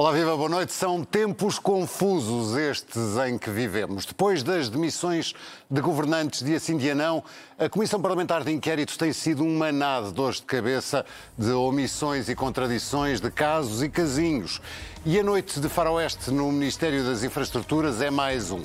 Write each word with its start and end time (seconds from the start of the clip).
Olá, 0.00 0.12
viva, 0.12 0.36
boa 0.36 0.48
noite. 0.48 0.72
São 0.72 1.02
tempos 1.02 1.58
confusos 1.58 2.56
estes 2.56 3.16
em 3.26 3.36
que 3.36 3.50
vivemos. 3.50 4.06
Depois 4.06 4.44
das 4.44 4.68
demissões 4.68 5.34
de 5.68 5.80
governantes 5.80 6.44
de 6.44 6.54
assim 6.54 6.76
dia 6.76 6.94
não, 6.94 7.20
a 7.58 7.68
Comissão 7.68 8.00
Parlamentar 8.00 8.44
de 8.44 8.52
Inquérito 8.52 8.96
tem 8.96 9.12
sido 9.12 9.42
um 9.42 9.58
manado 9.58 10.06
de 10.06 10.12
dores 10.12 10.36
de 10.36 10.44
cabeça, 10.44 11.04
de 11.36 11.50
omissões 11.50 12.28
e 12.28 12.36
contradições, 12.36 13.20
de 13.20 13.28
casos 13.28 13.82
e 13.82 13.88
casinhos. 13.88 14.60
E 15.04 15.18
a 15.18 15.24
noite 15.24 15.58
de 15.58 15.68
faroeste 15.68 16.30
no 16.30 16.52
Ministério 16.52 17.02
das 17.02 17.24
Infraestruturas 17.24 18.00
é 18.00 18.08
mais 18.08 18.52
um. 18.52 18.62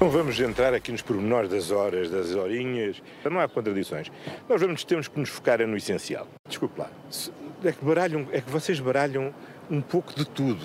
Não 0.00 0.08
vamos 0.10 0.38
entrar 0.38 0.72
aqui 0.72 0.92
nos 0.92 1.02
pormenores 1.02 1.50
das 1.50 1.72
horas, 1.72 2.08
das 2.08 2.32
horinhas. 2.32 3.02
Não 3.24 3.40
há 3.40 3.48
contradições. 3.48 4.12
Nós 4.48 4.60
vamos, 4.60 4.84
temos 4.84 5.08
que 5.08 5.18
nos 5.18 5.28
focar 5.28 5.58
no 5.66 5.76
essencial. 5.76 6.28
Desculpe 6.46 6.80
lá. 6.80 6.88
É 7.64 7.72
que, 7.72 7.84
baralham, 7.84 8.28
é 8.30 8.40
que 8.40 8.48
vocês 8.48 8.78
baralham 8.78 9.34
um 9.68 9.80
pouco 9.80 10.14
de 10.14 10.24
tudo. 10.24 10.62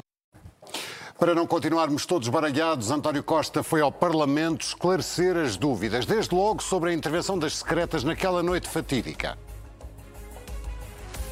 Para 1.17 1.33
não 1.33 1.47
continuarmos 1.47 2.05
todos 2.05 2.29
baralhados, 2.29 2.91
António 2.91 3.23
Costa 3.23 3.63
foi 3.63 3.81
ao 3.81 3.91
Parlamento 3.91 4.61
esclarecer 4.61 5.35
as 5.35 5.57
dúvidas, 5.57 6.05
desde 6.05 6.35
logo 6.35 6.61
sobre 6.61 6.91
a 6.91 6.93
intervenção 6.93 7.39
das 7.39 7.57
secretas 7.57 8.03
naquela 8.03 8.43
noite 8.43 8.69
fatídica. 8.69 9.35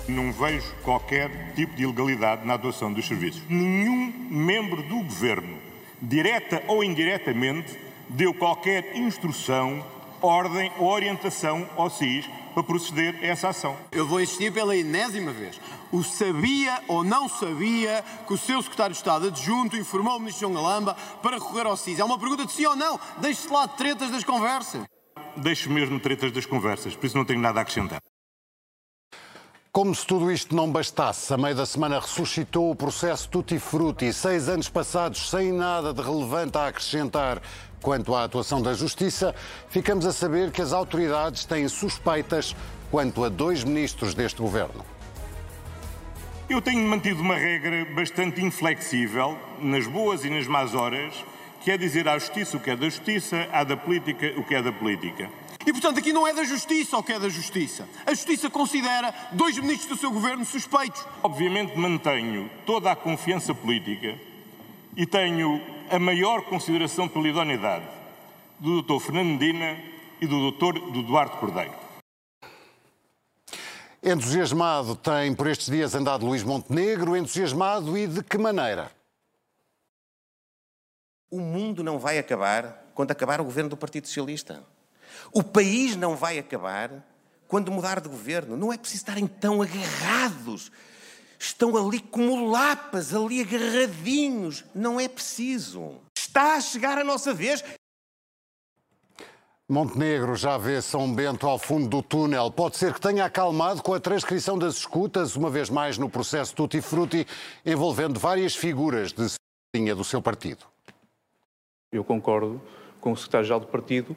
Não 0.07 0.33
vejo 0.33 0.73
qualquer 0.83 1.53
tipo 1.53 1.75
de 1.75 1.83
ilegalidade 1.83 2.47
na 2.47 2.55
adoção 2.55 2.91
dos 2.91 3.07
serviços. 3.07 3.43
Nenhum 3.47 4.11
membro 4.31 4.81
do 4.81 5.03
governo, 5.03 5.59
direta 6.01 6.63
ou 6.67 6.83
indiretamente, 6.83 7.90
deu 8.13 8.33
qualquer 8.33 8.95
instrução, 8.97 9.85
ordem 10.21 10.71
ou 10.77 10.87
orientação 10.87 11.67
ao 11.75 11.89
SIS 11.89 12.29
para 12.53 12.63
proceder 12.63 13.15
a 13.21 13.27
essa 13.27 13.49
ação. 13.49 13.77
Eu 13.91 14.05
vou 14.05 14.21
insistir 14.21 14.51
pela 14.51 14.75
enésima 14.75 15.31
vez. 15.31 15.59
O 15.91 16.03
sabia 16.03 16.81
ou 16.87 17.03
não 17.03 17.27
sabia 17.27 18.03
que 18.27 18.33
o 18.33 18.37
seu 18.37 18.61
secretário 18.61 18.93
de 18.93 18.99
Estado 18.99 19.27
adjunto 19.27 19.77
informou 19.77 20.17
o 20.17 20.19
ministro 20.19 20.47
João 20.47 20.61
Galamba 20.61 20.95
para 21.21 21.37
recorrer 21.37 21.65
ao 21.65 21.77
SIS? 21.77 21.99
É 21.99 22.03
uma 22.03 22.19
pergunta 22.19 22.45
de 22.45 22.51
sim 22.51 22.65
ou 22.65 22.75
não. 22.75 22.99
Deixe-se 23.17 23.51
lá 23.51 23.65
de 23.65 23.77
tretas 23.77 24.11
das 24.11 24.23
conversas. 24.23 24.83
Deixo 25.37 25.69
mesmo 25.69 25.99
tretas 25.99 26.31
das 26.31 26.45
conversas, 26.45 26.95
por 26.95 27.05
isso 27.05 27.17
não 27.17 27.23
tenho 27.23 27.39
nada 27.39 27.59
a 27.59 27.61
acrescentar. 27.61 28.01
Como 29.71 29.95
se 29.95 30.05
tudo 30.05 30.29
isto 30.29 30.53
não 30.53 30.69
bastasse, 30.69 31.33
a 31.33 31.37
meio 31.37 31.55
da 31.55 31.65
semana 31.65 31.97
ressuscitou 31.97 32.69
o 32.69 32.75
processo 32.75 33.29
Tutti 33.29 33.57
Frutti, 33.57 34.11
seis 34.11 34.49
anos 34.49 34.67
passados 34.67 35.29
sem 35.29 35.53
nada 35.53 35.93
de 35.93 36.01
relevante 36.01 36.57
a 36.57 36.67
acrescentar 36.67 37.41
quanto 37.81 38.13
à 38.15 38.23
atuação 38.23 38.61
da 38.61 38.73
Justiça, 38.73 39.35
ficamos 39.69 40.05
a 40.05 40.13
saber 40.13 40.51
que 40.51 40.61
as 40.61 40.71
autoridades 40.71 41.45
têm 41.45 41.67
suspeitas 41.67 42.55
quanto 42.89 43.23
a 43.23 43.29
dois 43.29 43.63
ministros 43.63 44.13
deste 44.13 44.41
governo. 44.41 44.85
Eu 46.49 46.61
tenho 46.61 46.87
mantido 46.87 47.21
uma 47.21 47.35
regra 47.35 47.85
bastante 47.95 48.41
inflexível, 48.41 49.37
nas 49.59 49.87
boas 49.87 50.25
e 50.25 50.29
nas 50.29 50.47
más 50.47 50.75
horas, 50.75 51.13
que 51.61 51.71
é 51.71 51.77
dizer 51.77 52.07
à 52.07 52.17
Justiça 52.17 52.57
o 52.57 52.59
que 52.59 52.71
é 52.71 52.75
da 52.75 52.89
Justiça, 52.89 53.47
à 53.51 53.63
da 53.63 53.77
política 53.77 54.33
o 54.37 54.43
que 54.43 54.55
é 54.55 54.61
da 54.61 54.71
política. 54.71 55.29
E, 55.65 55.71
portanto, 55.71 55.99
aqui 55.99 56.11
não 56.11 56.27
é 56.27 56.33
da 56.33 56.43
Justiça 56.43 56.97
o 56.97 57.03
que 57.03 57.13
é 57.13 57.19
da 57.19 57.29
Justiça. 57.29 57.87
A 58.05 58.13
Justiça 58.13 58.49
considera 58.49 59.13
dois 59.31 59.57
ministros 59.59 59.89
do 59.89 59.97
seu 59.97 60.11
governo 60.11 60.43
suspeitos. 60.43 61.05
Obviamente 61.21 61.77
mantenho 61.77 62.49
toda 62.65 62.91
a 62.91 62.95
confiança 62.95 63.53
política 63.53 64.17
e 64.97 65.05
tenho 65.05 65.61
a 65.91 65.99
maior 65.99 66.45
consideração 66.45 67.09
pela 67.09 67.27
idoneidade 67.27 67.85
do 68.57 68.81
Dr. 68.81 68.99
Fernando 69.03 69.27
Medina 69.27 69.77
e 70.21 70.25
do 70.25 70.51
Dr. 70.51 70.79
do 70.91 71.03
Duarte 71.03 71.37
Cordeiro. 71.37 71.73
Entusiasmado 74.01 74.95
tem 74.95 75.35
por 75.35 75.47
estes 75.47 75.69
dias 75.69 75.93
andado 75.93 76.25
Luís 76.25 76.43
Montenegro, 76.43 77.15
entusiasmado 77.17 77.97
e 77.97 78.07
de 78.07 78.23
que 78.23 78.37
maneira? 78.37 78.89
O 81.29 81.41
mundo 81.41 81.83
não 81.83 81.99
vai 81.99 82.17
acabar 82.17 82.89
quando 82.95 83.11
acabar 83.11 83.41
o 83.41 83.43
governo 83.43 83.69
do 83.69 83.77
Partido 83.77 84.07
Socialista. 84.07 84.63
O 85.33 85.43
país 85.43 85.97
não 85.97 86.15
vai 86.15 86.39
acabar 86.39 87.05
quando 87.49 87.69
mudar 87.69 87.99
de 87.99 88.07
governo. 88.07 88.55
Não 88.55 88.71
é 88.71 88.77
preciso 88.77 89.01
estarem 89.01 89.27
tão 89.27 89.61
agarrados. 89.61 90.71
Estão 91.41 91.75
ali 91.75 91.99
como 91.99 92.51
lapas, 92.51 93.15
ali 93.15 93.41
agarradinhos. 93.41 94.63
Não 94.75 94.99
é 94.99 95.07
preciso. 95.07 95.95
Está 96.15 96.53
a 96.53 96.61
chegar 96.61 96.99
a 96.99 97.03
nossa 97.03 97.33
vez. 97.33 97.63
Montenegro 99.67 100.35
já 100.35 100.55
vê 100.59 100.79
São 100.83 101.11
Bento 101.11 101.47
ao 101.47 101.57
fundo 101.57 101.87
do 101.87 102.03
túnel. 102.03 102.51
Pode 102.51 102.77
ser 102.77 102.93
que 102.93 103.01
tenha 103.01 103.25
acalmado 103.25 103.81
com 103.81 103.91
a 103.91 103.99
transcrição 103.99 104.55
das 104.55 104.75
escutas, 104.75 105.35
uma 105.35 105.49
vez 105.49 105.67
mais 105.67 105.97
no 105.97 106.07
processo 106.07 106.53
Tutti 106.53 106.79
Frutti, 106.79 107.25
envolvendo 107.65 108.19
várias 108.19 108.55
figuras 108.55 109.11
de 109.11 109.25
linha 109.75 109.95
do 109.95 110.03
seu 110.03 110.21
partido. 110.21 110.63
Eu 111.91 112.03
concordo 112.03 112.61
com 112.99 113.13
o 113.13 113.17
secretário-geral 113.17 113.61
do 113.61 113.67
partido 113.67 114.15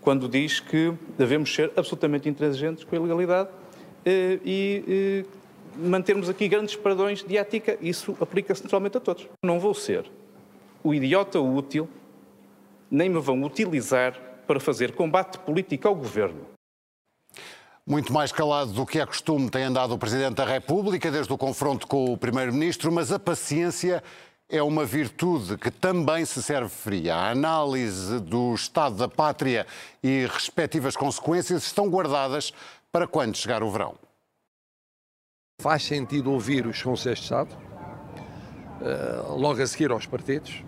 quando 0.00 0.26
diz 0.26 0.58
que 0.58 0.94
devemos 1.18 1.54
ser 1.54 1.70
absolutamente 1.76 2.30
intransigentes 2.30 2.82
com 2.82 2.96
a 2.96 2.98
ilegalidade 2.98 3.50
eh, 4.06 4.40
e 4.42 5.24
eh, 5.26 5.41
mantermos 5.76 6.28
aqui 6.28 6.48
grandes 6.48 6.76
padrões 6.76 7.22
de 7.22 7.36
ética. 7.36 7.78
Isso 7.80 8.16
aplica-se 8.20 8.62
naturalmente 8.62 8.96
a 8.96 9.00
todos. 9.00 9.28
Não 9.44 9.58
vou 9.58 9.74
ser 9.74 10.10
o 10.84 10.92
idiota 10.92 11.40
útil, 11.40 11.88
nem 12.90 13.08
me 13.08 13.20
vão 13.20 13.42
utilizar 13.42 14.18
para 14.46 14.58
fazer 14.58 14.92
combate 14.92 15.38
político 15.38 15.88
ao 15.88 15.94
governo. 15.94 16.46
Muito 17.86 18.12
mais 18.12 18.30
calado 18.30 18.72
do 18.72 18.86
que 18.86 19.00
é 19.00 19.06
costume 19.06 19.50
tem 19.50 19.64
andado 19.64 19.92
o 19.92 19.98
Presidente 19.98 20.36
da 20.36 20.44
República 20.44 21.10
desde 21.10 21.32
o 21.32 21.38
confronto 21.38 21.86
com 21.86 22.12
o 22.12 22.16
Primeiro-Ministro, 22.16 22.92
mas 22.92 23.10
a 23.10 23.18
paciência 23.18 24.02
é 24.48 24.62
uma 24.62 24.84
virtude 24.84 25.56
que 25.56 25.70
também 25.70 26.24
se 26.24 26.42
serve 26.42 26.68
fria. 26.68 27.14
A 27.14 27.30
análise 27.30 28.20
do 28.20 28.54
estado 28.54 28.96
da 28.96 29.08
pátria 29.08 29.66
e 30.02 30.26
respectivas 30.26 30.94
consequências 30.94 31.64
estão 31.64 31.88
guardadas 31.88 32.52
para 32.92 33.06
quando 33.06 33.36
chegar 33.36 33.62
o 33.62 33.70
verão. 33.70 33.94
Faz 35.62 35.84
sentido 35.84 36.32
ouvir 36.32 36.66
os 36.66 36.82
Conselhos 36.82 37.20
de 37.20 37.24
Estado, 37.24 37.56
logo 39.28 39.62
a 39.62 39.66
seguir 39.68 39.92
aos 39.92 40.06
partidos, 40.06 40.60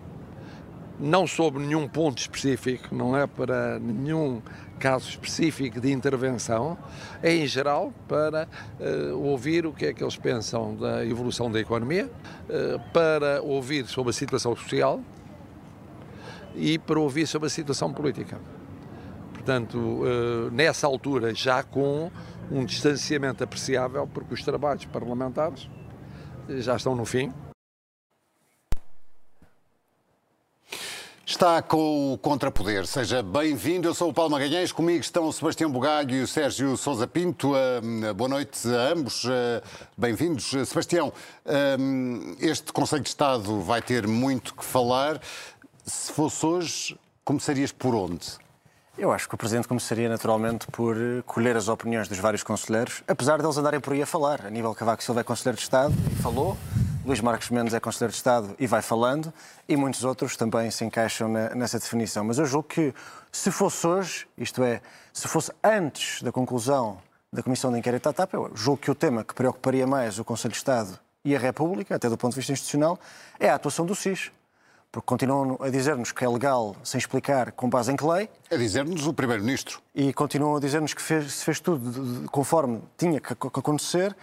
não 0.97 1.27
sobre 1.27 1.61
nenhum 1.61 1.85
ponto 1.85 2.17
específico, 2.17 2.95
não 2.95 3.17
é 3.17 3.27
para 3.27 3.77
nenhum 3.77 4.41
caso 4.79 5.09
específico 5.09 5.81
de 5.81 5.91
intervenção, 5.91 6.77
é 7.21 7.35
em 7.35 7.45
geral 7.45 7.93
para 8.07 8.47
uh, 8.79 9.17
ouvir 9.17 9.65
o 9.65 9.73
que 9.73 9.87
é 9.87 9.93
que 9.93 10.01
eles 10.01 10.15
pensam 10.15 10.77
da 10.77 11.05
evolução 11.05 11.51
da 11.51 11.59
economia, 11.59 12.09
uh, 12.49 12.79
para 12.93 13.41
ouvir 13.41 13.87
sobre 13.87 14.11
a 14.11 14.13
situação 14.13 14.55
social 14.55 15.01
e 16.55 16.79
para 16.79 16.97
ouvir 16.97 17.27
sobre 17.27 17.47
a 17.47 17.49
situação 17.49 17.91
política. 17.91 18.39
Portanto, 19.45 19.77
uh, 19.77 20.49
nessa 20.49 20.87
altura, 20.87 21.35
já 21.35 21.61
com 21.61 22.09
um 22.49 22.65
distanciamento 22.65 23.43
apreciável, 23.43 24.09
porque 24.11 24.33
os 24.33 24.43
trabalhos 24.43 24.85
parlamentares 24.85 25.69
já 26.49 26.75
estão 26.75 26.95
no 26.95 27.05
fim. 27.05 27.31
Está 31.23 31.61
com 31.61 32.13
o 32.13 32.17
Contrapoder. 32.17 32.87
Seja 32.87 33.21
bem-vindo. 33.21 33.87
Eu 33.87 33.93
sou 33.93 34.09
o 34.09 34.13
Paulo 34.13 34.31
Magalhães. 34.31 34.71
Comigo 34.71 35.01
estão 35.01 35.27
o 35.27 35.33
Sebastião 35.33 35.69
Bugalho 35.69 36.15
e 36.15 36.21
o 36.23 36.27
Sérgio 36.27 36.75
Sousa 36.75 37.05
Pinto. 37.05 37.51
Boa 38.15 38.27
noite 38.27 38.67
a 38.67 38.93
ambos. 38.93 39.25
Uh, 39.25 39.61
bem-vindos. 39.95 40.49
Sebastião, 40.67 41.13
este 42.39 42.73
Conselho 42.73 43.03
de 43.03 43.09
Estado 43.09 43.61
vai 43.61 43.81
ter 43.83 44.07
muito 44.07 44.55
que 44.55 44.65
falar. 44.65 45.21
Se 45.85 46.11
fosse 46.11 46.43
hoje, 46.43 46.99
começarias 47.23 47.71
por 47.71 47.93
onde? 47.93 48.43
Eu 48.97 49.11
acho 49.11 49.27
que 49.27 49.35
o 49.35 49.37
Presidente 49.37 49.67
começaria 49.67 50.07
naturalmente 50.07 50.67
por 50.67 50.95
colher 51.25 51.57
as 51.57 51.67
opiniões 51.67 52.07
dos 52.07 52.17
vários 52.17 52.43
conselheiros, 52.43 53.03
apesar 53.05 53.41
deles 53.41 53.57
andarem 53.57 53.81
por 53.81 53.91
aí 53.91 54.01
a 54.01 54.05
falar. 54.05 54.45
Aníbal 54.45 54.73
Cavaco 54.73 55.03
Silva 55.03 55.19
é 55.19 55.23
Conselheiro 55.23 55.57
de 55.57 55.63
Estado 55.63 55.93
e 56.13 56.15
falou. 56.15 56.57
Luís 57.05 57.19
Marcos 57.19 57.49
Mendes 57.49 57.73
é 57.73 57.79
Conselheiro 57.79 58.13
de 58.13 58.17
Estado 58.17 58.55
e 58.57 58.65
vai 58.65 58.81
falando, 58.81 59.33
e 59.67 59.75
muitos 59.75 60.05
outros 60.05 60.37
também 60.37 60.71
se 60.71 60.85
encaixam 60.85 61.27
na, 61.27 61.49
nessa 61.53 61.77
definição. 61.77 62.23
Mas 62.23 62.39
eu 62.39 62.45
julgo 62.45 62.69
que, 62.69 62.93
se 63.31 63.51
fosse 63.51 63.85
hoje, 63.85 64.27
isto 64.37 64.63
é, 64.63 64.81
se 65.11 65.27
fosse 65.27 65.51
antes 65.61 66.23
da 66.23 66.31
conclusão 66.31 66.97
da 67.31 67.43
Comissão 67.43 67.73
de 67.73 67.79
Inquérito 67.79 68.07
à 68.07 68.13
TAP, 68.13 68.33
eu 68.33 68.49
julgo 68.55 68.81
que 68.81 68.89
o 68.89 68.95
tema 68.95 69.25
que 69.25 69.33
preocuparia 69.33 69.85
mais 69.85 70.17
o 70.19 70.23
Conselho 70.23 70.53
de 70.53 70.57
Estado 70.57 70.97
e 71.23 71.35
a 71.35 71.39
República, 71.39 71.95
até 71.95 72.09
do 72.09 72.17
ponto 72.17 72.31
de 72.31 72.37
vista 72.37 72.53
institucional, 72.53 72.97
é 73.39 73.49
a 73.49 73.55
atuação 73.55 73.85
do 73.85 73.93
SIS. 73.93 74.31
Porque 74.95 75.07
continuam 75.07 75.57
a 75.59 75.69
dizer-nos 75.69 76.13
que 76.13 76.23
é 76.23 76.29
legal 76.29 76.73
sem 76.81 76.97
explicar 76.97 77.51
com 77.51 77.69
base 77.69 77.91
em 77.91 77.97
que 77.97 78.05
lei. 78.05 78.29
A 78.49 78.55
dizer-nos 78.55 79.05
o 79.05 79.13
Primeiro-Ministro. 79.13 79.81
E 79.93 80.13
continuam 80.13 80.55
a 80.55 80.59
dizer-nos 80.61 80.93
que 80.93 81.01
fez, 81.01 81.33
se 81.33 81.43
fez 81.43 81.59
tudo 81.59 82.29
conforme 82.29 82.81
tinha 82.97 83.19
que 83.19 83.33
acontecer, 83.33 84.15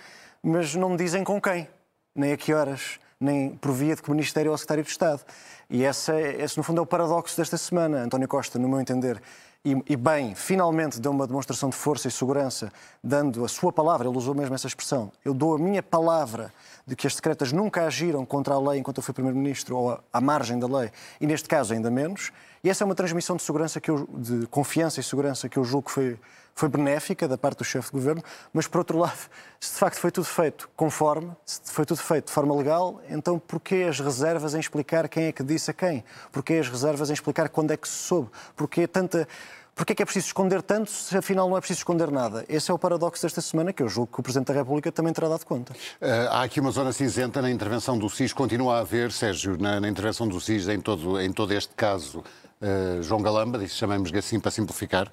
mas 0.43 0.75
não 0.75 0.89
me 0.89 0.97
dizem 0.97 1.23
com 1.25 1.39
quem 1.39 1.69
nem 2.17 2.33
a 2.33 2.39
que 2.39 2.55
horas, 2.55 2.99
nem 3.21 3.51
por 3.51 3.71
via 3.73 3.95
de 3.95 4.01
que 4.01 4.11
Ministério 4.11 4.51
ou 4.51 4.57
Secretário 4.57 4.83
de 4.83 4.89
Estado. 4.89 5.21
E 5.69 5.85
esse, 5.85 6.11
esse, 6.11 6.57
no 6.57 6.63
fundo, 6.63 6.79
é 6.79 6.83
o 6.83 6.87
paradoxo 6.87 7.37
desta 7.37 7.59
semana. 7.59 7.99
António 7.99 8.27
Costa, 8.27 8.59
no 8.59 8.67
meu 8.67 8.81
entender, 8.81 9.21
e, 9.65 9.81
e, 9.91 9.97
bem, 9.97 10.35
finalmente 10.35 11.01
deu 11.01 11.13
uma 11.13 11.27
demonstração 11.27 11.71
de 11.71 11.77
força 11.77 12.09
e 12.09 12.11
segurança, 12.11 12.73
dando 13.03 13.45
a 13.45 13.49
sua 13.49 13.73
palavra, 13.73 14.09
ele 14.09 14.17
usou 14.17 14.35
mesmo 14.35 14.55
essa 14.55 14.67
expressão, 14.67 15.13
eu 15.25 15.33
dou 15.33 15.55
a 15.55 15.59
minha 15.59 15.83
palavra 15.83 16.53
de 16.85 16.97
que 16.97 17.07
as 17.07 17.15
secretas 17.15 17.53
nunca 17.53 17.87
agiram 17.87 18.27
contra 18.27 18.55
a 18.55 18.61
lei 18.61 18.81
enquanto 18.81 18.97
eu 18.97 19.03
fui 19.03 19.15
Primeiro-Ministro 19.15 19.77
ou 19.77 20.01
à 20.13 20.21
margem 20.21 20.59
da 20.59 20.67
lei, 20.67 20.91
e 21.21 21.27
neste 21.29 21.49
caso 21.49 21.73
ainda 21.75 21.91
menos. 21.91 22.33
E 22.65 22.71
essa 22.71 22.83
é 22.83 22.85
uma 22.85 22.95
transmissão 22.95 23.37
de 23.37 23.43
segurança, 23.43 23.81
que 23.81 23.91
eu, 23.91 24.09
de 24.15 24.47
confiança 24.49 25.01
e 25.01 25.03
segurança 25.03 25.49
que 25.49 25.57
eu 25.57 25.65
julgo 25.65 25.87
que 25.87 25.93
foi, 25.93 26.19
foi 26.55 26.69
benéfica 26.69 27.27
da 27.27 27.39
parte 27.39 27.59
do 27.59 27.65
chefe 27.65 27.89
de 27.89 27.93
governo, 27.93 28.23
mas 28.53 28.67
por 28.67 28.79
outro 28.79 28.99
lado, 28.99 29.19
se 29.59 29.73
de 29.73 29.79
facto 29.79 29.99
foi 29.99 30.11
tudo 30.11 30.25
feito 30.25 30.69
conforme, 30.77 31.31
se 31.45 31.61
foi 31.73 31.85
tudo 31.85 32.01
feito 32.01 32.27
de 32.27 32.33
forma 32.33 32.55
legal, 32.55 33.01
então 33.09 33.39
porquê 33.39 33.87
as 33.89 34.01
reservas 34.01 34.55
em 34.55 34.61
explicar 34.61 35.09
quem 35.09 35.25
é 35.25 35.33
que 35.33 35.43
disse 35.43 35.71
a 35.71 35.75
quem? 35.75 36.05
Porquê 36.31 36.55
as 36.55 36.69
reservas 36.69 37.11
em 37.11 37.15
explicar 37.15 37.49
quando 37.49 37.71
é 37.73 37.77
que 37.77 37.89
se 37.89 37.95
soube? 37.95 38.31
Porquê 38.57 38.87
tanta 38.87 39.27
Porquê 39.75 39.95
é 39.95 39.97
que 39.97 40.03
é 40.03 40.05
preciso 40.05 40.27
esconder 40.27 40.61
tanto 40.61 40.91
se 40.91 41.17
afinal 41.17 41.49
não 41.49 41.57
é 41.57 41.61
preciso 41.61 41.81
esconder 41.81 42.11
nada? 42.11 42.45
Esse 42.47 42.71
é 42.71 42.75
o 42.75 42.79
paradoxo 42.79 43.23
desta 43.23 43.41
semana 43.41 43.73
que 43.73 43.83
eu 43.83 43.89
julgo 43.89 44.13
que 44.13 44.21
o 44.21 44.23
Presidente 44.23 44.49
da 44.49 44.55
República 44.55 44.93
também 44.93 45.15
terá 45.15 45.29
dado 45.29 45.47
conta. 45.47 45.73
Uh, 45.73 46.29
há 46.31 46.43
aqui 46.43 46.61
uma 46.61 46.71
zona 46.71 46.93
cinzenta 46.93 47.41
na 47.41 47.51
intervenção 47.51 47.99
do 47.99 48.09
SIS, 48.11 48.35
continua 48.35 48.77
a 48.77 48.81
haver, 48.81 49.11
Sérgio, 49.11 49.57
na, 49.59 49.81
na 49.81 49.89
intervenção 49.89 50.29
do 50.29 50.39
SIS 50.39 50.69
em 50.69 50.79
todo, 50.79 51.19
em 51.19 51.33
todo 51.33 51.55
este 51.55 51.75
caso, 51.75 52.19
uh, 52.19 53.03
João 53.03 53.23
Galamba, 53.23 53.67
chamamos-lhe 53.67 54.19
assim 54.19 54.39
para 54.39 54.51
simplificar. 54.51 55.11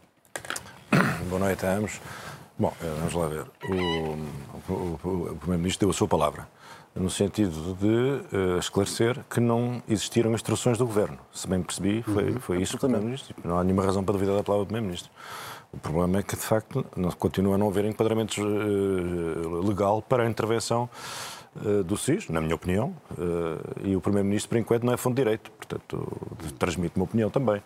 Boa 1.30 1.40
noite 1.40 1.66
a 1.66 1.76
ambos. 1.76 2.02
Bom, 2.58 2.74
eh, 2.82 2.94
vamos 2.98 3.14
lá 3.14 3.28
ver. 3.28 3.46
O, 3.70 4.74
o, 4.74 5.00
o, 5.32 5.36
Primeiro-Ministro 5.38 5.88
deu 5.88 5.90
a 5.92 5.94
sua 5.94 6.08
palavra 6.08 6.48
no 6.96 7.10
sentido 7.10 7.76
de 7.76 8.36
uh, 8.36 8.58
esclarecer 8.58 9.24
que 9.30 9.40
não 9.40 9.82
existiram 9.88 10.34
instruções 10.34 10.78
do 10.78 10.86
Governo. 10.86 11.18
Se 11.32 11.48
bem 11.48 11.62
percebi, 11.62 12.02
foi, 12.02 12.32
uhum. 12.32 12.40
foi 12.40 12.62
isso 12.62 12.72
que 12.72 12.78
o 12.78 12.80
Primeiro-Ministro. 12.80 13.36
Não 13.46 13.58
há 13.58 13.64
nenhuma 13.64 13.86
razão 13.86 14.04
para 14.04 14.14
duvidar 14.14 14.36
da 14.36 14.44
palavra 14.44 14.66
do 14.66 14.68
Primeiro-Ministro. 14.68 15.10
O 15.72 15.78
problema 15.78 16.20
é 16.20 16.24
que, 16.24 16.36
de 16.36 16.42
facto, 16.42 16.86
não, 16.98 17.12
continua 17.12 17.56
a 17.56 17.58
não 17.58 17.70
haver 17.70 17.86
enquadramentos 17.86 18.38
uh, 18.40 19.62
legal 19.66 20.02
para 20.02 20.24
a 20.24 20.30
intervenção 20.30 20.90
uh, 21.64 21.84
do 21.84 21.96
SIS, 21.96 22.28
na 22.28 22.42
minha 22.42 22.56
opinião, 22.56 22.94
uh, 23.12 23.88
e 23.88 23.96
o 23.96 24.02
Primeiro-Ministro, 24.02 24.50
por 24.50 24.58
enquanto, 24.58 24.84
não 24.84 24.92
é 24.92 24.98
fundo 24.98 25.16
de 25.16 25.22
direito. 25.22 25.52
Portanto, 25.52 26.06
transmite 26.58 26.98
uma 26.98 27.06
opinião 27.06 27.30
também. 27.30 27.62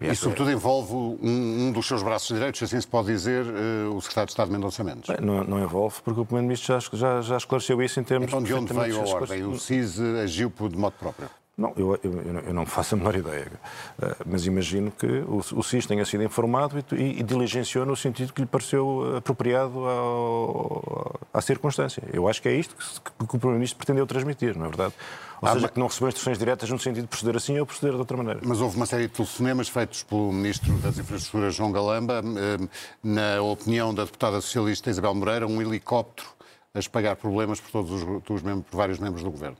E, 0.00 0.14
sobretudo, 0.14 0.50
envolve 0.50 0.92
um, 0.92 1.68
um, 1.68 1.72
dos 1.72 1.86
seus 1.86 2.02
braços 2.02 2.28
direitos, 2.28 2.62
assim 2.62 2.80
se 2.80 2.86
pode 2.86 3.06
dizer, 3.08 3.44
uh, 3.44 3.94
o 3.94 4.00
Secretário 4.00 4.26
de 4.26 4.32
Estado 4.32 4.52
Mendonça 4.52 4.84
Mendes. 4.84 5.08
Bem, 5.08 5.24
não, 5.24 5.42
não, 5.42 5.62
envolve, 5.62 6.02
porque 6.02 6.20
o 6.20 6.24
Primeiro-Ministro 6.24 6.78
já, 6.78 6.96
já, 6.96 7.22
já, 7.22 7.36
esclareceu 7.36 7.82
isso 7.82 7.98
em 7.98 8.04
termos... 8.04 8.28
Então, 8.28 8.42
de 8.42 8.52
onde 8.52 8.72
veio 8.72 9.00
a 9.00 9.04
ordem? 9.08 9.44
O 9.44 9.58
CIS 9.58 9.98
agiu 10.00 10.52
de 10.68 10.76
modo 10.76 10.94
próprio? 10.98 11.30
Não, 11.56 11.72
eu, 11.74 11.98
eu, 12.04 12.12
eu, 12.48 12.52
não 12.52 12.66
faço 12.66 12.94
a 12.94 12.98
menor 12.98 13.16
ideia. 13.16 13.50
Uh, 13.98 14.14
mas 14.26 14.44
imagino 14.44 14.90
que 14.90 15.06
o, 15.06 15.38
o 15.38 15.62
CIS 15.62 15.86
tenha 15.86 16.04
sido 16.04 16.22
informado 16.22 16.78
e, 16.78 16.94
e, 16.94 17.20
e, 17.20 17.22
diligenciou 17.22 17.86
no 17.86 17.96
sentido 17.96 18.30
que 18.34 18.42
lhe 18.42 18.46
pareceu 18.46 19.16
apropriado 19.16 19.78
ao, 19.78 21.18
à 21.32 21.40
circunstância. 21.40 22.02
Eu 22.12 22.28
acho 22.28 22.42
que 22.42 22.48
é 22.50 22.54
isto 22.54 22.74
que, 22.76 23.10
que 23.26 23.36
o 23.36 23.38
Primeiro-Ministro 23.38 23.78
pretendeu 23.78 24.06
transmitir, 24.06 24.54
não 24.54 24.66
é 24.66 24.68
verdade? 24.68 24.92
Ou 25.40 25.48
ah, 25.48 25.52
seja, 25.54 25.68
que 25.68 25.78
não 25.78 25.86
recebeu 25.86 26.08
instruções 26.08 26.38
diretas 26.38 26.68
no 26.68 26.78
sentido 26.78 27.04
de 27.04 27.08
proceder 27.08 27.36
assim 27.36 27.58
ou 27.58 27.64
proceder 27.64 27.92
de 27.92 27.98
outra 27.98 28.16
maneira. 28.18 28.40
Mas 28.44 28.60
houve 28.60 28.76
uma 28.76 28.86
série 28.86 29.06
de 29.06 29.14
telefonemas 29.14 29.68
feitos 29.70 30.02
pelo 30.02 30.30
Ministro 30.32 30.74
das 30.74 30.98
Infraestruturas, 30.98 31.54
João 31.54 31.72
Galamba, 31.72 32.22
eh, 32.22 32.68
na 33.02 33.40
opinião 33.40 33.94
da 33.94 34.04
deputada 34.04 34.42
socialista 34.42 34.90
Isabel 34.90 35.14
Moreira, 35.14 35.46
um 35.46 35.60
helicóptero 35.62 36.28
a 36.74 36.78
espagar 36.78 37.16
problemas 37.16 37.60
por 37.60 37.70
todos 37.70 38.02
os, 38.02 38.22
por 38.24 38.40
vários 38.72 38.98
membros 38.98 39.22
do 39.22 39.30
Governo. 39.30 39.56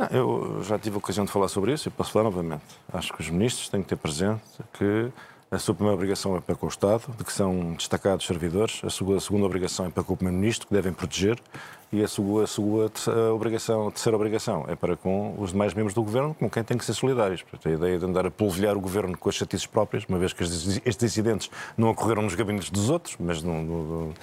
Não, 0.00 0.06
eu 0.06 0.62
já 0.64 0.78
tive 0.78 0.94
a 0.94 0.98
ocasião 0.98 1.26
de 1.26 1.30
falar 1.30 1.48
sobre 1.48 1.74
isso 1.74 1.88
e 1.88 1.90
posso 1.90 2.10
falar 2.10 2.24
novamente. 2.24 2.64
Acho 2.90 3.12
que 3.12 3.20
os 3.20 3.28
ministros 3.28 3.68
têm 3.68 3.82
que 3.82 3.88
ter 3.90 3.96
presente 3.96 4.40
que 4.72 5.12
a 5.50 5.58
sua 5.58 5.74
primeira 5.74 5.94
obrigação 5.94 6.34
é 6.34 6.40
para 6.40 6.54
com 6.54 6.64
o 6.64 6.68
Estado, 6.70 7.02
de 7.18 7.22
que 7.22 7.30
são 7.30 7.74
destacados 7.74 8.24
servidores. 8.24 8.80
A 8.82 8.88
sua 8.88 9.20
segunda 9.20 9.44
obrigação 9.44 9.84
é 9.84 9.90
para 9.90 10.02
com 10.02 10.14
o 10.14 10.16
Primeiro-Ministro, 10.16 10.66
que 10.66 10.72
devem 10.72 10.90
proteger. 10.90 11.38
E 11.92 12.02
a 12.02 12.08
sua, 12.08 12.44
a 12.44 12.46
sua 12.46 12.88
terceira, 12.88 13.34
obrigação, 13.34 13.88
a 13.88 13.90
terceira 13.90 14.16
obrigação 14.16 14.64
é 14.68 14.74
para 14.74 14.96
com 14.96 15.34
os 15.38 15.50
demais 15.50 15.74
membros 15.74 15.92
do 15.92 16.02
Governo, 16.02 16.34
com 16.34 16.48
quem 16.48 16.64
têm 16.64 16.78
que 16.78 16.84
ser 16.84 16.94
solidários. 16.94 17.42
Portanto, 17.42 17.68
a 17.68 17.76
ideia 17.76 17.98
de 17.98 18.04
andar 18.06 18.24
a 18.24 18.30
polvilhar 18.30 18.78
o 18.78 18.80
Governo 18.80 19.18
com 19.18 19.28
as 19.28 19.34
chatices 19.34 19.66
próprias, 19.66 20.04
uma 20.08 20.18
vez 20.18 20.32
que 20.32 20.42
estes 20.42 21.02
incidentes 21.02 21.50
não 21.76 21.90
ocorreram 21.90 22.22
nos 22.22 22.34
gabinetes 22.34 22.70
dos 22.70 22.88
outros, 22.88 23.16
mas 23.20 23.42
no, 23.42 23.60
no, 23.60 23.84
no, 23.84 24.14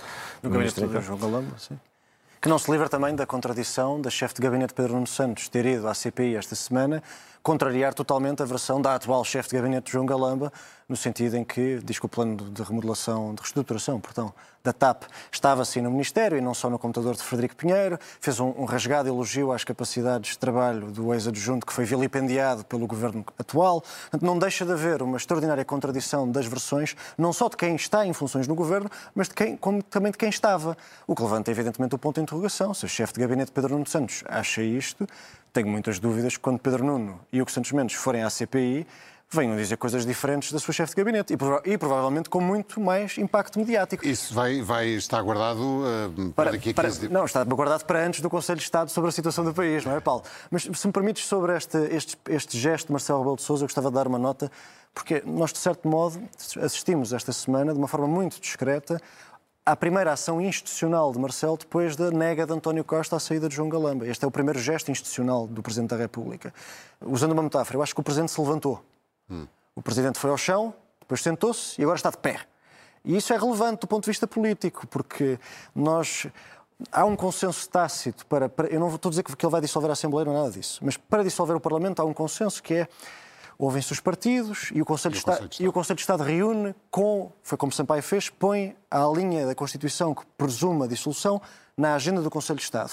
no 0.41 0.49
gabinete 0.49 0.81
do 0.81 1.01
João 1.01 1.19
Galamba, 1.19 1.53
sim. 1.59 1.77
Que 2.39 2.49
não 2.49 2.59
se 2.59 2.69
livra 2.69 2.87
também 2.87 3.15
da 3.15 3.25
contradição 3.25 3.99
da 3.99 4.11
chefe 4.11 4.35
de 4.35 4.41
gabinete 4.41 4.71
Pedro 4.71 4.93
Nuno 4.93 5.07
Santos 5.07 5.49
ter 5.49 5.65
ido 5.65 5.87
à 5.87 5.93
CPI 5.95 6.35
esta 6.35 6.53
semana 6.53 7.01
contrariar 7.47 7.93
totalmente 7.93 8.43
a 8.43 8.45
versão 8.45 8.81
da 8.81 8.93
atual 8.93 9.23
chefe 9.23 9.47
de 9.47 9.55
gabinete 9.55 9.89
João 9.89 10.05
Galamba, 10.05 10.51
no 10.89 10.97
sentido 10.97 11.37
em 11.37 11.45
que 11.45 11.79
diz 11.81 11.97
que 11.97 12.05
o 12.05 12.09
plano 12.09 12.35
de 12.35 12.61
remodelação, 12.61 13.33
de 13.33 13.41
reestruturação, 13.41 14.01
portanto, 14.01 14.33
da 14.61 14.73
TAP 14.73 15.03
estava 15.31 15.61
assim 15.61 15.79
no 15.79 15.89
Ministério 15.89 16.37
e 16.37 16.41
não 16.41 16.53
só 16.53 16.69
no 16.69 16.77
computador 16.77 17.15
de 17.15 17.23
Frederico 17.23 17.55
Pinheiro, 17.55 17.97
fez 18.19 18.41
um, 18.41 18.53
um 18.57 18.65
rasgado 18.65 19.07
elogio 19.07 19.53
às 19.53 19.63
capacidades 19.63 20.31
de 20.31 20.39
trabalho 20.39 20.91
do 20.91 21.13
ex-adjunto 21.13 21.65
que 21.65 21.71
foi 21.71 21.85
vilipendiado 21.85 22.65
pelo 22.65 22.85
governo 22.85 23.25
atual. 23.39 23.81
Não 24.21 24.37
deixa 24.37 24.65
de 24.65 24.73
haver 24.73 25.01
uma 25.01 25.15
extraordinária 25.15 25.63
contradição 25.63 26.29
das 26.29 26.45
versões, 26.45 26.97
não 27.17 27.31
só 27.31 27.47
de 27.47 27.55
quem 27.55 27.77
está 27.77 28.05
em 28.05 28.11
funções 28.11 28.45
no 28.45 28.55
governo, 28.55 28.91
mas 29.15 29.29
de 29.29 29.35
quem, 29.35 29.55
como 29.55 29.81
também 29.81 30.11
de 30.11 30.17
quem 30.17 30.27
estava. 30.27 30.75
O 31.07 31.15
que 31.15 31.21
levanta, 31.21 31.49
evidentemente, 31.49 31.95
o 31.95 31.97
ponto 31.97 32.15
de 32.15 32.23
interrogação. 32.23 32.73
Se 32.73 32.83
o 32.83 32.89
chefe 32.89 33.13
de 33.13 33.21
gabinete 33.21 33.53
Pedro 33.53 33.71
Nuno 33.71 33.87
Santos 33.87 34.21
acha 34.27 34.61
isto, 34.61 35.07
tenho 35.57 35.69
muitas 35.69 35.97
dúvidas 35.97 36.37
que 36.37 36.39
quando 36.39 36.59
Pedro 36.59 36.83
Nuno 36.83 37.19
e 37.33 37.41
Hugo 37.41 37.49
Santos 37.49 37.71
Mendes 37.71 37.95
forem 37.95 38.21
à 38.21 38.29
CPI, 38.29 38.85
venham 39.27 39.55
dizer 39.55 39.75
coisas 39.75 40.05
diferentes 40.05 40.51
da 40.51 40.59
sua 40.59 40.71
chefe 40.71 40.91
de 40.91 40.97
gabinete 40.97 41.33
e, 41.33 41.37
prova 41.37 41.63
e, 41.65 41.75
provavelmente 41.79 42.29
com 42.29 42.39
muito 42.39 42.79
mais 42.79 43.17
impacto 43.17 43.57
mediático. 43.57 44.07
Isso 44.07 44.35
vai, 44.35 44.61
vai 44.61 44.89
estar 44.89 45.19
guardado 45.23 45.59
uh, 45.59 46.31
para, 46.33 46.51
daqui 46.51 46.69
a 46.69 46.73
15 46.75 46.99
dias? 46.99 47.11
Não, 47.11 47.25
está 47.25 47.43
guardado 47.43 47.85
para 47.85 48.05
antes 48.05 48.21
do 48.21 48.29
Conselho 48.29 48.59
de 48.59 48.65
Estado 48.65 48.91
sobre 48.91 49.09
a 49.09 49.11
situação 49.11 49.43
do 49.43 49.51
país, 49.51 49.83
não 49.83 49.95
é, 49.95 49.99
Paulo? 49.99 50.21
Mas 50.51 50.61
se 50.71 50.85
me 50.85 50.93
permites 50.93 51.25
sobre 51.25 51.57
este, 51.57 51.77
este, 51.89 52.17
este 52.29 52.55
gesto 52.55 52.87
de 52.87 52.93
Marcelo 52.93 53.17
Rebelo 53.17 53.37
de 53.37 53.41
Sousa, 53.41 53.63
eu 53.63 53.67
gostava 53.67 53.89
de 53.89 53.95
dar 53.95 54.07
uma 54.07 54.19
nota, 54.19 54.51
porque 54.93 55.23
nós, 55.25 55.51
de 55.51 55.57
certo 55.57 55.87
modo, 55.87 56.21
assistimos 56.61 57.13
esta 57.13 57.33
semana, 57.33 57.73
de 57.73 57.79
uma 57.79 57.87
forma 57.87 58.07
muito 58.07 58.39
discreta, 58.39 59.01
à 59.67 59.75
primeira 59.75 60.13
ação 60.13 60.39
institucional 60.39 61.11
de 61.11 61.19
Marcelo 61.19 61.57
depois 61.57 61.93
da 61.97 62.09
nega 62.09 62.45
de 62.45 62.53
António 62.53 62.85
Costa 62.85 63.17
à 63.17 63.19
saída 63.19 63.49
de 63.49 63.55
João 63.55 63.67
Galamba. 63.67 64.07
Este 64.07 64.23
é 64.23 64.27
o 64.27 64.31
primeiro 64.31 64.57
gesto 64.59 64.89
institucional 64.89 65.45
do 65.45 65.61
Presidente 65.61 65.89
da 65.89 65.97
República. 65.97 66.53
Usando 67.01 67.33
uma 67.33 67.43
metáfora, 67.43 67.77
eu 67.77 67.83
acho 67.83 67.93
que 67.93 67.99
o 67.99 68.03
Presidente 68.03 68.31
se 68.31 68.39
levantou. 68.39 68.81
Hum. 69.29 69.45
O 69.75 69.81
Presidente 69.81 70.17
foi 70.19 70.29
ao 70.29 70.37
chão, 70.37 70.73
depois 71.01 71.21
sentou-se 71.21 71.81
e 71.81 71.83
agora 71.83 71.97
está 71.97 72.09
de 72.09 72.17
pé. 72.17 72.39
E 73.03 73.17
isso 73.17 73.33
é 73.33 73.37
relevante 73.37 73.81
do 73.81 73.87
ponto 73.87 74.05
de 74.05 74.09
vista 74.09 74.25
político, 74.25 74.87
porque 74.87 75.37
nós. 75.75 76.27
Há 76.91 77.03
um 77.05 77.15
consenso 77.15 77.67
tácito 77.67 78.25
para, 78.27 78.47
para. 78.47 78.67
Eu 78.67 78.79
não 78.79 78.87
estou 78.93 79.09
a 79.09 79.11
dizer 79.11 79.23
que 79.23 79.45
ele 79.45 79.51
vai 79.51 79.59
dissolver 79.59 79.89
a 79.89 79.93
Assembleia, 79.93 80.23
não 80.23 80.33
é 80.33 80.37
nada 80.37 80.51
disso. 80.51 80.79
Mas 80.81 80.95
para 80.95 81.23
dissolver 81.23 81.57
o 81.57 81.59
Parlamento 81.59 81.99
há 82.01 82.05
um 82.05 82.13
consenso 82.13 82.63
que 82.63 82.73
é 82.73 82.87
ouvem-se 83.57 83.91
os 83.91 83.99
partidos 83.99 84.69
e 84.73 84.81
o 84.81 84.85
Conselho, 84.85 85.15
e, 85.15 85.17
o 85.17 85.47
de 85.47 85.63
e 85.63 85.67
o 85.67 85.73
Conselho 85.73 85.95
de 85.95 86.01
Estado 86.01 86.23
reúne 86.23 86.75
com, 86.91 87.31
foi 87.41 87.57
como 87.57 87.71
Sampaio 87.71 88.03
fez, 88.03 88.29
põe 88.29 88.75
a 88.89 89.05
linha 89.07 89.45
da 89.45 89.55
Constituição 89.55 90.13
que 90.13 90.25
presume 90.37 90.83
a 90.83 90.87
dissolução 90.87 91.41
na 91.75 91.95
agenda 91.95 92.21
do 92.21 92.29
Conselho 92.29 92.57
de 92.57 92.63
Estado. 92.63 92.91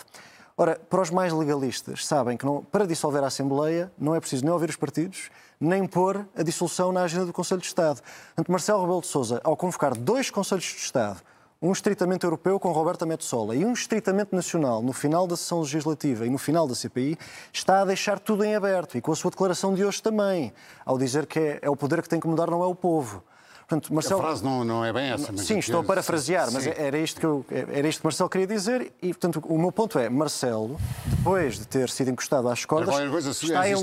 Ora, 0.56 0.80
para 0.88 1.02
os 1.02 1.10
mais 1.10 1.32
legalistas, 1.32 2.06
sabem 2.06 2.36
que 2.36 2.46
não, 2.46 2.62
para 2.62 2.86
dissolver 2.86 3.22
a 3.24 3.26
Assembleia 3.26 3.92
não 3.98 4.14
é 4.14 4.20
preciso 4.20 4.44
nem 4.44 4.52
ouvir 4.52 4.70
os 4.70 4.76
partidos, 4.76 5.28
nem 5.60 5.86
pôr 5.86 6.26
a 6.36 6.42
dissolução 6.42 6.92
na 6.92 7.02
agenda 7.02 7.26
do 7.26 7.32
Conselho 7.32 7.60
de 7.60 7.66
Estado. 7.66 8.00
Portanto, 8.28 8.52
Marcelo 8.52 8.80
Rebelo 8.82 9.00
de 9.00 9.08
Sousa, 9.08 9.40
ao 9.42 9.56
convocar 9.56 9.96
dois 9.96 10.30
Conselhos 10.30 10.64
de 10.64 10.76
Estado 10.76 11.20
um 11.64 11.72
estritamente 11.72 12.24
europeu 12.24 12.60
com 12.60 12.70
Roberta 12.72 13.06
Metsola 13.06 13.56
e 13.56 13.64
um 13.64 13.72
estritamente 13.72 14.34
nacional 14.34 14.82
no 14.82 14.92
final 14.92 15.26
da 15.26 15.34
sessão 15.34 15.62
legislativa 15.62 16.26
e 16.26 16.30
no 16.30 16.36
final 16.36 16.68
da 16.68 16.74
CPI, 16.74 17.16
está 17.50 17.80
a 17.80 17.84
deixar 17.86 18.18
tudo 18.18 18.44
em 18.44 18.54
aberto 18.54 18.98
e 18.98 19.00
com 19.00 19.10
a 19.10 19.16
sua 19.16 19.30
declaração 19.30 19.74
de 19.74 19.82
hoje 19.82 20.02
também, 20.02 20.52
ao 20.84 20.98
dizer 20.98 21.24
que 21.24 21.38
é, 21.38 21.58
é 21.62 21.70
o 21.70 21.74
poder 21.74 22.02
que 22.02 22.08
tem 22.08 22.20
que 22.20 22.28
mudar, 22.28 22.50
não 22.50 22.62
é 22.62 22.66
o 22.66 22.74
povo. 22.74 23.22
Portanto, 23.66 23.92
Marcelo... 23.94 24.20
A 24.20 24.24
frase 24.24 24.44
não, 24.44 24.64
não 24.64 24.84
é 24.84 24.92
bem 24.92 25.10
essa. 25.10 25.32
Mas 25.32 25.46
sim, 25.46 25.58
estou 25.58 25.80
a 25.80 25.84
parafrasear, 25.84 26.52
mas 26.52 26.66
era 26.66 26.98
isto, 26.98 27.18
que 27.18 27.26
eu, 27.26 27.44
era 27.50 27.88
isto 27.88 28.00
que 28.00 28.06
Marcelo 28.06 28.28
queria 28.28 28.46
dizer 28.46 28.92
e, 29.00 29.08
portanto, 29.08 29.42
o 29.46 29.58
meu 29.58 29.72
ponto 29.72 29.98
é, 29.98 30.08
Marcelo, 30.10 30.78
depois 31.06 31.58
de 31.58 31.66
ter 31.66 31.88
sido 31.88 32.10
encostado 32.10 32.48
às 32.48 32.64
cordas, 32.64 32.94
coisa, 33.08 33.30
está, 33.30 33.68
em, 33.68 33.74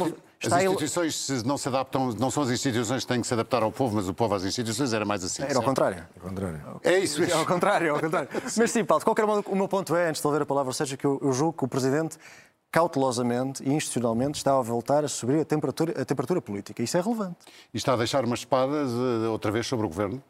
Está 0.44 0.58
as 0.58 0.64
instituições 0.64 1.44
não 1.44 1.56
se 1.56 1.68
adaptam, 1.68 2.14
não 2.18 2.32
são 2.32 2.42
as 2.42 2.50
instituições 2.50 3.04
que 3.04 3.08
têm 3.08 3.22
que 3.22 3.28
se 3.28 3.34
adaptar 3.34 3.62
ao 3.62 3.72
povo, 3.72 3.96
mas 3.96 4.10
o 4.10 4.14
povo 4.14 4.34
às 4.34 4.44
instituições 4.44 4.92
era 4.92 5.06
mais 5.06 5.24
assim. 5.24 5.44
Era 5.44 5.56
ao 5.56 5.62
contrário. 5.62 6.04
Ao 6.16 6.30
contrário. 6.30 6.82
É 6.84 6.98
isso. 6.98 7.24
É 7.24 7.32
ao 7.32 7.46
contrário, 7.46 7.88
é 7.88 7.90
ao 7.92 8.00
contrário. 8.00 8.28
mas 8.58 8.72
sim, 8.72 8.84
Paulo, 8.84 9.02
de 9.02 9.06
qualquer 9.06 9.28
modo, 9.28 9.44
o 9.48 9.56
meu 9.56 9.68
ponto 9.68 9.96
é, 9.96 10.10
antes 10.10 10.20
de 10.20 10.26
ouvir 10.26 10.42
a 10.42 10.46
palavra, 10.46 10.74
seja 10.74 10.98
que 10.98 11.06
eu, 11.06 11.20
eu 11.22 11.32
julgo 11.32 11.54
que 11.54 11.64
o 11.64 11.68
Presidente 11.68 12.18
cautelosamente 12.72 13.62
e 13.64 13.74
institucionalmente 13.74 14.38
está 14.38 14.58
a 14.58 14.62
voltar 14.62 15.04
a 15.04 15.08
subir 15.08 15.42
a 15.42 15.46
temperatura, 15.46 16.02
a 16.02 16.06
temperatura 16.06 16.42
política. 16.42 16.82
Isso 16.82 16.98
é 16.98 17.02
relevante. 17.02 17.38
E 17.74 17.78
está 17.78 17.94
a 17.94 17.98
deixar 17.98 18.24
umas 18.24 18.40
espadas 18.40 18.92
uh, 18.92 19.30
outra 19.32 19.52
vez 19.52 19.68
sobre 19.68 19.86
o 19.86 19.90
Governo? 19.90 20.24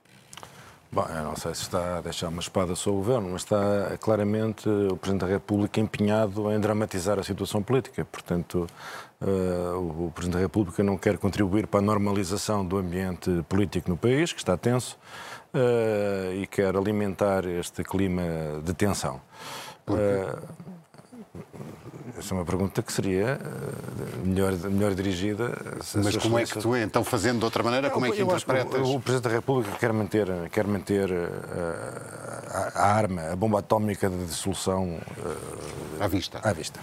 Bom, 0.94 1.06
eu 1.08 1.24
não 1.24 1.38
sei 1.38 1.56
se 1.56 1.62
está 1.62 2.00
a 2.00 2.02
deixar 2.02 2.28
uma 2.28 2.42
espada 2.42 2.76
sobre 2.76 3.00
o 3.00 3.02
governo, 3.02 3.30
mas 3.30 3.44
está 3.44 3.98
claramente 4.02 4.68
o 4.68 4.98
Presidente 4.98 5.22
da 5.22 5.28
República 5.28 5.80
empenhado 5.80 6.52
em 6.52 6.60
dramatizar 6.60 7.18
a 7.18 7.24
situação 7.24 7.64
política. 7.64 8.04
Portanto, 8.04 8.68
uh, 9.22 10.06
o 10.08 10.12
Presidente 10.14 10.34
da 10.36 10.42
República 10.42 10.84
não 10.84 10.98
quer 10.98 11.18
contribuir 11.18 11.66
para 11.66 11.80
a 11.80 11.82
normalização 11.82 12.66
do 12.66 12.78
ambiente 12.78 13.32
político 13.48 13.90
no 13.90 13.96
país, 13.96 14.34
que 14.34 14.40
está 14.40 14.58
tenso, 14.58 15.00
uh, 15.54 16.34
e 16.34 16.46
quer 16.48 16.76
alimentar 16.76 17.46
este 17.46 17.86
clima 17.86 18.24
de 18.62 18.74
tensão. 18.74 19.22
Uh, 19.88 20.72
essa 22.22 22.36
é 22.36 22.38
uma 22.38 22.46
pergunta 22.46 22.82
que 22.84 22.94
seria 22.94 23.40
uh, 23.42 24.28
melhor, 24.28 24.54
melhor 24.54 24.94
dirigida. 24.94 25.58
Mas 25.96 26.16
como 26.18 26.38
é 26.38 26.46
que 26.46 26.60
tu, 26.60 26.76
então, 26.76 27.04
fazendo 27.04 27.40
de 27.40 27.46
outra 27.46 27.64
maneira, 27.64 27.90
como 27.90 28.06
é 28.06 28.12
que 28.12 28.22
interpretas? 28.22 28.88
O, 28.88 29.00
Presidente 29.00 29.24
da 29.24 29.36
República 29.36 29.76
quer 29.78 29.92
manter, 29.92 30.28
quer 30.52 30.68
manter 30.68 31.12
uh, 31.12 32.72
a, 32.76 32.86
arma, 32.86 33.32
a 33.32 33.36
bomba 33.36 33.60
atómica 33.60 34.10
de 34.10 34.26
dissolução 34.26 34.98
uh, 34.98 36.04
à 36.04 36.08
vista. 36.08 36.40
À 36.44 36.54
vista. 36.54 36.80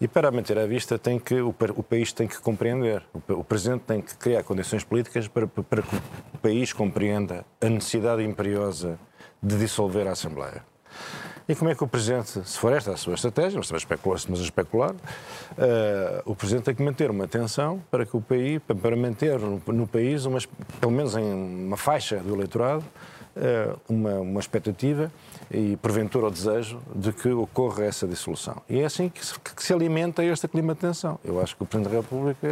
E 0.00 0.08
para 0.08 0.30
manter 0.30 0.56
à 0.56 0.66
vista 0.66 0.98
tem 0.98 1.18
que, 1.18 1.40
o, 1.40 1.52
país 1.52 2.12
tem 2.12 2.26
que 2.26 2.40
compreender, 2.40 3.02
o, 3.12 3.40
o, 3.40 3.44
Presidente 3.44 3.82
tem 3.82 4.00
que 4.00 4.16
criar 4.16 4.44
condições 4.44 4.84
políticas 4.84 5.28
para, 5.28 5.46
para 5.46 5.82
que 5.82 5.96
o 6.32 6.38
país 6.38 6.72
compreenda 6.72 7.44
a 7.60 7.68
necessidade 7.68 8.22
imperiosa 8.22 8.98
de 9.42 9.58
dissolver 9.58 10.06
a 10.06 10.12
Assembleia. 10.12 10.69
E 11.48 11.54
como 11.56 11.68
é 11.68 11.74
que 11.74 11.82
o 11.82 11.88
Presidente, 11.88 12.40
se 12.44 12.58
for 12.58 12.72
esta 12.72 12.92
a 12.92 12.96
sua 12.96 13.14
estratégia, 13.14 13.56
nós 13.56 13.66
estamos 13.66 13.82
a 13.82 13.84
especular, 13.84 14.18
estamos 14.18 14.40
a 14.40 14.44
especular 14.44 14.90
uh, 14.92 16.22
o 16.24 16.36
Presidente 16.36 16.64
tem 16.64 16.74
que 16.74 16.82
manter 16.82 17.10
uma 17.10 17.24
atenção 17.24 17.82
para 17.90 18.06
que 18.06 18.16
o 18.16 18.20
país, 18.20 18.60
para 18.80 18.94
manter 18.94 19.38
no, 19.38 19.60
no 19.66 19.86
país, 19.86 20.24
umas, 20.26 20.46
pelo 20.80 20.92
menos 20.92 21.16
em 21.16 21.24
uma 21.24 21.76
faixa 21.76 22.18
do 22.18 22.34
eleitorado, 22.34 22.84
uma, 23.88 24.14
uma 24.20 24.40
expectativa 24.40 25.10
e, 25.50 25.76
porventura, 25.76 26.26
o 26.26 26.30
desejo 26.30 26.80
de 26.94 27.12
que 27.12 27.28
ocorra 27.30 27.84
essa 27.84 28.06
dissolução. 28.06 28.62
E 28.68 28.80
é 28.80 28.84
assim 28.84 29.08
que 29.08 29.24
se, 29.24 29.38
que 29.38 29.62
se 29.62 29.72
alimenta 29.72 30.24
este 30.24 30.46
clima 30.48 30.74
de 30.74 30.80
tensão. 30.80 31.18
Eu 31.24 31.40
acho 31.40 31.56
que 31.56 31.62
o 31.62 31.66
Presidente 31.66 31.92
da 31.92 32.00
República, 32.00 32.46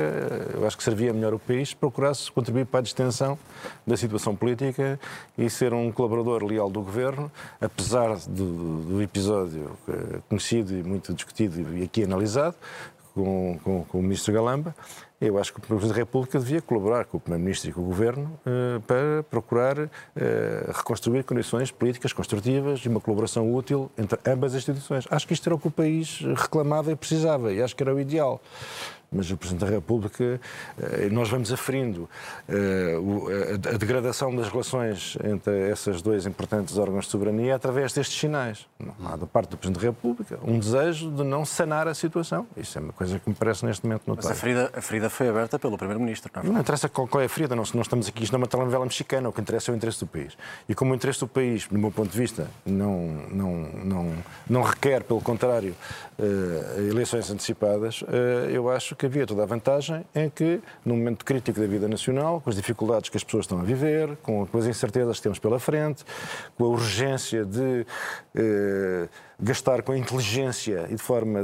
eu 0.54 0.66
acho 0.66 0.76
que 0.76 0.82
servia 0.82 1.12
melhor 1.12 1.34
o 1.34 1.38
país 1.38 1.70
se 1.70 1.76
procurasse 1.76 2.30
contribuir 2.32 2.66
para 2.66 2.80
a 2.80 2.82
distensão 2.82 3.38
da 3.86 3.96
situação 3.96 4.34
política 4.34 4.98
e 5.36 5.48
ser 5.48 5.72
um 5.72 5.90
colaborador 5.92 6.44
leal 6.44 6.70
do 6.70 6.80
Governo, 6.80 7.30
apesar 7.60 8.16
do, 8.26 8.82
do 8.82 9.02
episódio 9.02 9.70
conhecido 10.28 10.74
e 10.74 10.82
muito 10.82 11.12
discutido 11.14 11.76
e 11.76 11.82
aqui 11.82 12.04
analisado, 12.04 12.56
com, 13.14 13.58
com, 13.64 13.84
com 13.84 13.98
o 13.98 14.02
Ministro 14.02 14.32
Galamba, 14.32 14.74
eu 15.20 15.36
acho 15.38 15.52
que 15.52 15.58
o 15.58 15.62
Presidente 15.62 15.88
da 15.88 15.96
República 15.96 16.38
devia 16.38 16.62
colaborar 16.62 17.04
com 17.04 17.16
o 17.16 17.20
Primeiro-Ministro 17.20 17.70
e 17.70 17.72
com 17.72 17.80
o 17.80 17.84
Governo 17.84 18.38
eh, 18.46 18.80
para 18.86 19.22
procurar 19.24 19.78
eh, 19.78 20.70
reconstruir 20.72 21.24
condições 21.24 21.72
políticas 21.72 22.12
construtivas 22.12 22.80
e 22.80 22.88
uma 22.88 23.00
colaboração 23.00 23.52
útil 23.52 23.90
entre 23.98 24.18
ambas 24.30 24.52
as 24.52 24.58
instituições. 24.58 25.06
Acho 25.10 25.26
que 25.26 25.32
isto 25.32 25.46
era 25.48 25.56
o 25.56 25.58
que 25.58 25.66
o 25.66 25.72
país 25.72 26.20
reclamava 26.36 26.92
e 26.92 26.96
precisava, 26.96 27.52
e 27.52 27.60
acho 27.60 27.74
que 27.74 27.82
era 27.82 27.92
o 27.92 27.98
ideal 27.98 28.40
mas 29.10 29.30
o 29.30 29.36
Presidente 29.36 29.64
da 29.64 29.70
República, 29.70 30.40
eh, 30.78 31.08
nós 31.10 31.28
vamos 31.28 31.50
aferindo 31.52 32.08
eh, 32.48 32.96
a 33.74 33.76
degradação 33.76 34.34
das 34.34 34.48
relações 34.48 35.16
entre 35.24 35.70
esses 35.70 36.02
dois 36.02 36.26
importantes 36.26 36.76
órgãos 36.76 37.06
de 37.06 37.10
soberania 37.10 37.54
através 37.54 37.92
destes 37.92 38.18
sinais. 38.18 38.66
Há 39.04 39.16
da 39.16 39.26
parte 39.26 39.50
do 39.50 39.56
Presidente 39.56 39.80
da 39.82 39.88
República 39.88 40.38
um 40.44 40.58
desejo 40.58 41.10
de 41.10 41.24
não 41.24 41.44
sanar 41.44 41.88
a 41.88 41.94
situação. 41.94 42.46
Isso 42.56 42.78
é 42.78 42.82
uma 42.82 42.92
coisa 42.92 43.18
que 43.18 43.28
me 43.28 43.34
parece 43.34 43.64
neste 43.64 43.84
momento 43.86 44.02
notável. 44.06 44.28
Mas 44.28 44.38
a 44.38 44.40
ferida, 44.40 44.70
a 44.76 44.80
ferida 44.82 45.10
foi 45.10 45.28
aberta 45.28 45.58
pelo 45.58 45.78
Primeiro-Ministro, 45.78 46.30
não 46.34 46.42
é? 46.42 46.46
Não 46.46 46.60
interessa 46.60 46.88
qual, 46.88 47.08
qual 47.08 47.22
é 47.22 47.24
a 47.24 47.28
ferida, 47.28 47.56
não, 47.56 47.64
não 47.74 47.82
estamos 47.82 48.08
aqui, 48.08 48.24
isto 48.24 48.32
não 48.32 48.38
é 48.38 48.42
uma 48.42 48.46
telenovela 48.46 48.84
mexicana, 48.84 49.28
o 49.28 49.32
que 49.32 49.40
interessa 49.40 49.70
é 49.70 49.74
o 49.74 49.76
interesse 49.76 50.00
do 50.00 50.06
país. 50.06 50.36
E 50.68 50.74
como 50.74 50.92
o 50.92 50.94
interesse 50.94 51.20
do 51.20 51.28
país, 51.28 51.66
do 51.66 51.78
meu 51.78 51.90
ponto 51.90 52.10
de 52.10 52.18
vista, 52.18 52.48
não, 52.66 53.06
não, 53.30 53.54
não, 53.84 54.12
não 54.48 54.62
requer, 54.62 55.02
pelo 55.02 55.20
contrário, 55.20 55.74
uh, 56.18 56.80
eleições 56.90 57.30
antecipadas, 57.30 58.04
eu 58.52 58.68
acho 58.70 58.97
que 58.98 59.06
havia 59.06 59.26
toda 59.26 59.44
a 59.44 59.46
vantagem 59.46 60.04
em 60.14 60.28
que, 60.28 60.60
num 60.84 60.96
momento 60.96 61.24
crítico 61.24 61.60
da 61.60 61.66
vida 61.66 61.86
nacional, 61.88 62.40
com 62.40 62.50
as 62.50 62.56
dificuldades 62.56 63.08
que 63.08 63.16
as 63.16 63.22
pessoas 63.22 63.44
estão 63.44 63.60
a 63.60 63.62
viver, 63.62 64.16
com, 64.22 64.46
as 64.52 64.66
incertezas 64.66 65.18
que 65.18 65.22
temos 65.22 65.38
pela 65.38 65.60
frente, 65.60 66.04
com 66.56 66.64
a 66.64 66.68
urgência 66.68 67.44
de 67.44 67.86
eh, 68.34 69.08
gastar 69.40 69.82
com 69.82 69.94
inteligência 69.94 70.86
e 70.90 70.96
de 70.96 71.02
forma 71.02 71.40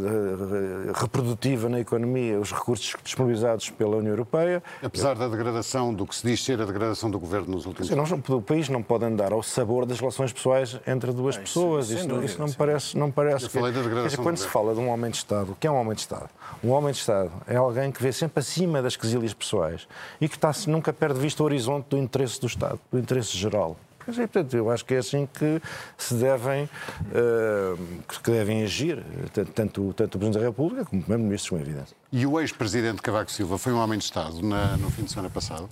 reprodutiva 0.94 1.68
na 1.68 1.78
economia 1.78 2.40
os 2.40 2.52
recursos 2.52 2.96
disponibilizados 3.04 3.70
pela 3.70 3.96
União 3.96 4.10
Europeia. 4.10 4.62
Apesar 4.82 5.14
da 5.14 5.28
degradação, 5.28 5.94
do 5.94 6.04
que 6.06 6.14
se 6.14 6.26
diz 6.26 6.42
ser 6.42 6.60
a 6.60 6.64
degradação 6.64 7.08
do 7.08 7.20
governo 7.20 7.54
nos 7.54 7.66
últimos 7.66 7.90
anos. 7.90 8.10
O 8.28 8.42
país 8.42 8.68
não 8.68 8.82
pode 8.82 9.04
andar 9.04 9.32
ao 9.32 9.42
sabor 9.42 9.86
das 9.86 10.00
relações 10.00 10.32
pessoais 10.32 10.78
entre 10.86 11.12
duas 11.12 11.36
é, 11.36 11.40
pessoas. 11.40 11.90
Isso, 11.90 12.06
isso, 12.06 12.24
isso, 12.24 12.38
não 12.38 12.48
me 12.48 12.54
parece. 12.54 12.98
Não 12.98 13.10
parece 13.10 13.44
Eu 13.44 13.50
falei 13.50 13.72
da 13.72 13.80
degradação. 13.80 14.08
Dizer, 14.08 14.22
quando 14.22 14.38
se 14.38 14.48
fala 14.48 14.74
de 14.74 14.80
um 14.80 14.88
homem 14.88 15.10
de 15.10 15.18
Estado, 15.18 15.52
o 15.52 15.54
que 15.54 15.66
é 15.66 15.70
um 15.70 15.76
homem 15.76 15.94
de 15.94 16.00
Estado? 16.00 16.28
Um 16.62 16.70
homem 16.70 16.92
de 16.92 16.98
Estado 16.98 17.30
é 17.46 17.56
alguém 17.56 17.92
que 17.92 18.02
vê 18.02 18.12
sempre 18.12 18.40
acima 18.40 18.82
das 18.82 18.96
quesilhas 18.96 19.32
pessoais 19.32 19.86
e 20.20 20.28
que 20.28 20.34
está, 20.34 20.50
nunca 20.66 20.92
perde 20.92 21.14
de 21.14 21.20
vista 21.20 21.42
o 21.42 21.46
horizonte 21.46 21.86
do 21.90 21.98
interesse 21.98 22.40
do 22.40 22.46
Estado, 22.46 22.80
do 22.90 22.98
interesse 22.98 23.36
geral. 23.36 23.76
Portanto, 24.04 24.56
eu 24.56 24.70
acho 24.70 24.84
que 24.84 24.94
é 24.94 24.99
assim 24.99 25.28
que 25.32 25.61
se 25.96 26.14
devem, 26.14 26.64
uh, 26.64 28.02
que 28.23 28.30
devem 28.30 28.62
agir, 28.62 29.02
tanto, 29.54 29.92
tanto 29.94 30.16
o 30.16 30.18
Presidente 30.18 30.40
da 30.40 30.46
República 30.46 30.84
como 30.84 31.00
o 31.00 31.04
Primeiro-Ministro, 31.04 31.56
com 31.56 31.62
evidência. 31.62 31.96
E 32.12 32.26
o 32.26 32.40
ex-presidente 32.40 33.02
Cavaco 33.02 33.30
Silva 33.30 33.58
foi 33.58 33.73
um 33.73 33.78
homem 33.78 33.99
de 33.99 34.04
Estado 34.04 34.42
na, 34.42 34.76
no 34.76 34.90
fim 34.90 35.04
de 35.04 35.11
semana 35.11 35.30
passado? 35.30 35.68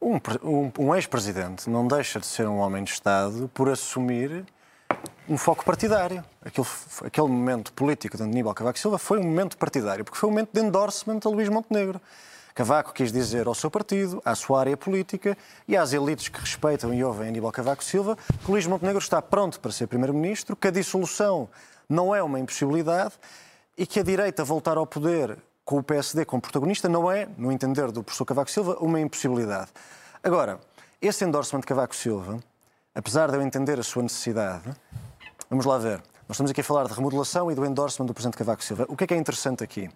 Um, 0.00 0.16
um, 0.42 0.72
um 0.78 0.94
ex-presidente 0.94 1.70
não 1.70 1.86
deixa 1.86 2.18
de 2.18 2.26
ser 2.26 2.46
um 2.48 2.58
homem 2.58 2.82
de 2.82 2.90
Estado 2.90 3.48
por 3.54 3.68
assumir 3.68 4.44
um 5.28 5.38
foco 5.38 5.64
partidário. 5.64 6.24
Aquele, 6.44 6.66
aquele 7.04 7.28
momento 7.28 7.72
político 7.72 8.16
de 8.16 8.22
Aníbal 8.22 8.52
Cavaco 8.54 8.78
Silva 8.78 8.98
foi 8.98 9.18
um 9.18 9.22
momento 9.22 9.56
partidário, 9.56 10.04
porque 10.04 10.18
foi 10.18 10.28
um 10.28 10.32
momento 10.32 10.50
de 10.52 10.60
endorsement 10.60 11.20
a 11.24 11.28
Luís 11.28 11.48
Montenegro. 11.48 12.00
Cavaco 12.54 12.92
quis 12.92 13.10
dizer 13.10 13.46
ao 13.46 13.54
seu 13.54 13.70
partido, 13.70 14.20
à 14.24 14.34
sua 14.34 14.60
área 14.60 14.76
política 14.76 15.36
e 15.66 15.76
às 15.76 15.92
elites 15.92 16.28
que 16.28 16.38
respeitam 16.38 16.92
e 16.92 17.02
ouvem 17.02 17.28
Aníbal 17.28 17.50
Cavaco 17.50 17.82
Silva 17.82 18.16
que 18.44 18.50
Luís 18.50 18.66
Montenegro 18.66 19.00
está 19.00 19.22
pronto 19.22 19.58
para 19.58 19.72
ser 19.72 19.86
Primeiro-Ministro, 19.86 20.54
que 20.54 20.68
a 20.68 20.70
dissolução 20.70 21.48
não 21.88 22.14
é 22.14 22.22
uma 22.22 22.38
impossibilidade 22.38 23.14
e 23.76 23.86
que 23.86 24.00
a 24.00 24.02
direita 24.02 24.44
voltar 24.44 24.76
ao 24.76 24.86
poder 24.86 25.38
com 25.64 25.78
o 25.78 25.82
PSD 25.82 26.24
como 26.24 26.42
protagonista 26.42 26.88
não 26.88 27.10
é, 27.10 27.28
no 27.38 27.50
entender 27.50 27.90
do 27.90 28.02
professor 28.02 28.24
Cavaco 28.24 28.50
Silva, 28.50 28.76
uma 28.80 29.00
impossibilidade. 29.00 29.70
Agora, 30.22 30.60
esse 31.00 31.24
endorsement 31.24 31.60
de 31.60 31.66
Cavaco 31.66 31.96
Silva, 31.96 32.38
apesar 32.94 33.30
de 33.30 33.36
eu 33.36 33.42
entender 33.42 33.78
a 33.78 33.82
sua 33.82 34.02
necessidade, 34.02 34.64
vamos 35.48 35.64
lá 35.64 35.78
ver. 35.78 36.02
Nós 36.28 36.36
estamos 36.36 36.50
aqui 36.50 36.60
a 36.60 36.64
falar 36.64 36.86
de 36.86 36.94
remodelação 36.94 37.50
e 37.50 37.54
do 37.54 37.64
endorsement 37.64 38.06
do 38.06 38.14
Presidente 38.14 38.36
Cavaco 38.36 38.62
Silva. 38.62 38.86
O 38.88 38.96
que 38.96 39.04
é 39.04 39.06
que 39.06 39.14
é 39.14 39.16
interessante 39.16 39.64
aqui? 39.64 39.90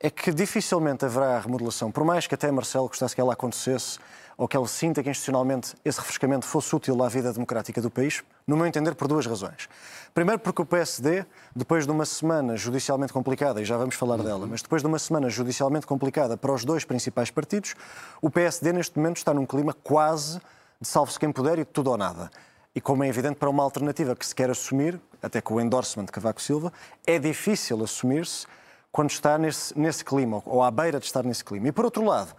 É 0.00 0.10
que 0.10 0.32
dificilmente 0.32 1.04
haverá 1.04 1.40
remodelação, 1.40 1.90
por 1.90 2.04
mais 2.04 2.26
que 2.26 2.34
até 2.34 2.50
Marcelo 2.52 2.86
gostasse 2.86 3.14
que 3.14 3.20
ela 3.20 3.32
acontecesse 3.32 3.98
ou 4.36 4.46
que 4.46 4.56
ele 4.56 4.68
sinta 4.68 5.02
que 5.02 5.10
institucionalmente 5.10 5.74
esse 5.84 5.98
refrescamento 5.98 6.46
fosse 6.46 6.74
útil 6.74 7.02
à 7.02 7.08
vida 7.08 7.32
democrática 7.32 7.82
do 7.82 7.90
país, 7.90 8.22
no 8.46 8.56
meu 8.56 8.64
entender, 8.66 8.94
por 8.94 9.08
duas 9.08 9.26
razões. 9.26 9.68
Primeiro, 10.14 10.38
porque 10.38 10.62
o 10.62 10.64
PSD, 10.64 11.26
depois 11.54 11.84
de 11.84 11.90
uma 11.90 12.06
semana 12.06 12.56
judicialmente 12.56 13.12
complicada, 13.12 13.60
e 13.60 13.64
já 13.64 13.76
vamos 13.76 13.96
falar 13.96 14.18
dela, 14.18 14.46
mas 14.46 14.62
depois 14.62 14.80
de 14.80 14.86
uma 14.86 15.00
semana 15.00 15.28
judicialmente 15.28 15.84
complicada 15.84 16.36
para 16.36 16.52
os 16.52 16.64
dois 16.64 16.84
principais 16.84 17.32
partidos, 17.32 17.74
o 18.22 18.30
PSD 18.30 18.72
neste 18.72 18.96
momento 18.96 19.16
está 19.16 19.34
num 19.34 19.44
clima 19.44 19.72
quase 19.72 20.40
de 20.80 20.86
salve-se 20.86 21.18
quem 21.18 21.32
puder 21.32 21.58
e 21.58 21.64
de 21.64 21.72
tudo 21.72 21.90
ou 21.90 21.96
nada. 21.96 22.30
E 22.72 22.80
como 22.80 23.02
é 23.02 23.08
evidente, 23.08 23.34
para 23.34 23.50
uma 23.50 23.64
alternativa 23.64 24.14
que 24.14 24.24
se 24.24 24.32
quer 24.32 24.48
assumir, 24.48 25.00
até 25.20 25.40
com 25.40 25.54
o 25.54 25.60
endorsement 25.60 26.04
de 26.04 26.12
Cavaco 26.12 26.40
Silva, 26.40 26.72
é 27.04 27.18
difícil 27.18 27.82
assumir-se 27.82 28.46
quando 28.90 29.10
está 29.10 29.38
nesse, 29.38 29.78
nesse 29.78 30.04
clima, 30.04 30.42
ou 30.46 30.62
à 30.62 30.70
beira 30.70 30.98
de 30.98 31.06
estar 31.06 31.22
nesse 31.24 31.44
clima. 31.44 31.68
E 31.68 31.72
por 31.72 31.84
outro 31.84 32.04
lado, 32.04 32.34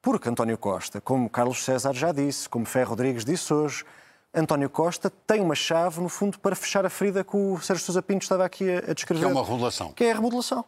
porque 0.00 0.28
António 0.28 0.58
Costa, 0.58 1.00
como 1.00 1.28
Carlos 1.30 1.64
César 1.64 1.94
já 1.94 2.12
disse, 2.12 2.48
como 2.48 2.66
Ferro 2.66 2.90
Rodrigues 2.90 3.24
disse 3.24 3.52
hoje, 3.52 3.84
António 4.34 4.68
Costa 4.68 5.08
tem 5.08 5.40
uma 5.40 5.54
chave, 5.54 6.00
no 6.00 6.08
fundo, 6.08 6.38
para 6.40 6.56
fechar 6.56 6.84
a 6.84 6.90
ferida 6.90 7.22
que 7.22 7.36
o 7.36 7.58
Sérgio 7.60 7.84
Sousa 7.84 8.02
Pinto 8.02 8.24
estava 8.24 8.44
aqui 8.44 8.68
a, 8.68 8.90
a 8.90 8.94
descrever. 8.94 9.24
Que 9.24 9.30
é 9.30 9.32
uma 9.32 9.44
remodelação. 9.44 9.92
Que 9.92 10.04
é 10.04 10.10
a 10.10 10.14
remodelação. 10.14 10.64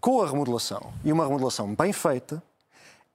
Com 0.00 0.22
a 0.22 0.26
remodelação, 0.26 0.92
e 1.04 1.12
uma 1.12 1.24
remodelação 1.24 1.74
bem 1.74 1.92
feita, 1.92 2.42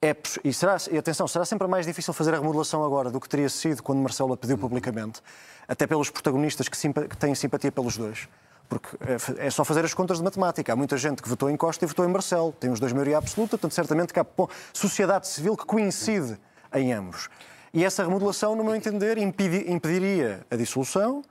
é, 0.00 0.14
e, 0.44 0.52
será, 0.52 0.76
e 0.92 0.96
atenção, 0.96 1.26
será 1.26 1.44
sempre 1.44 1.66
mais 1.66 1.84
difícil 1.84 2.14
fazer 2.14 2.32
a 2.32 2.38
remodelação 2.38 2.84
agora 2.84 3.10
do 3.10 3.20
que 3.20 3.28
teria 3.28 3.48
sido 3.48 3.82
quando 3.82 3.98
Marcelo 3.98 4.32
a 4.32 4.36
pediu 4.36 4.56
publicamente, 4.56 5.20
até 5.66 5.86
pelos 5.86 6.08
protagonistas 6.08 6.68
que, 6.68 6.76
simpa, 6.76 7.08
que 7.08 7.16
têm 7.16 7.34
simpatia 7.34 7.72
pelos 7.72 7.96
dois. 7.96 8.28
Porque 8.68 8.96
é, 9.40 9.46
é 9.46 9.50
só 9.50 9.64
fazer 9.64 9.84
as 9.84 9.94
contas 9.94 10.18
de 10.18 10.24
matemática. 10.24 10.72
Há 10.72 10.76
muita 10.76 10.96
gente 10.96 11.22
que 11.22 11.28
votou 11.28 11.48
em 11.48 11.56
Costa 11.56 11.84
e 11.84 11.88
votou 11.88 12.04
em 12.04 12.08
Marcelo. 12.08 12.52
Tem 12.52 12.70
os 12.70 12.78
dois 12.78 12.92
maioria 12.92 13.18
absoluta, 13.18 13.52
portanto, 13.52 13.72
certamente 13.72 14.12
que 14.12 14.20
há 14.20 14.26
sociedade 14.72 15.26
civil 15.26 15.56
que 15.56 15.64
coincide 15.64 16.38
em 16.74 16.92
ambos. 16.92 17.28
E 17.72 17.84
essa 17.84 18.02
remodelação, 18.02 18.54
no 18.54 18.64
meu 18.64 18.74
entender, 18.74 19.18
impediria 19.18 20.46
a 20.50 20.56
dissolução 20.56 21.22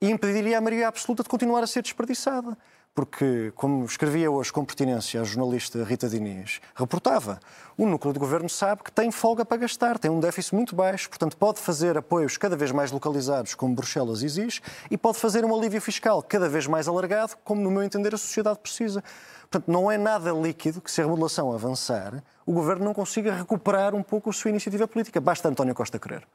e 0.00 0.10
impediria 0.10 0.58
a 0.58 0.60
maioria 0.60 0.88
absoluta 0.88 1.22
de 1.22 1.28
continuar 1.28 1.62
a 1.62 1.66
ser 1.66 1.82
desperdiçada. 1.82 2.56
Porque, 2.96 3.52
como 3.54 3.84
escrevia 3.84 4.30
hoje 4.30 4.50
com 4.50 4.64
pertinência 4.64 5.20
a 5.20 5.24
jornalista 5.24 5.84
Rita 5.84 6.08
Diniz, 6.08 6.62
reportava, 6.74 7.38
o 7.76 7.84
núcleo 7.84 8.14
de 8.14 8.18
governo 8.18 8.48
sabe 8.48 8.82
que 8.82 8.90
tem 8.90 9.10
folga 9.10 9.44
para 9.44 9.58
gastar, 9.58 9.98
tem 9.98 10.10
um 10.10 10.18
déficit 10.18 10.54
muito 10.54 10.74
baixo, 10.74 11.10
portanto 11.10 11.36
pode 11.36 11.60
fazer 11.60 11.98
apoios 11.98 12.38
cada 12.38 12.56
vez 12.56 12.72
mais 12.72 12.90
localizados, 12.90 13.54
como 13.54 13.74
Bruxelas 13.74 14.22
exige, 14.22 14.62
e 14.90 14.96
pode 14.96 15.18
fazer 15.18 15.44
um 15.44 15.54
alívio 15.54 15.78
fiscal 15.78 16.22
cada 16.22 16.48
vez 16.48 16.66
mais 16.66 16.88
alargado, 16.88 17.36
como, 17.44 17.60
no 17.60 17.70
meu 17.70 17.82
entender, 17.82 18.14
a 18.14 18.18
sociedade 18.18 18.60
precisa. 18.60 19.04
Portanto, 19.42 19.70
não 19.70 19.90
é 19.90 19.98
nada 19.98 20.32
líquido 20.32 20.80
que, 20.80 20.90
se 20.90 21.02
a 21.02 21.04
remodelação 21.04 21.52
avançar, 21.52 22.24
o 22.46 22.52
governo 22.54 22.86
não 22.86 22.94
consiga 22.94 23.34
recuperar 23.34 23.94
um 23.94 24.02
pouco 24.02 24.30
a 24.30 24.32
sua 24.32 24.48
iniciativa 24.48 24.88
política. 24.88 25.20
Basta 25.20 25.50
António 25.50 25.74
Costa 25.74 25.98
querer. 25.98 26.26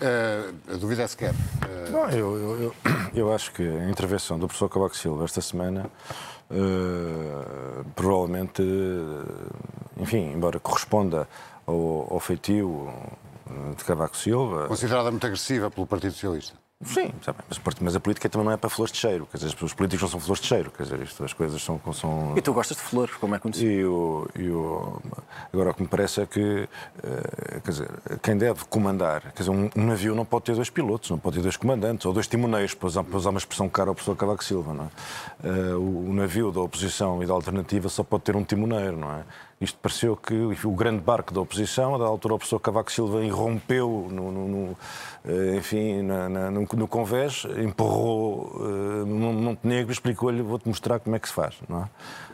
Uh, 0.00 0.74
a 0.74 0.76
dúvida 0.76 1.02
é 1.02 1.06
se 1.06 1.16
quer. 1.16 1.32
Uh... 1.32 1.90
Não, 1.90 2.10
eu, 2.10 2.36
eu, 2.36 2.62
eu, 2.62 2.74
eu, 3.14 3.32
acho 3.32 3.52
que 3.52 3.62
a 3.62 3.90
intervenção 3.90 4.38
do 4.38 4.46
professor 4.46 4.68
Cavaco 4.68 4.96
Silva 4.96 5.24
esta 5.24 5.40
semana 5.42 5.90
uh, 6.50 7.84
provavelmente, 7.94 8.62
enfim, 9.98 10.32
embora 10.32 10.58
corresponda 10.58 11.28
ao, 11.66 12.14
ao 12.14 12.20
feitio 12.20 12.88
de 13.76 13.84
Cavaco 13.84 14.16
Silva. 14.16 14.68
Considerada 14.68 15.10
muito 15.10 15.26
agressiva 15.26 15.70
pelo 15.70 15.86
Partido 15.86 16.12
Socialista. 16.12 16.54
Sim, 16.82 17.12
mas 17.82 17.94
a 17.94 18.00
política 18.00 18.26
também 18.26 18.46
não 18.46 18.52
é 18.52 18.56
para 18.56 18.70
flores 18.70 18.90
de 18.90 18.96
cheiro. 18.96 19.28
Quer 19.30 19.36
dizer, 19.36 19.54
os 19.62 19.74
políticos 19.74 20.00
não 20.00 20.08
são 20.08 20.18
flores 20.18 20.40
de 20.40 20.48
cheiro. 20.48 20.70
Quer 20.70 20.84
dizer, 20.84 21.00
isto, 21.00 21.22
as 21.22 21.34
coisas 21.34 21.62
são, 21.62 21.78
são. 21.92 22.32
E 22.34 22.40
tu 22.40 22.54
gostas 22.54 22.78
de 22.78 22.82
flores, 22.82 23.14
como 23.16 23.34
é 23.34 23.38
conhecido? 23.38 23.70
E 23.70 23.84
o, 23.84 24.28
e 24.34 24.48
o, 24.48 24.98
agora, 25.52 25.72
o 25.72 25.74
que 25.74 25.82
me 25.82 25.88
parece 25.88 26.22
é 26.22 26.26
que 26.26 26.66
eh, 27.04 27.60
quer 27.62 27.70
dizer, 27.70 27.90
quem 28.22 28.38
deve 28.38 28.64
comandar. 28.64 29.20
Quer 29.32 29.42
dizer, 29.42 29.50
um, 29.50 29.68
navio 29.76 30.14
não 30.14 30.24
pode 30.24 30.46
ter 30.46 30.54
dois 30.54 30.70
pilotos, 30.70 31.10
não 31.10 31.18
pode 31.18 31.36
ter 31.36 31.42
dois 31.42 31.58
comandantes 31.58 32.06
ou 32.06 32.14
dois 32.14 32.26
timoneiros, 32.26 32.72
para 32.72 32.86
usar, 32.86 33.04
para 33.04 33.16
usar 33.16 33.28
uma 33.28 33.38
expressão 33.38 33.68
cara 33.68 33.90
ao 33.90 33.94
professor 33.94 34.16
Cavaco 34.16 34.42
Silva. 34.42 34.72
Não 34.72 34.90
é? 35.44 35.74
O, 35.74 36.08
o 36.08 36.12
navio 36.14 36.50
da 36.50 36.60
oposição 36.60 37.22
e 37.22 37.26
da 37.26 37.34
alternativa 37.34 37.90
só 37.90 38.02
pode 38.02 38.22
ter 38.22 38.34
um 38.34 38.42
timoneiro, 38.42 38.96
não 38.96 39.12
é? 39.12 39.22
Isto 39.60 39.78
pareceu 39.82 40.16
que 40.16 40.32
o 40.34 40.70
grande 40.70 41.02
barco 41.02 41.34
da 41.34 41.40
oposição, 41.42 41.98
da 41.98 42.06
altura 42.06 42.32
o 42.32 42.38
professor 42.38 42.58
Cavaco 42.58 42.90
Silva 42.90 43.22
irrompeu 43.22 44.08
no, 44.10 44.32
no, 44.32 44.48
no 44.48 44.78
eh, 45.22 45.56
enfim, 45.58 46.00
na, 46.00 46.30
na, 46.30 46.50
no, 46.50 46.66
no 46.66 46.88
convés, 46.88 47.46
empurrou 47.58 48.56
uh, 48.56 49.06
Montenegro 49.06 49.90
e 49.90 49.92
explicou-lhe, 49.92 50.40
vou-te 50.40 50.66
mostrar 50.66 50.98
como 50.98 51.14
é 51.14 51.18
que 51.18 51.28
se 51.28 51.34
faz, 51.34 51.56
não 51.68 51.82
é? 51.82 51.88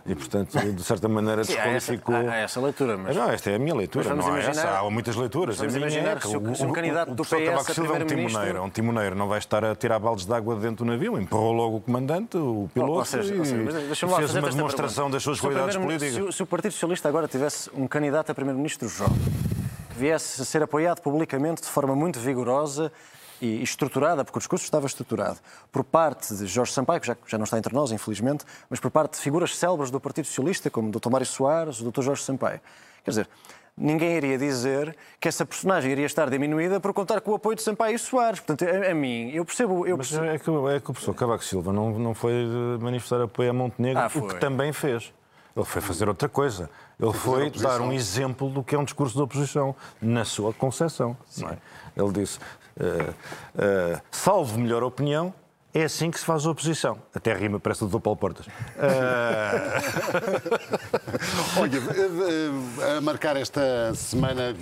E, 0.08 0.14
portanto, 0.14 0.58
de 0.58 0.82
certa 0.84 1.08
maneira, 1.08 1.42
desqualificou... 1.42 2.14
Há 2.14 2.18
essa, 2.18 2.30
há 2.30 2.36
essa 2.36 2.60
leitura, 2.60 2.96
mas... 2.96 3.16
Não, 3.16 3.30
esta 3.30 3.50
é 3.50 3.56
a 3.56 3.58
minha 3.58 3.74
leitura, 3.74 4.14
não 4.14 4.36
é 4.36 4.46
essa. 4.46 4.78
Há 4.78 4.90
muitas 4.90 5.16
leituras. 5.16 5.56
Vamos 5.56 5.74
imaginar 5.74 6.20
que 6.20 6.28
se, 6.28 6.36
o, 6.36 6.54
se 6.54 6.64
um 6.64 6.72
candidato 6.72 7.14
do 7.14 7.22
PS 7.24 7.30
Cavaco 7.30 7.74
Silva 7.74 7.98
é 7.98 8.02
um 8.02 8.06
timoneiro, 8.06 8.62
um 8.62 8.70
timoneiro, 8.70 9.16
não 9.16 9.28
vai 9.28 9.38
estar 9.38 9.64
a 9.64 9.74
tirar 9.74 9.98
baldes 9.98 10.26
de 10.26 10.32
água 10.32 10.56
dentro 10.56 10.84
do 10.84 10.90
navio, 10.90 11.18
empurrou 11.18 11.52
logo 11.52 11.76
o 11.78 11.80
comandante, 11.80 12.36
o 12.36 12.68
piloto, 12.72 12.92
ou 12.92 13.04
seja, 13.04 13.34
e 13.34 13.38
ou 13.38 13.44
seja, 13.44 14.08
fez 14.16 14.34
uma 14.34 14.50
demonstração 14.50 15.10
das 15.10 15.22
suas 15.22 15.40
qualidades 15.40 15.76
políticas. 15.76 16.14
Se, 16.14 16.32
se 16.32 16.42
o 16.42 16.46
Partido 16.46 16.72
Socialista 16.72 17.08
agora 17.08 17.26
tivesse 17.26 17.70
um 17.74 17.86
candidato 17.86 18.30
a 18.30 18.34
primeiro-ministro 18.34 18.88
jovem, 18.88 19.18
que 19.90 19.98
viesse 19.98 20.40
a 20.40 20.44
ser 20.44 20.62
apoiado 20.62 21.00
publicamente 21.00 21.62
de 21.62 21.68
forma 21.68 21.96
muito 21.96 22.20
vigorosa 22.20 22.92
e 23.40 23.62
estruturada, 23.62 24.24
porque 24.24 24.38
o 24.38 24.40
discurso 24.40 24.64
estava 24.64 24.86
estruturado, 24.86 25.38
por 25.70 25.84
parte 25.84 26.34
de 26.34 26.46
Jorge 26.46 26.72
Sampaio, 26.72 27.00
que 27.00 27.06
já, 27.06 27.16
já 27.26 27.38
não 27.38 27.44
está 27.44 27.58
entre 27.58 27.74
nós, 27.74 27.92
infelizmente, 27.92 28.44
mas 28.68 28.80
por 28.80 28.90
parte 28.90 29.14
de 29.14 29.20
figuras 29.20 29.56
célebres 29.56 29.90
do 29.90 30.00
Partido 30.00 30.26
Socialista, 30.26 30.70
como 30.70 30.88
o 30.88 30.90
Dr. 30.90 31.10
Mário 31.10 31.26
Soares, 31.26 31.80
o 31.80 31.90
Dr. 31.90 32.02
Jorge 32.02 32.22
Sampaio. 32.22 32.60
Quer 33.04 33.10
dizer, 33.10 33.28
ninguém 33.76 34.16
iria 34.16 34.38
dizer 34.38 34.96
que 35.20 35.28
essa 35.28 35.44
personagem 35.44 35.92
iria 35.92 36.06
estar 36.06 36.30
diminuída 36.30 36.80
por 36.80 36.92
contar 36.92 37.20
com 37.20 37.32
o 37.32 37.34
apoio 37.34 37.56
de 37.56 37.62
Sampaio 37.62 37.94
e 37.94 37.98
Soares. 37.98 38.40
Portanto, 38.40 38.68
a, 38.68 38.90
a 38.90 38.94
mim, 38.94 39.30
eu 39.30 39.44
percebo... 39.44 39.86
Eu 39.86 39.96
percebo... 39.96 40.24
Mas 40.24 40.34
é 40.34 40.38
que, 40.38 40.50
é 40.50 40.80
que 40.80 40.90
o 40.90 40.92
professor 40.92 41.14
Cavaco 41.14 41.44
Silva 41.44 41.72
não, 41.72 41.98
não 41.98 42.14
foi 42.14 42.32
manifestar 42.80 43.20
apoio 43.20 43.50
a 43.50 43.52
Montenegro, 43.52 44.02
ah, 44.02 44.10
o 44.14 44.28
que 44.28 44.40
também 44.40 44.72
fez. 44.72 45.12
Ele 45.56 45.64
foi 45.64 45.80
fazer 45.80 46.08
outra 46.08 46.28
coisa. 46.28 46.68
Ele 47.00 47.12
foi, 47.12 47.50
foi 47.50 47.62
dar 47.62 47.80
um 47.80 47.92
exemplo 47.92 48.50
do 48.50 48.62
que 48.62 48.74
é 48.74 48.78
um 48.78 48.84
discurso 48.84 49.16
de 49.16 49.22
oposição, 49.22 49.74
na 50.00 50.24
sua 50.24 50.52
concepção. 50.52 51.16
É? 51.50 51.56
Ele 52.00 52.12
disse: 52.12 52.38
uh, 52.38 53.10
uh, 53.10 54.00
salvo 54.10 54.58
melhor 54.58 54.82
opinião, 54.82 55.32
é 55.76 55.84
assim 55.84 56.10
que 56.10 56.18
se 56.18 56.24
faz 56.24 56.46
a 56.46 56.50
oposição. 56.50 56.98
Até 57.14 57.34
rima, 57.34 57.60
parece 57.60 57.84
o 57.84 57.86
Dr. 57.86 58.00
Paulo 58.00 58.18
Portas. 58.18 58.46
Uh... 58.46 58.50
Olha, 61.60 62.96
a 62.96 63.00
marcar 63.02 63.36
esta 63.36 63.94
semana, 63.94 64.54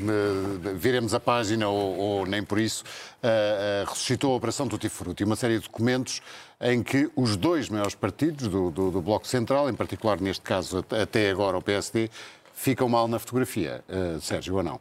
viremos 0.75 1.15
a 1.15 1.21
página 1.21 1.69
ou, 1.69 1.97
ou 1.97 2.27
nem 2.27 2.43
por 2.43 2.59
isso, 2.59 2.83
uh, 3.23 3.89
ressuscitou 3.89 4.33
a 4.33 4.37
Operação 4.37 4.67
Tutti 4.67 4.89
Frutti, 4.89 5.23
uma 5.23 5.37
série 5.37 5.59
de 5.59 5.65
documentos 5.65 6.21
em 6.61 6.83
que 6.83 7.11
os 7.17 7.37
dois 7.37 7.69
maiores 7.69 7.95
partidos 7.95 8.49
do, 8.49 8.71
do, 8.71 8.91
do 8.91 9.03
Bloco 9.03 9.27
Central, 9.27 9.69
em 9.69 9.75
particular 9.75 10.21
neste 10.21 10.43
caso 10.43 10.85
até 10.91 11.31
agora 11.31 11.59
o 11.59 11.63
PSD, 11.63 12.11
ficam 12.55 12.89
mal 12.89 13.09
na 13.09 13.19
fotografia. 13.19 13.85
Uh, 13.89 14.21
Sérgio, 14.21 14.57
ou 14.57 14.63
não? 14.63 14.81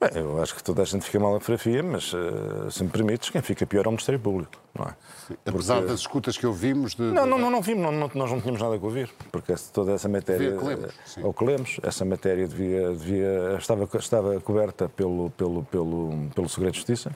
Bem, 0.00 0.22
eu 0.22 0.42
acho 0.42 0.54
que 0.54 0.62
toda 0.62 0.82
a 0.82 0.84
gente 0.84 1.04
fica 1.04 1.20
mal 1.20 1.32
na 1.32 1.40
fotografia, 1.40 1.82
mas 1.82 2.12
uh, 2.12 2.70
se 2.70 2.82
me 2.82 2.90
permites, 2.90 3.30
quem 3.30 3.40
fica 3.40 3.64
pior 3.64 3.86
é 3.86 3.88
o 3.88 3.92
Ministério 3.92 4.20
Público, 4.20 4.52
não 4.76 4.86
é? 4.86 4.94
Sim. 5.28 5.34
Apesar 5.46 5.76
porque... 5.76 5.90
das 5.90 6.00
escutas 6.00 6.36
que 6.36 6.46
ouvimos... 6.46 6.94
De... 6.94 7.02
Não, 7.02 7.24
não, 7.24 7.38
não, 7.38 7.50
não 7.50 7.62
vimos, 7.62 7.82
não, 7.84 7.92
não, 7.92 8.10
nós 8.12 8.30
não 8.30 8.40
tínhamos 8.40 8.60
nada 8.60 8.74
a 8.74 8.78
ouvir, 8.78 9.08
porque 9.30 9.54
toda 9.72 9.92
essa 9.92 10.08
matéria... 10.08 10.56
Que 10.56 10.64
lemos, 10.64 10.94
ao 11.22 11.32
que 11.32 11.44
lemos, 11.44 11.80
essa 11.82 12.04
matéria 12.04 12.46
devia, 12.46 12.90
devia, 12.90 13.56
estava, 13.58 13.88
estava 13.98 14.40
coberta 14.40 14.88
pelo, 14.88 15.30
pelo, 15.30 15.62
pelo, 15.64 16.28
pelo 16.34 16.48
Segredo 16.48 16.72
de 16.72 16.78
Justiça 16.78 17.12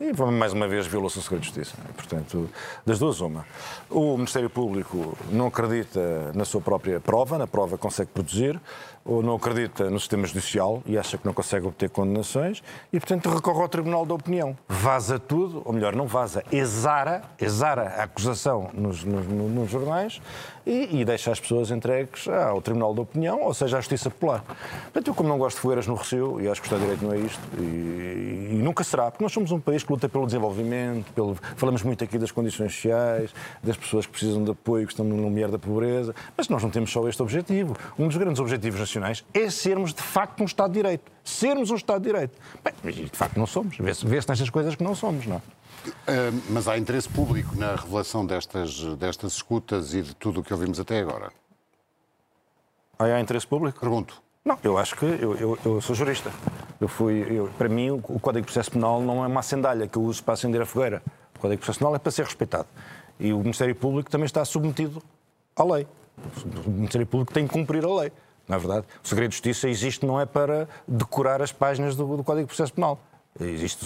e, 0.00 0.12
mais 0.30 0.52
uma 0.52 0.68
vez, 0.68 0.86
violou-se 0.86 1.18
o 1.18 1.22
segredo 1.22 1.40
de 1.40 1.46
justiça. 1.46 1.76
Portanto, 1.96 2.48
das 2.86 2.98
duas, 2.98 3.20
uma. 3.20 3.44
O 3.90 4.16
Ministério 4.16 4.48
Público 4.48 5.18
não 5.30 5.48
acredita 5.48 6.32
na 6.34 6.44
sua 6.44 6.60
própria 6.60 7.00
prova, 7.00 7.36
na 7.36 7.46
prova 7.46 7.76
que 7.76 7.82
consegue 7.82 8.10
produzir, 8.12 8.60
ou 9.08 9.22
não 9.22 9.36
acredita 9.36 9.88
no 9.88 9.98
sistema 9.98 10.26
judicial 10.26 10.82
e 10.84 10.98
acha 10.98 11.16
que 11.16 11.24
não 11.24 11.32
consegue 11.32 11.66
obter 11.66 11.88
condenações, 11.88 12.62
e, 12.92 13.00
portanto, 13.00 13.30
recorre 13.30 13.62
ao 13.62 13.68
Tribunal 13.68 14.04
da 14.04 14.14
Opinião. 14.14 14.56
Vaza 14.68 15.18
tudo, 15.18 15.62
ou 15.64 15.72
melhor, 15.72 15.96
não 15.96 16.06
vaza, 16.06 16.44
exara, 16.52 17.22
exara 17.40 17.94
a 17.96 18.02
acusação 18.02 18.68
nos, 18.74 19.02
nos, 19.02 19.26
nos 19.26 19.70
jornais 19.70 20.20
e, 20.66 21.00
e, 21.00 21.04
deixa 21.06 21.32
as 21.32 21.40
pessoas 21.40 21.70
entregues 21.70 22.28
ao 22.28 22.60
Tribunal 22.60 22.92
da 22.92 23.00
Opinião, 23.00 23.42
ou 23.42 23.54
seja, 23.54 23.78
à 23.78 23.80
Justiça 23.80 24.10
Popular. 24.10 24.44
Portanto, 24.82 25.08
eu, 25.08 25.14
como 25.14 25.26
não 25.26 25.38
gosto 25.38 25.56
de 25.56 25.62
fogueiras 25.62 25.86
no 25.86 25.94
Recio, 25.94 26.38
e 26.42 26.48
acho 26.48 26.60
que 26.60 26.66
o 26.66 26.68
Estado 26.68 26.80
de 26.80 26.84
Direito 26.84 27.04
não 27.06 27.14
é 27.14 27.18
isto, 27.18 27.40
e, 27.58 28.48
e 28.52 28.60
nunca 28.62 28.84
será, 28.84 29.10
porque 29.10 29.24
nós 29.24 29.32
somos 29.32 29.50
um 29.50 29.58
país 29.58 29.82
que 29.82 29.90
luta 29.90 30.06
pelo 30.06 30.26
desenvolvimento, 30.26 31.10
pelo... 31.14 31.34
falamos 31.56 31.82
muito 31.82 32.04
aqui 32.04 32.18
das 32.18 32.30
condições 32.30 32.74
sociais, 32.74 33.34
das 33.62 33.78
pessoas 33.78 34.04
que 34.04 34.12
precisam 34.12 34.44
de 34.44 34.50
apoio, 34.50 34.86
que 34.86 34.92
estão 34.92 35.06
no 35.06 35.16
limiar 35.16 35.50
da 35.50 35.58
pobreza, 35.58 36.14
mas 36.36 36.50
nós 36.50 36.62
não 36.62 36.68
temos 36.68 36.92
só 36.92 37.08
este 37.08 37.22
objetivo. 37.22 37.74
Um 37.98 38.06
dos 38.06 38.18
grandes 38.18 38.38
objetivos 38.38 38.78
nacionais 38.78 38.97
é 39.34 39.50
sermos 39.50 39.94
de 39.94 40.02
facto 40.02 40.40
um 40.40 40.46
Estado 40.46 40.70
de 40.72 40.78
Direito. 40.78 41.10
Sermos 41.24 41.70
um 41.70 41.76
Estado 41.76 42.00
de 42.00 42.06
Direito. 42.06 42.38
Bem, 42.62 42.92
de 42.92 43.16
facto 43.16 43.36
não 43.36 43.46
somos. 43.46 43.76
Vê-se 43.78 44.06
vê 44.06 44.16
nestas 44.16 44.50
coisas 44.50 44.74
que 44.74 44.82
não 44.82 44.94
somos, 44.94 45.26
não 45.26 45.36
é? 45.36 45.58
Uh, 45.88 46.42
mas 46.50 46.66
há 46.66 46.76
interesse 46.76 47.08
público 47.08 47.56
na 47.56 47.74
revelação 47.76 48.26
destas, 48.26 48.82
destas 48.96 49.34
escutas 49.34 49.94
e 49.94 50.02
de 50.02 50.14
tudo 50.14 50.40
o 50.40 50.42
que 50.42 50.52
ouvimos 50.52 50.80
até 50.80 50.98
agora? 50.98 51.30
Ah, 52.98 53.04
há 53.04 53.20
interesse 53.20 53.46
público? 53.46 53.78
Pergunto. 53.78 54.20
Não, 54.44 54.58
eu 54.64 54.78
acho 54.78 54.96
que 54.96 55.04
eu, 55.04 55.36
eu, 55.36 55.58
eu 55.64 55.80
sou 55.80 55.94
jurista. 55.94 56.32
Eu 56.80 56.88
fui, 56.88 57.26
eu, 57.30 57.48
para 57.58 57.68
mim, 57.68 57.90
o 57.90 58.00
Código 58.00 58.46
de 58.46 58.52
Processo 58.52 58.70
Penal 58.70 59.00
não 59.02 59.22
é 59.22 59.26
uma 59.26 59.42
sandália 59.42 59.86
que 59.86 59.96
eu 59.96 60.02
uso 60.02 60.22
para 60.24 60.34
acender 60.34 60.60
a 60.62 60.66
fogueira. 60.66 61.02
O 61.36 61.38
Código 61.38 61.56
de 61.56 61.64
Processo 61.64 61.78
Penal 61.80 61.94
é 61.94 61.98
para 61.98 62.10
ser 62.10 62.24
respeitado. 62.24 62.66
E 63.20 63.32
o 63.32 63.38
Ministério 63.38 63.74
Público 63.74 64.10
também 64.10 64.26
está 64.26 64.44
submetido 64.44 65.02
à 65.54 65.64
lei. 65.64 65.86
O 66.66 66.70
Ministério 66.70 67.06
Público 67.06 67.32
tem 67.32 67.46
que 67.46 67.52
cumprir 67.52 67.84
a 67.84 68.00
lei. 68.00 68.12
Na 68.48 68.56
é 68.56 68.58
verdade, 68.58 68.86
o 69.04 69.06
segredo 69.06 69.30
de 69.30 69.36
justiça 69.36 69.68
existe 69.68 70.06
não 70.06 70.18
é 70.18 70.24
para 70.24 70.66
decorar 70.86 71.42
as 71.42 71.52
páginas 71.52 71.94
do, 71.94 72.16
do 72.16 72.24
Código 72.24 72.46
de 72.46 72.48
Processo 72.48 72.72
Penal. 72.72 72.98
Existe, 73.38 73.84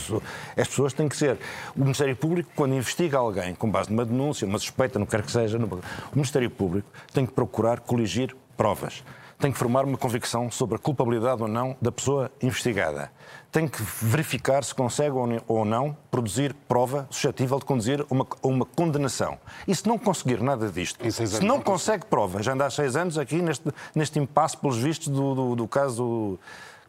as 0.57 0.68
pessoas 0.68 0.92
têm 0.92 1.09
que 1.09 1.16
ser. 1.16 1.38
O 1.77 1.81
Ministério 1.81 2.16
Público, 2.16 2.51
quando 2.55 2.75
investiga 2.75 3.18
alguém 3.18 3.55
com 3.55 3.70
base 3.70 3.90
numa 3.90 4.05
denúncia, 4.05 4.46
uma 4.46 4.59
suspeita, 4.59 4.98
não 4.98 5.05
quer 5.05 5.22
que 5.22 5.31
seja, 5.31 5.59
o 5.59 5.81
Ministério 6.14 6.48
Público 6.48 6.88
tem 7.12 7.27
que 7.27 7.33
procurar 7.33 7.81
coligir 7.81 8.35
provas 8.57 9.03
tem 9.42 9.51
que 9.51 9.59
formar 9.59 9.85
uma 9.85 9.98
convicção 9.98 10.53
sobre 10.53 10.77
a 10.77 10.79
culpabilidade 10.79 11.42
ou 11.42 11.48
não 11.48 11.77
da 11.83 11.90
pessoa 11.90 12.31
investigada. 12.40 13.11
Tem 13.52 13.68
que 13.68 13.82
verificar 13.82 14.64
se 14.64 14.74
consegue 14.74 15.14
ou 15.46 15.64
não 15.64 15.96
produzir 16.10 16.54
prova 16.66 17.06
suscetível 17.10 17.58
de 17.58 17.66
conduzir 17.66 18.00
a 18.00 18.06
uma, 18.10 18.26
uma 18.42 18.64
condenação. 18.64 19.38
E 19.68 19.74
se 19.74 19.86
não 19.86 19.98
conseguir 19.98 20.42
nada 20.42 20.70
disto, 20.70 20.98
se 21.10 21.44
não 21.44 21.60
consegue 21.60 22.06
prova, 22.06 22.42
já 22.42 22.54
anda 22.54 22.64
há 22.64 22.70
seis 22.70 22.96
anos 22.96 23.18
aqui 23.18 23.42
neste, 23.42 23.70
neste 23.94 24.18
impasse 24.18 24.56
pelos 24.56 24.78
vistos 24.78 25.08
do, 25.08 25.34
do, 25.34 25.54
do 25.54 25.68
caso 25.68 26.38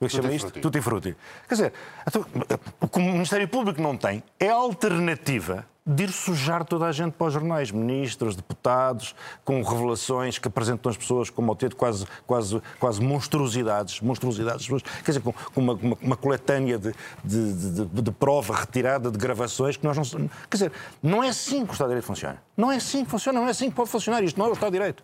Como 0.04 0.08
é 0.08 0.10
que 0.10 0.16
chama 0.16 0.34
isto? 0.34 0.60
Tutti 0.62 0.82
frutti. 0.82 1.16
Quer 1.48 1.56
dizer, 1.56 1.74
então, 2.08 2.26
o 2.82 2.88
que 2.88 3.00
o 3.00 3.02
Ministério 3.02 3.48
Público 3.48 3.82
não 3.82 3.96
tem 3.98 4.24
é 4.39 4.50
a 4.50 4.56
alternativa 4.56 5.66
de 5.86 6.04
ir 6.06 6.12
sujar 6.13 6.63
toda 6.63 6.86
a 6.86 6.94
gente 6.94 7.12
para 7.12 7.28
os 7.28 7.34
jornais, 7.34 7.70
ministros, 7.70 8.38
deputados, 8.38 9.13
com 9.44 9.62
revelações 9.62 10.38
que 10.39 10.48
apresentam 10.48 10.89
as 10.89 10.96
pessoas 10.96 11.30
como 11.30 11.52
ao 11.52 11.58
ter 11.58 11.74
quase, 11.76 12.06
quase, 12.26 12.62
quase 12.80 13.02
monstruosidades, 13.02 14.00
monstruosidades, 14.00 14.66
quer 15.04 15.12
dizer, 15.12 15.20
com, 15.20 15.34
com 15.34 15.60
uma, 15.60 15.74
uma, 15.74 15.98
uma 16.02 16.16
coletânea 16.16 16.78
de, 16.80 16.94
de, 17.22 17.54
de, 17.54 17.86
de- 17.86 18.02
de 18.02 18.12
prova 18.12 18.56
retirada 18.56 19.12
de 19.12 19.18
gravações 19.18 19.76
que 19.76 19.84
nós 19.86 19.98
não. 19.98 20.06
Quer 20.50 20.56
dizer, 20.56 20.72
não 21.02 21.22
é 21.22 21.28
assim 21.28 21.66
que 21.66 21.72
o 21.72 21.74
Estado 21.74 21.88
de 21.89 21.96
Direito 21.96 22.06
funciona. 22.06 22.42
Não 22.56 22.72
é 22.72 22.78
assim 22.78 23.04
que 23.04 23.12
funciona, 23.12 23.39
não 23.42 23.48
é 23.48 23.52
assim 23.52 23.70
que 23.70 23.76
pode 23.76 23.89
funcionar. 23.89 24.24
Isto 24.24 24.39
não 24.39 24.46
é 24.46 24.50
o 24.52 24.54
Estado 24.54 24.72
de 24.72 24.78
Direito. 24.78 25.04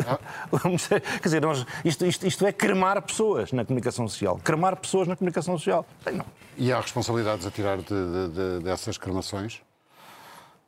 Quer 0.00 1.22
dizer, 1.22 1.40
nós- 1.42 1.66
isto, 1.84 2.04
isto- 2.06 2.26
isto 2.26 2.46
é 2.46 2.52
cremar 2.52 3.00
pessoas 3.02 3.52
na 3.52 3.64
comunicação 3.64 4.06
social. 4.08 4.38
Cremar 4.42 4.76
pessoas 4.76 5.06
na 5.08 5.16
comunicação 5.16 5.56
social. 5.56 5.86
Bem, 6.04 6.14
não. 6.16 6.26
E 6.56 6.72
há 6.72 6.80
responsabilidades 6.80 7.46
a 7.46 7.50
tirar 7.50 7.78
de- 7.78 7.84
de- 7.84 8.28
de- 8.58 8.64
dessas 8.64 8.98
cremações? 8.98 9.62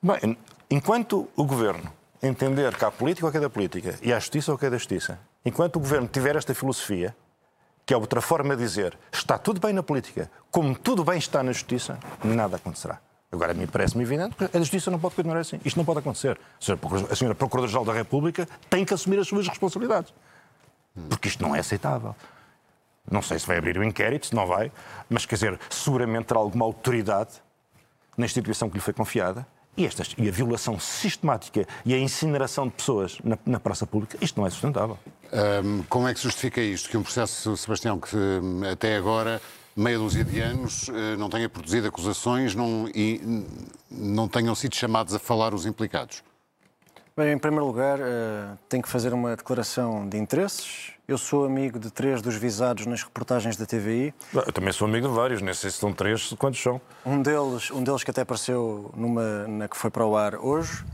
Bem, 0.02 0.36
enquanto 0.70 1.28
o 1.36 1.44
governo 1.44 1.92
entender 2.22 2.74
que 2.76 2.84
há 2.84 2.90
política 2.90 3.26
ou 3.26 3.32
que 3.32 3.38
é 3.38 3.40
da 3.40 3.50
política 3.50 3.98
e 4.02 4.12
há 4.12 4.18
justiça 4.18 4.52
ou 4.52 4.58
que 4.58 4.66
é 4.66 4.70
da 4.70 4.76
justiça, 4.78 5.18
enquanto 5.44 5.76
o 5.76 5.80
governo 5.80 6.08
tiver 6.08 6.36
esta 6.36 6.54
filosofia, 6.54 7.14
que 7.84 7.92
é 7.92 7.96
outra 7.96 8.20
forma 8.20 8.56
de 8.56 8.62
dizer 8.62 8.96
está 9.12 9.36
tudo 9.38 9.60
bem 9.60 9.72
na 9.72 9.82
política, 9.82 10.30
como 10.50 10.74
tudo 10.74 11.04
bem 11.04 11.18
está 11.18 11.42
na 11.42 11.52
justiça, 11.52 11.98
nada 12.24 12.56
acontecerá. 12.56 13.00
Agora, 13.32 13.52
a 13.52 13.54
mim 13.54 13.66
parece-me 13.66 14.02
evidente 14.04 14.36
que 14.36 14.44
a 14.54 14.60
justiça 14.60 14.90
não 14.90 14.98
pode 14.98 15.14
continuar 15.14 15.38
assim. 15.38 15.58
Isto 15.64 15.78
não 15.78 15.84
pode 15.86 16.00
acontecer. 16.00 16.38
A 17.10 17.16
senhora- 17.16 17.34
Procuradora-Geral 17.34 17.84
da 17.84 17.92
República 17.94 18.46
tem 18.68 18.84
que 18.84 18.92
assumir 18.92 19.18
as 19.18 19.26
suas 19.26 19.48
responsabilidades. 19.48 20.12
Porque 21.08 21.28
isto 21.28 21.42
não 21.42 21.56
é 21.56 21.60
aceitável. 21.60 22.14
Não 23.10 23.22
sei 23.22 23.38
se 23.38 23.46
vai 23.46 23.56
abrir 23.56 23.78
o 23.78 23.82
inquérito, 23.82 24.26
se 24.26 24.34
não 24.34 24.46
vai, 24.46 24.70
mas 25.08 25.24
quer 25.24 25.34
dizer, 25.36 25.58
seguramente 25.70 26.26
terá 26.26 26.38
alguma 26.40 26.64
autoridade 26.66 27.30
na 28.16 28.26
instituição 28.26 28.68
que 28.68 28.74
lhe 28.76 28.80
foi 28.82 28.92
confiada 28.92 29.46
e, 29.76 29.86
estas, 29.86 30.14
e 30.18 30.28
a 30.28 30.30
violação 30.30 30.78
sistemática 30.78 31.66
e 31.84 31.94
a 31.94 31.98
incineração 31.98 32.66
de 32.68 32.74
pessoas 32.74 33.18
na, 33.24 33.38
na 33.46 33.58
praça 33.58 33.86
pública, 33.86 34.18
isto 34.20 34.38
não 34.38 34.46
é 34.46 34.50
sustentável. 34.50 34.98
Como 35.88 36.06
é 36.06 36.12
que 36.14 36.20
justifica 36.20 36.60
isto? 36.60 36.90
Que 36.90 36.96
um 36.98 37.02
processo, 37.02 37.56
Sebastião, 37.56 37.98
que 37.98 38.14
hum, 38.14 38.60
até 38.70 38.94
agora, 38.96 39.40
meia 39.74 39.98
dúzia 39.98 40.24
de 40.24 40.40
anos, 40.40 40.88
eh, 40.88 41.16
não 41.16 41.28
tenha 41.28 41.48
produzido 41.48 41.88
acusações 41.88 42.54
não, 42.54 42.88
e 42.94 43.46
não 43.90 44.28
tenham 44.28 44.54
sido 44.54 44.74
chamados 44.74 45.14
a 45.14 45.18
falar 45.18 45.54
os 45.54 45.66
implicados? 45.66 46.22
Bem, 47.14 47.32
em 47.32 47.38
primeiro 47.38 47.66
lugar, 47.66 47.98
eh, 48.00 48.56
tenho 48.68 48.82
que 48.82 48.88
fazer 48.88 49.12
uma 49.12 49.37
declaração 49.37 50.08
de 50.08 50.16
interesses. 50.16 50.92
Eu 51.06 51.18
sou 51.18 51.44
amigo 51.44 51.78
de 51.78 51.90
três 51.90 52.22
dos 52.22 52.37
visados 52.37 52.87
nas 52.87 53.02
reportagens 53.02 53.54
da 53.54 53.66
TVI. 53.66 54.14
Eu 54.32 54.52
também 54.52 54.72
sou 54.72 54.88
amigo 54.88 55.08
de 55.08 55.14
vários, 55.14 55.42
nem 55.42 55.52
sei 55.52 55.70
se 55.70 55.76
são 55.76 55.92
três, 55.92 56.32
quantos 56.38 56.62
são. 56.62 56.80
Um 57.04 57.20
deles, 57.20 57.70
um 57.70 57.82
deles 57.82 58.02
que 58.02 58.11
até 58.11 58.22
apareceu 58.22 58.90
numa, 58.96 59.46
na 59.46 59.68
que 59.68 59.76
foi 59.76 59.90
para 59.90 60.06
o 60.06 60.16
ar 60.16 60.37
hoje. 60.37 60.85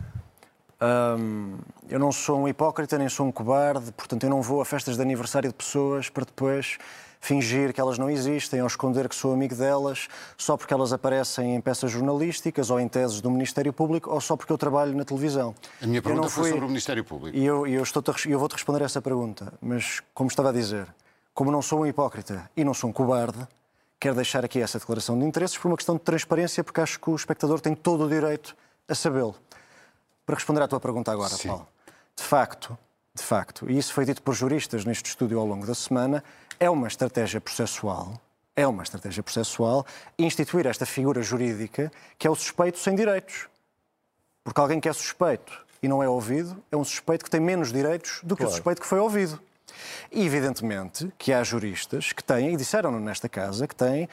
Ahm, 0.81 1.59
eu 1.89 1.99
não 1.99 2.11
sou 2.11 2.41
um 2.41 2.49
hipócrita, 2.49 2.99
nem 2.99 3.09
sou 3.09 3.27
um 3.27 3.33
cobarde, 3.33 3.93
portanto 3.93 4.25
eu 4.25 4.31
não 4.31 4.43
vou 4.43 4.61
a 4.61 4.65
festas 4.65 4.97
de 4.97 5.03
aniversário 5.03 5.49
de 5.49 5.55
pessoas 5.55 6.09
para 6.09 6.25
depois 6.25 6.79
fingir 7.21 7.73
que 7.73 7.81
elas 7.81 7.99
não 7.99 8.09
existem 8.09 8.61
ou 8.61 8.67
esconder 8.67 9.09
que 9.09 9.15
sou 9.15 9.33
amigo 9.33 9.55
delas 9.55 10.09
só 10.37 10.57
porque 10.57 10.73
elas 10.73 10.93
aparecem 10.93 11.55
em 11.55 11.61
peças 11.61 11.91
jornalísticas 11.91 12.71
ou 12.71 12.79
em 12.79 12.89
teses 12.89 13.21
do 13.21 13.31
Ministério 13.31 13.73
Público 13.73 14.11
ou 14.11 14.21
só 14.21 14.37
porque 14.37 14.53
eu 14.53 14.59
trabalho 14.59 14.97
na 14.97 15.05
televisão. 15.05 15.55
A 15.83 15.87
minha 15.87 16.03
pergunta 16.03 16.29
foi 16.29 16.51
sobre 16.51 16.65
o 16.65 16.69
Ministério 16.69 17.05
Público. 17.05 17.37
e 17.37 17.45
eu, 17.45 17.67
eu, 17.67 17.83
estou 17.83 18.03
eu 18.27 18.39
vou-te 18.39 18.53
responder 18.53 18.83
essa 18.83 19.03
pergunta, 19.03 19.53
mas 19.61 20.01
como 20.15 20.29
estava 20.29 20.51
a 20.51 20.53
dizer, 20.53 20.87
como 21.35 21.51
não 21.51 21.63
sou 21.63 21.81
um 21.81 21.87
hipócrita 21.87 22.51
e 22.57 22.65
não 22.65 22.75
sou 22.75 22.91
um 22.91 22.93
cobarde, 22.93 23.47
quero 24.01 24.15
deixar 24.15 24.45
aqui 24.45 24.61
essa 24.61 24.79
declaração 24.79 25.19
de 25.19 25.25
interesses 25.25 25.57
por 25.57 25.69
uma 25.69 25.77
questão 25.77 25.97
de 25.97 26.03
transparência, 26.03 26.63
porque 26.63 26.81
acho 26.81 27.01
que 27.01 27.11
o 27.11 27.17
espectador 27.17 27.61
tem 27.61 27.75
todo 27.75 28.05
o 28.05 28.09
direito 28.09 28.57
a 28.89 28.95
sabê-lo. 28.95 29.35
Para 30.25 30.35
responder 30.35 30.63
à 30.63 30.69
tua 30.69 30.81
pergunta 30.81 31.11
agora, 31.11 31.31
Sim. 31.31 31.49
Paulo, 31.49 31.67
de 32.17 32.23
facto, 32.23 32.77
de 33.19 33.25
facto, 33.25 33.69
e 33.71 33.77
isso 33.77 33.93
foi 33.93 34.05
dito 34.05 34.23
por 34.23 34.35
juristas 34.35 34.85
neste 34.85 35.11
estúdio 35.11 35.39
ao 35.39 35.47
longo 35.47 35.67
da 35.67 35.75
semana, 35.75 36.23
é 36.59 36.71
uma 36.71 36.89
estratégia 36.89 37.41
processual, 37.41 38.21
é 38.57 38.67
uma 38.67 38.83
estratégia 38.83 39.23
processual 39.23 39.85
instituir 40.19 40.67
esta 40.67 40.87
figura 40.87 41.23
jurídica 41.23 41.93
que 42.17 42.27
é 42.27 42.31
o 42.31 42.35
suspeito 42.35 42.79
sem 42.79 42.95
direitos. 42.95 43.49
Porque 44.43 44.61
alguém 44.61 44.81
que 44.81 44.89
é 44.89 44.93
suspeito 44.93 45.67
e 45.83 45.89
não 45.89 46.03
é 46.03 46.09
ouvido 46.09 46.57
é 46.73 46.77
um 46.77 46.85
suspeito 46.85 47.25
que 47.25 47.31
tem 47.31 47.41
menos 47.41 47.73
direitos 47.73 48.21
do 48.23 48.37
que 48.37 48.45
o 48.45 48.51
suspeito 48.51 48.81
que 48.81 48.87
foi 48.87 48.99
ouvido. 48.99 49.41
E 50.11 50.25
evidentemente 50.25 51.13
que 51.19 51.33
há 51.33 51.45
juristas 51.45 52.13
que 52.13 52.25
têm, 52.25 52.55
e 52.55 52.57
disseram-no 52.57 52.99
nesta 52.99 53.29
casa, 53.29 53.67
que 53.69 53.77
têm 53.77 54.09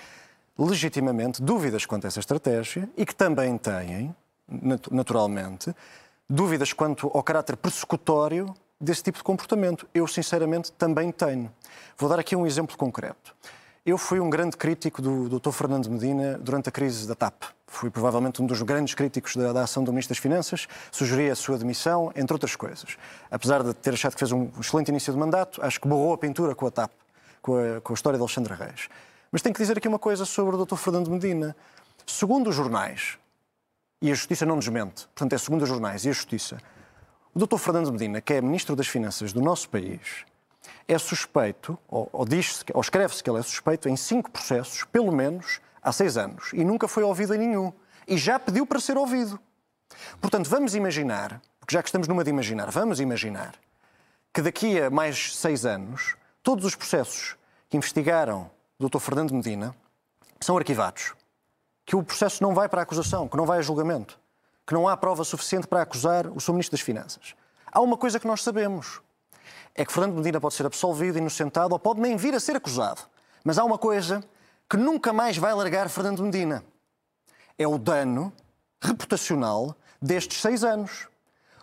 legitimamente 0.57 1.41
dúvidas 1.41 1.85
quanto 1.85 2.05
a 2.05 2.07
essa 2.07 2.19
estratégia 2.19 2.89
e 2.97 3.05
que 3.05 3.15
também 3.15 3.57
têm, 3.57 4.15
natu- 4.47 4.93
naturalmente, 4.93 5.73
dúvidas 6.29 6.73
quanto 6.73 7.09
ao 7.13 7.23
caráter 7.23 7.55
persecutório 7.57 8.53
desse 8.85 9.03
tipo 9.03 9.17
de 9.17 9.23
comportamento. 9.23 9.87
Eu, 9.93 10.07
sinceramente, 10.07 10.71
também 10.71 11.11
tenho. 11.11 11.51
Vou 11.97 12.07
dar 12.07 12.19
aqui 12.19 12.35
um 12.35 12.45
exemplo 12.45 12.77
concreto. 12.77 13.35
Eu 13.85 13.97
fui 13.97 14.19
um 14.19 14.29
grande 14.29 14.57
crítico 14.57 15.01
do 15.01 15.39
Dr. 15.39 15.51
Fernando 15.51 15.89
Medina 15.89 16.39
durante 16.39 16.69
a 16.69 16.71
crise 16.71 17.07
da 17.07 17.13
TAP. 17.13 17.43
Fui 17.67 17.89
provavelmente 17.89 18.41
um 18.41 18.45
dos 18.45 18.61
grandes 18.61 18.95
críticos 18.95 19.35
da, 19.35 19.53
da 19.53 19.63
ação 19.63 19.83
do 19.83 19.91
Ministro 19.91 20.15
das 20.15 20.21
Finanças, 20.21 20.67
sugeri 20.91 21.29
a 21.29 21.35
sua 21.35 21.57
demissão, 21.57 22.11
entre 22.15 22.33
outras 22.33 22.55
coisas. 22.55 22.97
Apesar 23.29 23.61
de 23.63 23.73
ter 23.73 23.93
achado 23.93 24.13
que 24.13 24.19
fez 24.19 24.31
um 24.31 24.49
excelente 24.59 24.89
início 24.89 25.11
de 25.11 25.19
mandato, 25.19 25.61
acho 25.61 25.79
que 25.79 25.87
borrou 25.87 26.13
a 26.13 26.17
pintura 26.17 26.55
com 26.55 26.65
a 26.65 26.71
TAP, 26.71 26.91
com 27.41 27.57
a, 27.57 27.81
com 27.81 27.93
a 27.93 27.95
história 27.95 28.17
de 28.17 28.21
Alexandre 28.21 28.53
Reis. 28.53 28.87
Mas 29.31 29.41
tenho 29.41 29.53
que 29.53 29.61
dizer 29.61 29.77
aqui 29.77 29.87
uma 29.87 29.99
coisa 29.99 30.25
sobre 30.25 30.55
o 30.55 30.65
Dr. 30.65 30.77
Fernando 30.77 31.11
Medina. 31.11 31.55
Segundo 32.07 32.49
os 32.49 32.55
jornais, 32.55 33.19
e 34.01 34.11
a 34.11 34.15
Justiça 34.15 34.45
não 34.45 34.57
desmente, 34.57 35.07
portanto 35.07 35.33
é 35.33 35.37
segundo 35.37 35.63
os 35.63 35.69
jornais 35.69 36.05
e 36.05 36.09
a 36.09 36.11
Justiça, 36.11 36.57
o 37.35 37.45
Dr. 37.45 37.57
Fernando 37.57 37.91
Medina, 37.91 38.21
que 38.21 38.33
é 38.33 38.41
Ministro 38.41 38.77
das 38.77 38.87
Finanças 38.87 39.33
do 39.33 39.41
nosso 39.41 39.69
país, 39.69 40.25
é 40.87 40.97
suspeito, 40.97 41.77
ou, 41.85 42.09
ou 42.13 42.25
diz-se, 42.25 42.63
ou 42.73 42.79
escreve-se 42.79 43.21
que 43.21 43.29
ele 43.29 43.39
é 43.39 43.43
suspeito 43.43 43.89
em 43.89 43.97
cinco 43.97 44.31
processos, 44.31 44.85
pelo 44.85 45.11
menos, 45.11 45.59
há 45.83 45.91
seis 45.91 46.15
anos, 46.15 46.51
e 46.53 46.63
nunca 46.63 46.87
foi 46.87 47.03
ouvido 47.03 47.35
em 47.35 47.37
nenhum. 47.37 47.73
E 48.07 48.17
já 48.17 48.39
pediu 48.39 48.65
para 48.65 48.79
ser 48.79 48.97
ouvido. 48.97 49.37
Portanto, 50.21 50.49
vamos 50.49 50.75
imaginar, 50.75 51.41
porque 51.59 51.75
já 51.75 51.83
que 51.83 51.89
estamos 51.89 52.07
numa 52.07 52.23
de 52.23 52.29
imaginar, 52.29 52.71
vamos 52.71 53.01
imaginar 53.01 53.55
que 54.33 54.41
daqui 54.41 54.79
a 54.79 54.89
mais 54.89 55.35
seis 55.35 55.65
anos, 55.65 56.15
todos 56.41 56.63
os 56.63 56.73
processos 56.73 57.35
que 57.69 57.75
investigaram 57.75 58.49
o 58.79 58.87
Dr. 58.87 58.99
Fernando 58.99 59.33
Medina 59.33 59.75
são 60.39 60.57
arquivados. 60.57 61.13
Que 61.85 61.97
o 61.97 62.03
processo 62.03 62.41
não 62.41 62.53
vai 62.53 62.69
para 62.69 62.81
a 62.81 62.83
acusação, 62.83 63.27
que 63.27 63.35
não 63.35 63.45
vai 63.45 63.59
a 63.59 63.61
julgamento, 63.61 64.19
que 64.65 64.73
não 64.73 64.87
há 64.87 64.97
prova 64.97 65.23
suficiente 65.23 65.67
para 65.67 65.81
acusar 65.81 66.27
o 66.27 66.39
Sr. 66.39 66.51
Ministro 66.53 66.77
das 66.77 66.81
Finanças. 66.81 67.35
Há 67.71 67.81
uma 67.81 67.97
coisa 67.97 68.19
que 68.19 68.27
nós 68.27 68.41
sabemos: 68.41 69.01
é 69.73 69.85
que 69.85 69.91
Fernando 69.91 70.15
Medina 70.15 70.39
pode 70.39 70.55
ser 70.55 70.65
absolvido, 70.65 71.17
inocentado 71.17 71.73
ou 71.73 71.79
pode 71.79 72.01
nem 72.01 72.15
vir 72.15 72.33
a 72.33 72.39
ser 72.39 72.55
acusado. 72.55 73.01
Mas 73.43 73.57
há 73.57 73.63
uma 73.63 73.77
coisa 73.77 74.23
que 74.69 74.77
nunca 74.77 75.13
mais 75.13 75.37
vai 75.37 75.53
largar 75.53 75.89
Fernando 75.89 76.23
Medina: 76.23 76.63
é 77.57 77.67
o 77.67 77.77
dano 77.77 78.33
reputacional 78.81 79.75
destes 80.01 80.41
seis 80.41 80.63
anos. 80.63 81.07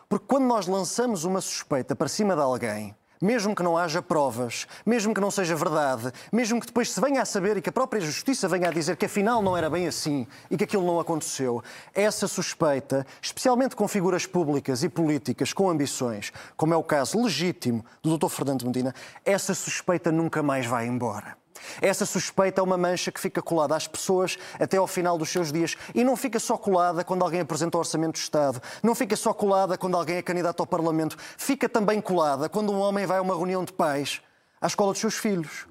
Porque 0.09 0.27
quando 0.27 0.45
nós 0.45 0.67
lançamos 0.67 1.25
uma 1.25 1.41
suspeita 1.41 1.97
para 1.97 2.09
cima 2.09 2.35
de 2.35 2.43
alguém, 2.43 2.95
mesmo 3.23 3.55
que 3.55 3.63
não 3.63 3.79
haja 3.79 4.03
provas, 4.03 4.67
mesmo 4.85 5.15
que 5.15 5.21
não 5.21 5.31
seja 5.31 5.55
verdade, 5.55 6.13
mesmo 6.33 6.61
que 6.61 6.67
depois 6.67 6.91
se 6.91 7.01
venha 7.01 7.23
a 7.23 7.25
saber 7.25 7.57
e 7.57 7.63
que 7.63 7.69
a 7.69 7.73
própria 7.73 8.01
justiça 8.01 8.49
venha 8.49 8.69
a 8.69 8.73
dizer 8.73 8.97
que 8.97 9.07
afinal 9.07 9.41
não 9.41 9.57
era 9.57 9.71
bem 9.71 9.87
assim 9.87 10.27
e 10.51 10.57
que 10.57 10.65
aquilo 10.65 10.85
não 10.85 10.99
aconteceu, 10.99 11.63
essa 11.95 12.27
suspeita, 12.27 13.07
especialmente 13.21 13.77
com 13.77 13.87
figuras 13.87 14.27
públicas 14.27 14.83
e 14.83 14.89
políticas 14.89 15.53
com 15.53 15.71
ambições, 15.71 16.33
como 16.57 16.75
é 16.75 16.77
o 16.77 16.83
caso 16.83 17.23
legítimo 17.23 17.85
do 18.03 18.19
Dr. 18.19 18.29
Fernando 18.29 18.67
Medina, 18.67 18.93
essa 19.25 19.55
suspeita 19.55 20.11
nunca 20.11 20.43
mais 20.43 20.67
vai 20.67 20.87
embora. 20.87 21.42
Essa 21.81 22.07
suspeita 22.07 22.61
é 22.61 22.64
uma 22.64 22.77
mancha 22.77 23.11
que 23.12 23.20
fica 23.20 23.42
colada 23.42 23.77
às 23.77 23.87
pessoas 23.87 24.38
até 24.59 24.77
ao 24.77 24.87
final 24.87 25.18
dos 25.18 25.31
seus 25.31 25.53
dias. 25.53 25.77
E 25.94 26.05
não 26.05 26.16
fica 26.16 26.38
só 26.38 26.57
colada 26.57 27.05
quando 27.05 27.22
alguém 27.22 27.40
apresenta 27.40 27.77
o 27.77 27.81
Orçamento 27.81 28.12
do 28.12 28.22
Estado. 28.22 28.61
Não 28.83 28.94
fica 28.94 29.16
só 29.16 29.33
colada 29.33 29.77
quando 29.79 29.96
alguém 29.96 30.16
é 30.16 30.22
candidato 30.22 30.61
ao 30.61 30.66
Parlamento. 30.66 31.16
Fica 31.37 31.68
também 31.68 32.01
colada 32.01 32.48
quando 32.48 32.72
um 32.72 32.79
homem 32.79 33.07
vai 33.07 33.18
a 33.18 33.22
uma 33.22 33.35
reunião 33.35 33.64
de 33.64 33.72
pais 33.72 34.20
à 34.61 34.66
escola 34.66 34.92
dos 34.92 35.01
seus 35.01 35.14
filhos. 35.14 35.66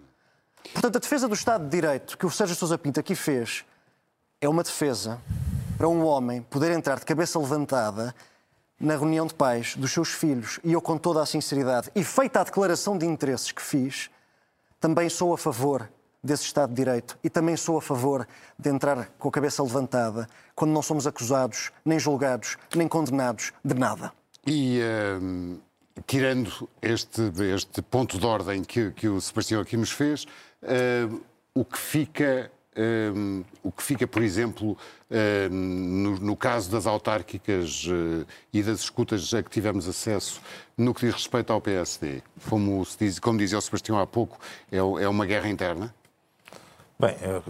Portanto, 0.74 0.98
a 0.98 1.00
defesa 1.00 1.28
do 1.28 1.34
Estado 1.34 1.64
de 1.64 1.70
Direito 1.70 2.18
que 2.18 2.26
o 2.26 2.32
Sérgio 2.32 2.56
Sousa 2.56 2.78
Pinto 2.78 3.00
aqui 3.00 3.16
fez 3.16 3.66
é 4.40 4.48
uma 4.48 4.64
defesa 4.64 5.20
para 5.78 5.88
um 5.88 6.06
homem 6.06 6.42
poder 6.44 6.72
entrar 6.72 7.00
de 7.00 7.06
cabeça 7.06 7.40
levantada 7.40 8.14
na 8.80 8.96
reunião 8.96 9.28
de 9.28 9.34
pais 9.34 9.76
dos 9.76 9.92
seus 9.92 10.10
filhos. 10.10 10.60
E 10.64 10.74
eu, 10.74 10.82
com 10.82 10.98
toda 10.98 11.22
a 11.22 11.26
sinceridade, 11.26 11.92
e 11.96 12.04
feita 12.04 12.42
a 12.42 12.44
declaração 12.44 12.98
de 12.98 13.06
interesses 13.06 13.52
que 13.52 13.62
fiz, 13.62 14.10
também 14.82 15.08
sou 15.08 15.34
a 15.34 15.38
favor 15.38 15.88
desse 16.24 16.44
Estado 16.44 16.70
de 16.70 16.76
Direito 16.76 17.18
e 17.24 17.30
também 17.30 17.56
sou 17.56 17.78
a 17.78 17.82
favor 17.82 18.28
de 18.58 18.70
entrar 18.70 19.10
com 19.18 19.30
a 19.30 19.32
cabeça 19.32 19.64
levantada 19.64 20.28
quando 20.56 20.72
não 20.72 20.82
somos 20.82 21.08
acusados, 21.08 21.72
nem 21.86 22.00
julgados, 22.00 22.58
nem 22.76 22.88
condenados 22.88 23.54
de 23.64 23.76
nada. 23.76 24.12
E 24.46 24.82
hum, 25.22 25.60
tirando 26.08 26.68
este, 26.82 27.22
este 27.54 27.82
ponto 27.82 28.18
de 28.18 28.26
ordem 28.26 28.64
que, 28.64 28.92
que 28.92 29.08
o 29.08 29.22
Sebastião 29.22 29.62
aqui 29.62 29.78
nos 29.78 29.92
fez, 29.92 30.26
uh, 30.64 31.22
o 31.54 31.64
que 31.64 31.78
fica. 31.78 32.52
Um, 32.74 33.44
o 33.62 33.70
que 33.70 33.84
fica, 33.84 34.08
por 34.08 34.22
exemplo, 34.22 34.78
um, 35.10 35.50
no, 35.54 36.20
no, 36.20 36.38
caso 36.38 36.72
das 36.72 36.88
autárquicas 36.88 37.86
uh, 37.86 38.26
e 38.54 38.64
das 38.64 38.80
escutas 38.80 39.34
a 39.34 39.44
que 39.44 39.50
tivemos 39.50 39.90
acesso 39.90 40.40
no 40.78 40.94
que 40.94 41.06
diz 41.06 41.14
respeito 41.14 41.52
ao 41.52 41.60
PSD, 41.60 42.24
como, 42.50 42.86
se 42.86 42.98
diz, 42.98 43.20
como 43.20 43.38
dizia 43.38 43.58
o 43.58 43.62
Sebastião 43.62 44.00
há 44.00 44.08
pouco, 44.08 44.40
é, 44.72 44.78
é 44.78 45.08
uma 45.10 45.26
guerra 45.26 45.50
interna? 45.50 45.94
Bem, 47.02 47.16
é, 47.20 47.42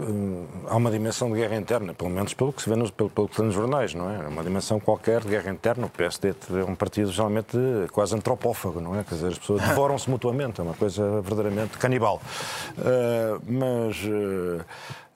há 0.66 0.76
uma 0.76 0.90
dimensão 0.90 1.30
de 1.30 1.38
guerra 1.38 1.56
interna, 1.56 1.92
pelo 1.92 2.08
menos 2.08 2.32
pelo 2.32 2.54
que 2.54 2.62
se 2.62 2.70
vê 2.70 2.74
nos, 2.74 2.90
pelo, 2.90 3.10
pelo 3.10 3.28
que 3.28 3.36
se 3.36 3.42
nos 3.42 3.52
jornais, 3.54 3.92
não 3.92 4.08
é? 4.08 4.26
Uma 4.26 4.42
dimensão 4.42 4.80
qualquer 4.80 5.20
de 5.20 5.28
guerra 5.28 5.50
interna. 5.50 5.84
O 5.84 5.90
PSD 5.90 6.30
é 6.30 6.64
um 6.64 6.74
partido 6.74 7.12
geralmente 7.12 7.58
quase 7.92 8.14
antropófago, 8.14 8.80
não 8.80 8.98
é? 8.98 9.04
Quer 9.04 9.16
dizer, 9.16 9.26
as 9.28 9.38
pessoas 9.38 9.60
devoram-se 9.68 10.08
mutuamente, 10.08 10.58
é 10.58 10.64
uma 10.64 10.72
coisa 10.72 11.20
verdadeiramente 11.20 11.76
canibal. 11.76 12.22
Uh, 12.78 13.42
mas, 13.46 13.96
uh, 14.04 14.64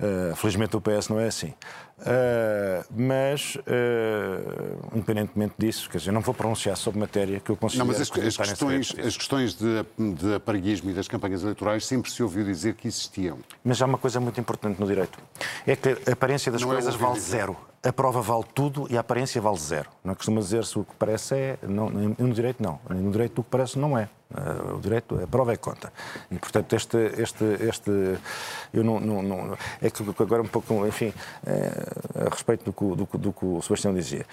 uh, 0.01 0.37
felizmente, 0.37 0.77
o 0.77 0.81
PS 0.81 1.09
não 1.09 1.21
é 1.21 1.27
assim. 1.27 1.55
Uh, 1.99 2.85
mas, 2.91 3.57
uh, 3.57 4.97
independentemente 4.97 5.55
disso, 5.57 5.89
quer 5.89 5.99
dizer, 5.99 6.13
não 6.13 6.21
vou 6.21 6.35
pronunciar 6.35 6.77
sobre 6.77 7.01
matéria 7.01 7.41
que 7.41 7.51
eu 7.51 7.57
considero... 7.57 7.87
Não, 7.87 7.93
mas 7.93 8.01
as, 8.03 8.11
as 8.11 8.37
questões, 8.37 8.95
as 8.99 9.17
questões 9.17 9.55
de, 9.55 9.85
de 10.15 10.35
aparelhismo 10.35 10.91
e 10.91 10.93
das 10.93 11.09
campanhas 11.09 11.43
eleitorais 11.43 11.87
sempre 11.87 12.11
se 12.11 12.23
ouviu 12.23 12.45
dizer 12.45 12.75
que 12.75 12.87
existiam. 12.87 13.39
Mas 13.65 13.81
há 13.81 13.87
uma 13.87 13.99
coisa 13.99 14.21
muito 14.21 14.39
importante 14.39 14.79
no 14.79 14.87
direito. 14.87 15.19
É 15.67 15.75
que 15.75 15.97
a 16.07 16.13
aparência 16.13 16.53
das 16.53 16.61
não 16.61 16.71
é 16.71 16.75
coisas 16.75 16.95
é 16.95 16.99
vale 16.99 17.19
zero. 17.19 17.57
A 17.83 17.93
prova 17.93 18.21
vale 18.21 18.45
tudo 18.55 18.87
e 18.91 18.97
a 18.97 19.01
aparência 19.01 19.41
vale 19.41 19.59
zero. 19.59 19.89
Não 20.03 20.13
é 20.13 20.15
costuma 20.15 20.41
dizer-se 20.41 20.79
o 20.79 20.85
que 20.85 20.95
parece 20.99 21.35
é... 21.35 21.59
Não, 21.63 21.89
no 21.89 22.33
direito 22.33 22.63
não. 22.63 22.81
No 22.89 23.11
direito 23.13 23.41
o 23.41 23.45
que 23.45 23.51
parece 23.51 23.79
não 23.79 23.97
é. 23.97 24.09
Uh, 24.29 24.75
o 24.75 24.81
direito, 24.81 25.23
a 25.23 25.27
prova 25.27 25.53
é 25.53 25.57
conta. 25.57 25.93
E, 26.29 26.37
portanto, 26.37 26.73
este, 26.75 26.97
este, 27.17 27.45
este 27.61 28.19
eu 28.75 28.83
não, 28.83 28.99
não, 28.99 29.23
não 29.23 29.59
é 29.81 29.89
que 29.89 30.03
agora 30.21 30.43
um 30.43 30.49
pouco, 30.49 30.85
enfim, 30.85 31.13
uh, 31.47 32.27
a 32.27 32.31
respeito 32.31 32.65
do 32.65 32.73
que, 32.73 32.85
do, 32.85 33.19
do 33.19 33.33
que 33.33 33.45
o 33.45 33.63
Sebastião 33.63 33.95
dizia, 33.95 34.27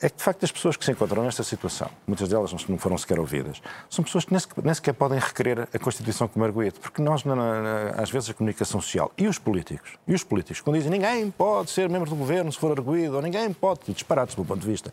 é 0.00 0.10
que, 0.10 0.16
de 0.18 0.22
facto, 0.22 0.44
as 0.44 0.52
pessoas 0.52 0.76
que 0.76 0.84
se 0.84 0.90
encontram 0.90 1.24
nesta 1.24 1.42
situação, 1.42 1.88
muitas 2.06 2.28
delas 2.28 2.52
não 2.68 2.76
foram 2.76 2.98
sequer 2.98 3.18
ouvidas, 3.18 3.62
são 3.88 4.04
pessoas 4.04 4.26
que 4.26 4.32
nem 4.62 4.74
sequer, 4.74 4.92
podem 4.92 5.18
requerer 5.18 5.68
a 5.72 5.78
Constituição 5.78 6.28
como 6.28 6.44
arguído, 6.44 6.78
porque 6.80 7.00
nós, 7.00 7.24
na, 7.24 7.34
na, 7.34 7.90
às 7.96 8.10
vezes, 8.10 8.28
a 8.28 8.34
comunicação 8.34 8.80
social 8.80 9.10
e 9.16 9.26
os 9.26 9.38
políticos, 9.38 9.92
e 10.06 10.14
os 10.14 10.22
políticos, 10.22 10.60
quando 10.60 10.76
dizem 10.76 10.90
ninguém 10.90 11.30
pode 11.30 11.70
ser 11.70 11.88
membro 11.88 12.10
do 12.10 12.16
governo 12.16 12.52
se 12.52 12.58
for 12.58 12.72
arguído, 12.72 13.16
ou 13.16 13.22
ninguém 13.22 13.50
pode, 13.54 13.80
disparados 13.88 14.34
do 14.34 14.44
ponto 14.44 14.60
de 14.60 14.66
vista, 14.66 14.92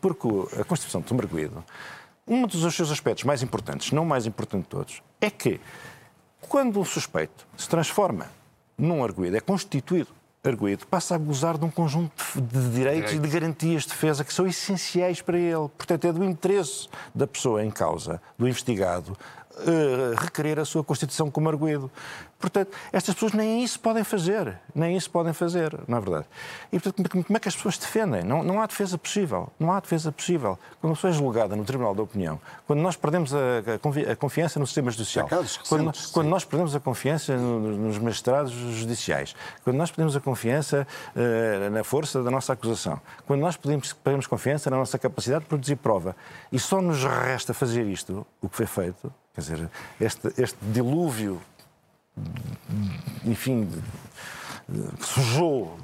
porque 0.00 0.26
a 0.60 0.64
Constituição 0.64 1.00
de 1.00 1.14
arguído 1.14 1.64
um 2.26 2.46
dos 2.46 2.74
seus 2.74 2.90
aspectos 2.90 3.24
mais 3.24 3.42
importantes, 3.42 3.90
não 3.90 4.04
mais 4.04 4.24
importante 4.24 4.62
de 4.62 4.68
todos, 4.68 5.02
é 5.20 5.30
que 5.30 5.60
quando 6.40 6.80
o 6.80 6.84
suspeito 6.84 7.46
se 7.56 7.68
transforma 7.68 8.30
num 8.78 9.02
arguído, 9.04 9.36
é 9.36 9.40
constituído 9.40 10.08
arguído, 10.48 10.86
passa 10.86 11.14
a 11.14 11.18
gozar 11.18 11.58
de 11.58 11.64
um 11.64 11.70
conjunto 11.70 12.12
de 12.34 12.70
direitos, 12.70 13.12
e 13.12 13.18
de 13.18 13.28
garantias 13.28 13.82
de 13.82 13.88
defesa 13.90 14.24
que 14.24 14.32
são 14.32 14.46
essenciais 14.46 15.20
para 15.20 15.38
ele. 15.38 15.68
Portanto, 15.76 16.06
é 16.06 16.12
do 16.12 16.24
interesse 16.24 16.88
da 17.14 17.26
pessoa 17.26 17.62
em 17.62 17.70
causa, 17.70 18.22
do 18.38 18.48
investigado, 18.48 19.16
uh, 19.58 20.14
requerer 20.18 20.58
a 20.58 20.64
sua 20.64 20.82
constituição 20.82 21.30
como 21.30 21.48
arguído. 21.48 21.90
Portanto, 22.40 22.72
estas 22.90 23.14
pessoas 23.14 23.34
nem 23.34 23.62
isso 23.62 23.78
podem 23.78 24.02
fazer, 24.02 24.58
nem 24.74 24.96
isso 24.96 25.10
podem 25.10 25.34
fazer, 25.34 25.78
não 25.86 25.98
é 25.98 26.00
verdade? 26.00 26.26
E, 26.72 26.80
portanto, 26.80 27.10
como 27.10 27.36
é 27.36 27.38
que 27.38 27.48
as 27.48 27.54
pessoas 27.54 27.76
defendem? 27.76 28.24
Não, 28.24 28.42
não 28.42 28.62
há 28.62 28.66
defesa 28.66 28.96
possível, 28.96 29.52
não 29.58 29.70
há 29.70 29.78
defesa 29.78 30.10
possível. 30.10 30.58
Quando 30.80 30.94
a 30.94 30.96
pessoa 30.96 31.10
é 31.10 31.14
julgada 31.14 31.54
no 31.54 31.64
Tribunal 31.66 31.94
da 31.94 32.02
Opinião, 32.02 32.40
quando 32.66 32.80
nós 32.80 32.96
perdemos 32.96 33.34
a, 33.34 33.38
a 34.10 34.16
confiança 34.16 34.58
no 34.58 34.66
sistema 34.66 34.90
judicial, 34.90 35.28
quando, 35.68 35.92
quando, 36.12 36.28
nós 36.28 36.42
perdemos 36.42 36.74
a 36.74 36.80
confiança 36.80 37.36
no, 37.36 37.60
nos 37.60 37.98
magistrados 37.98 38.52
judiciais, 38.52 39.36
quando 39.62 39.76
nós 39.76 39.90
perdemos 39.90 40.16
a 40.16 40.20
confiança 40.20 40.86
uh, 41.14 41.70
na 41.70 41.84
força 41.84 42.22
da 42.22 42.30
nossa 42.30 42.54
acusação, 42.54 42.98
quando 43.26 43.40
nós 43.40 43.58
perdemos, 43.58 43.92
perdemos 43.92 44.26
confiança 44.26 44.70
na 44.70 44.78
nossa 44.78 44.98
capacidade 44.98 45.42
de 45.42 45.48
produzir 45.48 45.76
prova, 45.76 46.16
e 46.50 46.58
só 46.58 46.80
nos 46.80 47.04
resta 47.04 47.52
fazer 47.52 47.84
isto, 47.84 48.26
o 48.40 48.48
que 48.48 48.56
foi 48.56 48.66
feito, 48.66 49.12
quer 49.34 49.40
dizer, 49.42 49.70
este, 50.00 50.32
este 50.38 50.56
dilúvio 50.62 51.38
enfim, 53.24 53.68
que 54.98 55.06
sujou 55.06 55.76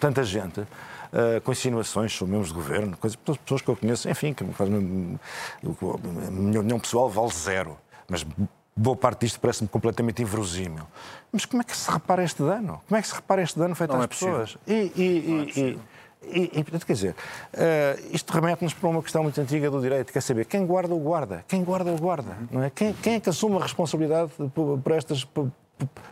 tanta 0.00 0.24
gente 0.24 0.60
uh, 0.60 1.40
com 1.42 1.52
insinuações 1.52 2.12
sobre 2.12 2.32
membros 2.32 2.52
do 2.52 2.56
governo, 2.56 2.96
coisas, 2.96 3.16
pessoas 3.16 3.60
que 3.60 3.68
eu 3.68 3.76
conheço, 3.76 4.08
enfim, 4.08 4.32
que 4.32 4.44
fazem, 4.52 4.76
a 4.76 6.30
minha 6.30 6.60
opinião 6.60 6.80
pessoal 6.80 7.08
vale 7.08 7.32
zero, 7.32 7.76
mas 8.08 8.26
boa 8.74 8.96
parte 8.96 9.20
disto 9.20 9.38
parece-me 9.38 9.68
completamente 9.68 10.22
inverosímil. 10.22 10.86
Mas 11.30 11.44
como 11.44 11.62
é 11.62 11.64
que 11.64 11.76
se 11.76 11.90
repara 11.90 12.24
este 12.24 12.42
dano? 12.42 12.80
Como 12.88 12.98
é 12.98 13.02
que 13.02 13.08
se 13.08 13.14
repara 13.14 13.42
este 13.42 13.58
dano 13.58 13.74
feito 13.74 13.90
Não 13.90 13.98
às 13.98 14.04
é 14.04 14.08
pessoas? 14.08 14.56
E, 14.66 14.92
e, 14.96 15.50
e, 15.56 15.78
e, 16.24 16.50
e, 16.54 16.62
portanto, 16.62 16.86
quer 16.86 16.92
dizer, 16.92 17.14
uh, 17.14 18.14
isto 18.14 18.32
remete-nos 18.32 18.72
para 18.72 18.88
uma 18.88 19.02
questão 19.02 19.24
muito 19.24 19.40
antiga 19.40 19.70
do 19.70 19.80
direito, 19.80 20.12
quer 20.12 20.20
saber 20.20 20.46
quem 20.46 20.64
guarda 20.64 20.94
o 20.94 20.98
guarda, 20.98 21.44
quem 21.48 21.64
guarda 21.64 21.90
o 21.92 21.98
guarda, 21.98 22.36
não 22.50 22.62
é? 22.62 22.70
Quem, 22.70 22.92
quem 22.94 23.14
é 23.14 23.20
que 23.20 23.28
assume 23.28 23.56
a 23.56 23.60
responsabilidade 23.60 24.30
por, 24.54 24.78
por 24.78 24.92
estas, 24.92 25.24
por, 25.24 25.50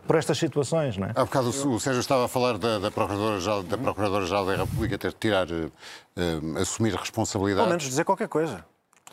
por 0.05 0.15
estas 0.15 0.37
situações. 0.37 0.97
Não 0.97 1.07
é? 1.07 1.11
Há 1.15 1.25
bocado 1.25 1.49
o 1.49 1.79
Sérgio 1.79 1.99
estava 1.99 2.25
a 2.25 2.27
falar 2.27 2.57
da, 2.57 2.79
da 2.79 2.91
Procuradora-Geral 2.91 3.63
da, 3.63 3.77
Procuradora 3.77 4.27
da 4.27 4.55
República 4.57 4.97
ter 4.97 5.09
de 5.09 5.17
tirar, 5.17 5.47
uh, 5.49 5.71
uh, 6.17 6.57
assumir 6.59 6.93
responsabilidade. 6.93 7.63
Pelo 7.63 7.69
menos 7.69 7.83
dizer 7.83 8.03
qualquer 8.03 8.27
coisa. 8.27 8.65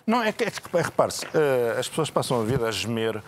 Não, 0.06 0.22
é 0.22 0.32
que, 0.32 0.44
é 0.44 0.50
que 0.50 0.60
repare-se, 0.72 1.26
uh, 1.26 1.78
as 1.78 1.88
pessoas 1.88 2.08
passam 2.08 2.40
a 2.40 2.44
vida 2.44 2.66
a 2.66 2.70
gemer 2.70 3.22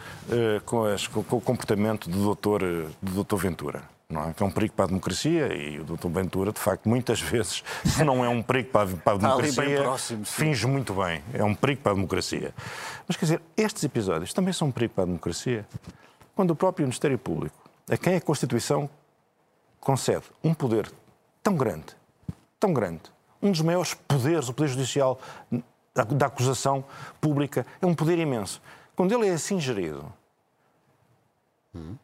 com, 0.64 0.84
as, 0.84 1.06
com, 1.06 1.22
com, 1.22 1.36
o 1.36 1.40
comportamento 1.40 2.08
do 2.08 2.22
doutor, 2.22 2.62
do 3.02 3.12
doutor 3.12 3.36
Ventura. 3.36 3.82
Não 4.08 4.28
é? 4.28 4.32
Que 4.32 4.42
é 4.42 4.46
um 4.46 4.50
perigo 4.50 4.74
para 4.74 4.86
a 4.86 4.88
democracia 4.88 5.54
e 5.54 5.78
o 5.78 5.84
doutor 5.84 6.10
Ventura, 6.10 6.52
de 6.52 6.58
facto, 6.58 6.88
muitas 6.88 7.20
vezes, 7.22 7.62
se 7.84 8.02
não 8.02 8.24
é 8.24 8.28
um 8.28 8.42
perigo 8.42 8.70
para 8.70 8.90
a, 8.90 8.96
para 8.96 9.12
a 9.12 9.16
democracia, 9.18 9.82
próximo, 9.82 10.24
finge 10.24 10.66
muito 10.66 10.94
bem. 10.94 11.22
É 11.32 11.44
um 11.44 11.54
perigo 11.54 11.82
para 11.82 11.92
a 11.92 11.94
democracia. 11.94 12.52
Mas, 13.06 13.16
quer 13.16 13.26
dizer, 13.26 13.42
estes 13.56 13.84
episódios 13.84 14.32
também 14.32 14.52
são 14.52 14.68
um 14.68 14.72
perigo 14.72 14.94
para 14.94 15.04
a 15.04 15.06
democracia 15.06 15.66
quando 16.40 16.52
o 16.52 16.56
próprio 16.56 16.86
Ministério 16.86 17.18
Público, 17.18 17.54
a 17.86 17.98
quem 17.98 18.16
a 18.16 18.20
Constituição 18.20 18.88
concede 19.78 20.24
um 20.42 20.54
poder 20.54 20.90
tão 21.42 21.54
grande, 21.54 21.94
tão 22.58 22.72
grande, 22.72 23.02
um 23.42 23.50
dos 23.50 23.60
maiores 23.60 23.92
poderes, 23.92 24.48
o 24.48 24.54
Poder 24.54 24.70
Judicial 24.70 25.20
da 25.92 26.24
acusação 26.24 26.82
pública, 27.20 27.66
é 27.82 27.84
um 27.84 27.94
poder 27.94 28.18
imenso. 28.18 28.62
Quando 28.96 29.12
ele 29.12 29.28
é 29.28 29.34
assim 29.34 29.60
gerido. 29.60 30.10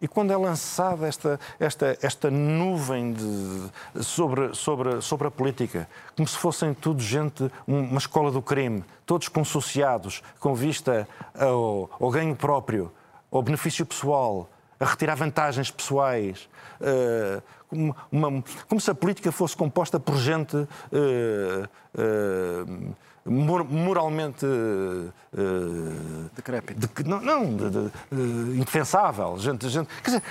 E 0.03 0.07
quando 0.07 0.35
é 0.35 0.37
lançada 0.37 1.09
esta, 1.09 1.41
esta, 1.59 1.99
esta 2.03 2.31
nuvem 2.31 3.15
de, 3.15 4.05
sobre, 4.05 4.55
sobre, 4.55 5.01
sobre 5.01 5.29
a 5.29 5.31
política, 5.31 5.89
como 6.15 6.29
se 6.29 6.37
fossem 6.37 6.75
tudo 6.75 7.01
gente, 7.01 7.51
uma 7.67 7.97
escola 7.97 8.31
do 8.31 8.43
crime, 8.43 8.85
todos 9.07 9.29
consociados, 9.29 10.23
com 10.39 10.55
vista 10.55 11.09
ao, 11.35 11.89
ao 11.99 12.11
ganho 12.11 12.37
próprio, 12.37 12.93
ao 13.31 13.43
benefício 13.43 13.85
pessoal, 13.85 14.49
a 14.79 14.85
retirar 14.85 15.15
vantagens 15.15 15.71
pessoais, 15.71 16.49
uh, 16.81 17.43
uma, 18.11 18.45
como 18.69 18.81
se 18.81 18.91
a 18.91 18.95
política 18.95 19.33
fosse 19.33 19.57
composta 19.57 19.99
por 19.99 20.17
gente 20.19 20.57
uh, 20.57 20.67
uh, 21.95 22.95
moralmente 23.29 24.47
decrépita. 26.35 26.87
De, 26.87 27.09
não, 27.09 27.21
não 27.21 27.57
de, 27.57 27.71
de, 27.71 28.59
indefensável. 28.59 29.37
Gente, 29.39 29.69
gente, 29.69 29.89
quer 29.97 30.11
dizer, 30.11 30.23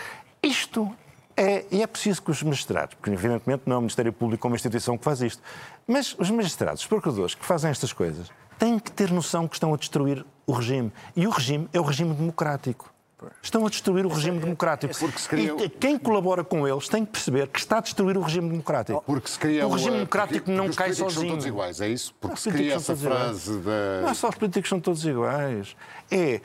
isto 0.41 0.95
é, 1.36 1.65
e 1.69 1.81
é 1.81 1.88
preciso 1.88 2.21
que 2.21 2.31
os 2.31 2.41
magistrados, 2.41 2.95
porque 2.95 3.10
evidentemente 3.10 3.63
não 3.65 3.75
é 3.75 3.77
o 3.79 3.81
Ministério 3.81 4.13
Público 4.13 4.41
como 4.41 4.55
instituição 4.55 4.97
que 4.97 5.03
faz 5.03 5.21
isto, 5.21 5.43
mas 5.86 6.15
os 6.17 6.31
magistrados, 6.31 6.84
os 6.84 6.88
procuradores 6.88 7.36
que 7.36 7.43
fazem 7.45 7.69
estas 7.69 7.91
coisas, 7.91 8.31
têm 8.58 8.79
que 8.79 8.91
ter 8.91 9.12
noção 9.12 9.45
que 9.45 9.55
estão 9.55 9.73
a 9.73 9.77
destruir 9.77 10.25
o 10.45 10.53
regime. 10.53 10.91
E 11.15 11.27
o 11.27 11.29
regime 11.29 11.69
é 11.73 11.79
o 11.79 11.84
regime 11.84 12.13
democrático. 12.13 12.93
Estão 13.41 13.65
a 13.65 13.69
destruir 13.69 14.05
o 14.05 14.10
regime 14.10 14.39
democrático. 14.39 14.93
E 15.34 15.69
quem 15.69 15.97
colabora 15.97 16.43
com 16.43 16.67
eles 16.67 16.88
tem 16.88 17.05
que 17.05 17.12
perceber 17.12 17.47
que 17.47 17.60
está 17.60 17.77
a 17.77 17.81
destruir 17.81 18.17
o 18.17 18.21
regime 18.21 18.49
democrático. 18.49 19.01
Porque 19.05 19.29
se 19.29 19.39
cria 19.39 19.65
o 19.65 19.71
regime 19.71 19.97
democrático 19.97 20.51
não 20.51 20.69
cai 20.71 20.93
sozinho. 20.93 21.08
Os 21.08 21.13
são 21.13 21.27
todos 21.27 21.45
iguais, 21.45 21.81
é 21.81 21.88
isso? 21.88 22.13
Porque 22.19 22.38
se 22.38 22.51
cria 22.51 22.75
essa 22.75 22.95
frase 22.95 23.60
da... 23.60 24.01
Não 24.01 24.10
é 24.10 24.13
só 24.13 24.29
os 24.29 24.36
políticos 24.36 24.69
são 24.69 24.79
todos 24.79 25.05
iguais. 25.05 25.75
É, 26.12 26.41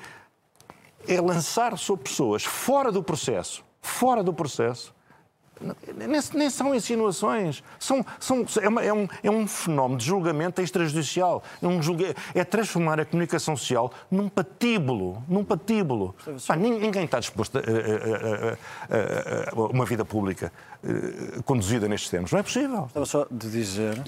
é 1.08 1.20
lançar 1.20 1.76
sobre 1.76 2.04
pessoas 2.04 2.44
fora 2.44 2.92
do 2.92 3.02
processo, 3.02 3.64
fora 3.82 4.22
do 4.22 4.32
processo, 4.32 4.94
nem, 5.60 6.20
nem 6.34 6.50
são 6.50 6.74
insinuações. 6.74 7.62
São, 7.78 8.04
são, 8.18 8.44
é, 8.60 8.68
uma, 8.68 8.82
é, 8.82 8.92
um, 8.92 9.08
é 9.22 9.30
um 9.30 9.46
fenómeno 9.46 9.98
de 9.98 10.06
julgamento 10.06 10.62
extrajudicial. 10.62 11.42
É, 11.62 11.66
um 11.66 11.82
julga, 11.82 12.14
é 12.34 12.44
transformar 12.44 13.00
a 13.00 13.04
comunicação 13.04 13.56
social 13.56 13.92
num 14.10 14.28
patíbulo. 14.28 15.22
Num 15.28 15.44
patíbulo. 15.44 16.14
Pá, 16.46 16.56
ninguém 16.56 17.04
está 17.04 17.20
disposto 17.20 17.58
a, 17.58 17.60
a, 17.60 17.64
a, 18.96 19.50
a, 19.50 19.54
uma 19.66 19.84
vida 19.84 20.04
pública 20.04 20.52
uh, 20.82 21.42
conduzida 21.42 21.88
nestes 21.88 22.10
termos. 22.10 22.32
Não 22.32 22.38
é 22.38 22.42
possível. 22.42 22.86
Estava 22.86 23.06
só 23.06 23.26
de 23.30 23.50
dizer 23.50 24.02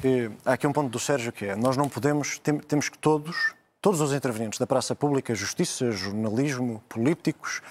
que 0.00 0.30
há 0.44 0.54
aqui 0.54 0.66
um 0.66 0.72
ponto 0.72 0.90
do 0.90 0.98
Sérgio 0.98 1.32
que 1.32 1.46
é 1.46 1.56
nós 1.56 1.76
não 1.76 1.88
podemos, 1.88 2.38
tem, 2.38 2.58
temos 2.58 2.88
que 2.88 2.98
todos 2.98 3.54
todos 3.80 4.00
os 4.00 4.12
intervenientes 4.12 4.58
da 4.58 4.66
praça 4.66 4.94
pública, 4.94 5.34
justiça, 5.34 5.90
jornalismo, 5.90 6.82
políticos, 6.88 7.62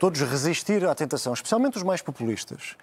todos 0.00 0.20
resistir 0.20 0.84
à 0.84 0.94
tentação, 0.94 1.32
especialmente 1.32 1.76
os 1.76 1.84
mais 1.84 2.02
populistas, 2.02 2.76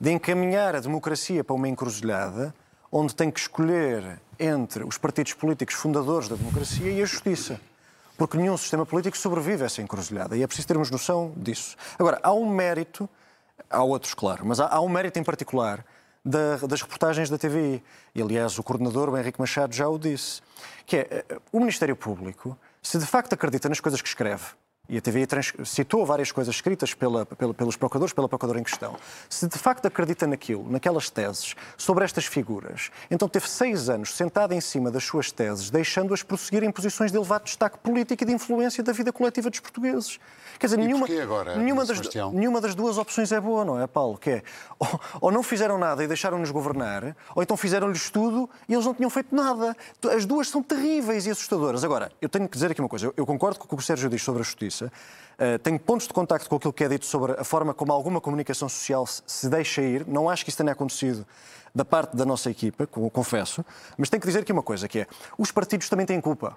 de 0.00 0.10
encaminhar 0.10 0.74
a 0.74 0.80
democracia 0.80 1.44
para 1.44 1.54
uma 1.54 1.68
encruzilhada 1.68 2.52
onde 2.90 3.14
tem 3.14 3.30
que 3.30 3.38
escolher 3.38 4.20
entre 4.38 4.82
os 4.82 4.98
partidos 4.98 5.34
políticos 5.34 5.74
fundadores 5.76 6.28
da 6.28 6.34
democracia 6.34 6.90
e 6.90 7.02
a 7.02 7.06
justiça. 7.06 7.60
Porque 8.16 8.36
nenhum 8.36 8.56
sistema 8.56 8.84
político 8.84 9.16
sobrevive 9.16 9.62
a 9.62 9.66
essa 9.66 9.80
encruzilhada 9.80 10.36
e 10.36 10.42
é 10.42 10.46
preciso 10.46 10.66
termos 10.66 10.90
noção 10.90 11.32
disso. 11.36 11.76
Agora, 11.96 12.18
há 12.20 12.32
um 12.32 12.48
mérito, 12.48 13.08
há 13.70 13.82
outros, 13.82 14.12
claro, 14.12 14.44
mas 14.44 14.58
há, 14.58 14.66
há 14.66 14.80
um 14.80 14.88
mérito 14.88 15.20
em 15.20 15.22
particular 15.22 15.84
da, 16.24 16.56
das 16.66 16.82
reportagens 16.82 17.30
da 17.30 17.38
TVI. 17.38 17.82
E, 18.14 18.20
aliás, 18.20 18.58
o 18.58 18.62
coordenador, 18.62 19.08
o 19.08 19.16
Henrique 19.16 19.38
Machado, 19.38 19.74
já 19.74 19.88
o 19.88 19.98
disse. 19.98 20.40
Que 20.88 20.96
é, 20.96 21.24
eh, 21.28 21.38
o 21.52 21.60
Ministério 21.60 21.94
Público, 21.94 22.58
se 22.80 22.98
de 22.98 23.04
facto 23.04 23.34
acredita 23.34 23.68
nas 23.68 23.78
coisas 23.78 24.00
que 24.00 24.08
escreve, 24.08 24.46
e 24.88 24.96
a 24.96 25.00
TVI 25.00 25.26
citou 25.64 26.06
várias 26.06 26.32
coisas 26.32 26.54
escritas 26.54 26.94
pela, 26.94 27.26
pela, 27.26 27.52
pelos 27.52 27.76
procuradores, 27.76 28.14
pela 28.14 28.28
procuradora 28.28 28.58
em 28.58 28.64
questão. 28.64 28.96
Se 29.28 29.46
de 29.46 29.58
facto 29.58 29.84
acredita 29.86 30.26
naquilo, 30.26 30.66
naquelas 30.70 31.10
teses, 31.10 31.54
sobre 31.76 32.04
estas 32.04 32.24
figuras, 32.24 32.90
então 33.10 33.28
teve 33.28 33.48
seis 33.48 33.90
anos 33.90 34.14
sentado 34.14 34.54
em 34.54 34.60
cima 34.60 34.90
das 34.90 35.04
suas 35.04 35.30
teses, 35.30 35.68
deixando-as 35.68 36.22
prosseguir 36.22 36.62
em 36.62 36.70
posições 36.70 37.10
de 37.10 37.18
elevado 37.18 37.44
destaque 37.44 37.78
político 37.78 38.22
e 38.22 38.26
de 38.26 38.32
influência 38.32 38.82
da 38.82 38.92
vida 38.92 39.12
coletiva 39.12 39.50
dos 39.50 39.60
portugueses. 39.60 40.18
Quer 40.58 40.68
dizer, 40.68 40.78
nenhuma, 40.78 41.06
agora, 41.22 41.56
nenhuma, 41.56 41.84
das, 41.84 42.00
nenhuma 42.32 42.60
das 42.60 42.74
duas 42.74 42.98
opções 42.98 43.30
é 43.30 43.40
boa, 43.40 43.64
não 43.64 43.80
é, 43.80 43.86
Paulo? 43.86 44.16
Que 44.16 44.30
é, 44.30 44.42
ou, 44.78 45.00
ou 45.20 45.30
não 45.30 45.42
fizeram 45.42 45.78
nada 45.78 46.02
e 46.02 46.06
deixaram-nos 46.06 46.50
governar, 46.50 47.14
ou 47.34 47.42
então 47.42 47.56
fizeram-lhes 47.56 48.10
tudo 48.10 48.48
e 48.68 48.74
eles 48.74 48.86
não 48.86 48.94
tinham 48.94 49.10
feito 49.10 49.34
nada. 49.34 49.76
As 50.14 50.24
duas 50.24 50.48
são 50.48 50.62
terríveis 50.62 51.26
e 51.26 51.30
assustadoras. 51.30 51.84
Agora, 51.84 52.10
eu 52.20 52.28
tenho 52.28 52.48
que 52.48 52.54
dizer 52.54 52.70
aqui 52.70 52.80
uma 52.80 52.88
coisa. 52.88 53.06
Eu, 53.06 53.14
eu 53.18 53.26
concordo 53.26 53.58
com 53.58 53.66
o 53.66 53.68
que 53.68 53.74
o 53.74 53.82
Sérgio 53.82 54.08
diz 54.08 54.22
sobre 54.22 54.40
a 54.40 54.44
justiça. 54.44 54.77
Uh, 54.86 55.58
tenho 55.62 55.78
pontos 55.78 56.06
de 56.06 56.12
contacto 56.12 56.48
com 56.48 56.56
aquilo 56.56 56.72
que 56.72 56.82
é 56.82 56.88
dito 56.88 57.06
sobre 57.06 57.32
a 57.32 57.44
forma 57.44 57.72
como 57.72 57.92
alguma 57.92 58.20
comunicação 58.20 58.68
social 58.68 59.06
se, 59.06 59.22
se 59.26 59.48
deixa 59.48 59.82
ir. 59.82 60.06
Não 60.06 60.28
acho 60.28 60.44
que 60.44 60.50
isso 60.50 60.58
tenha 60.58 60.72
acontecido 60.72 61.26
da 61.74 61.84
parte 61.84 62.16
da 62.16 62.24
nossa 62.24 62.50
equipa, 62.50 62.86
confesso. 62.86 63.64
Mas 63.96 64.08
tenho 64.08 64.20
que 64.20 64.26
dizer 64.26 64.40
aqui 64.40 64.52
uma 64.52 64.62
coisa, 64.62 64.88
que 64.88 65.00
é, 65.00 65.06
os 65.36 65.52
partidos 65.52 65.88
também 65.88 66.06
têm 66.06 66.20
culpa. 66.20 66.56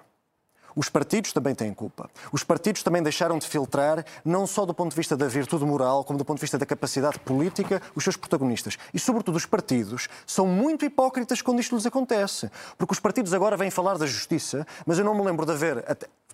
Os 0.74 0.88
partidos 0.88 1.32
também 1.32 1.54
têm 1.54 1.72
culpa. 1.74 2.10
Os 2.32 2.42
partidos 2.42 2.82
também 2.82 3.02
deixaram 3.02 3.38
de 3.38 3.46
filtrar, 3.46 4.04
não 4.24 4.46
só 4.46 4.64
do 4.64 4.72
ponto 4.72 4.90
de 4.90 4.96
vista 4.96 5.16
da 5.16 5.28
virtude 5.28 5.64
moral, 5.64 6.04
como 6.04 6.18
do 6.18 6.24
ponto 6.24 6.38
de 6.38 6.42
vista 6.42 6.58
da 6.58 6.64
capacidade 6.64 7.18
política, 7.18 7.80
os 7.94 8.02
seus 8.02 8.16
protagonistas. 8.16 8.78
E, 8.92 8.98
sobretudo, 8.98 9.36
os 9.36 9.46
partidos 9.46 10.08
são 10.26 10.46
muito 10.46 10.84
hipócritas 10.84 11.42
quando 11.42 11.60
isto 11.60 11.76
lhes 11.76 11.86
acontece. 11.86 12.50
Porque 12.78 12.92
os 12.92 13.00
partidos 13.00 13.34
agora 13.34 13.56
vêm 13.56 13.70
falar 13.70 13.98
da 13.98 14.06
justiça, 14.06 14.66
mas 14.86 14.98
eu 14.98 15.04
não 15.04 15.14
me 15.14 15.22
lembro 15.22 15.44
de 15.44 15.52
haver, 15.52 15.84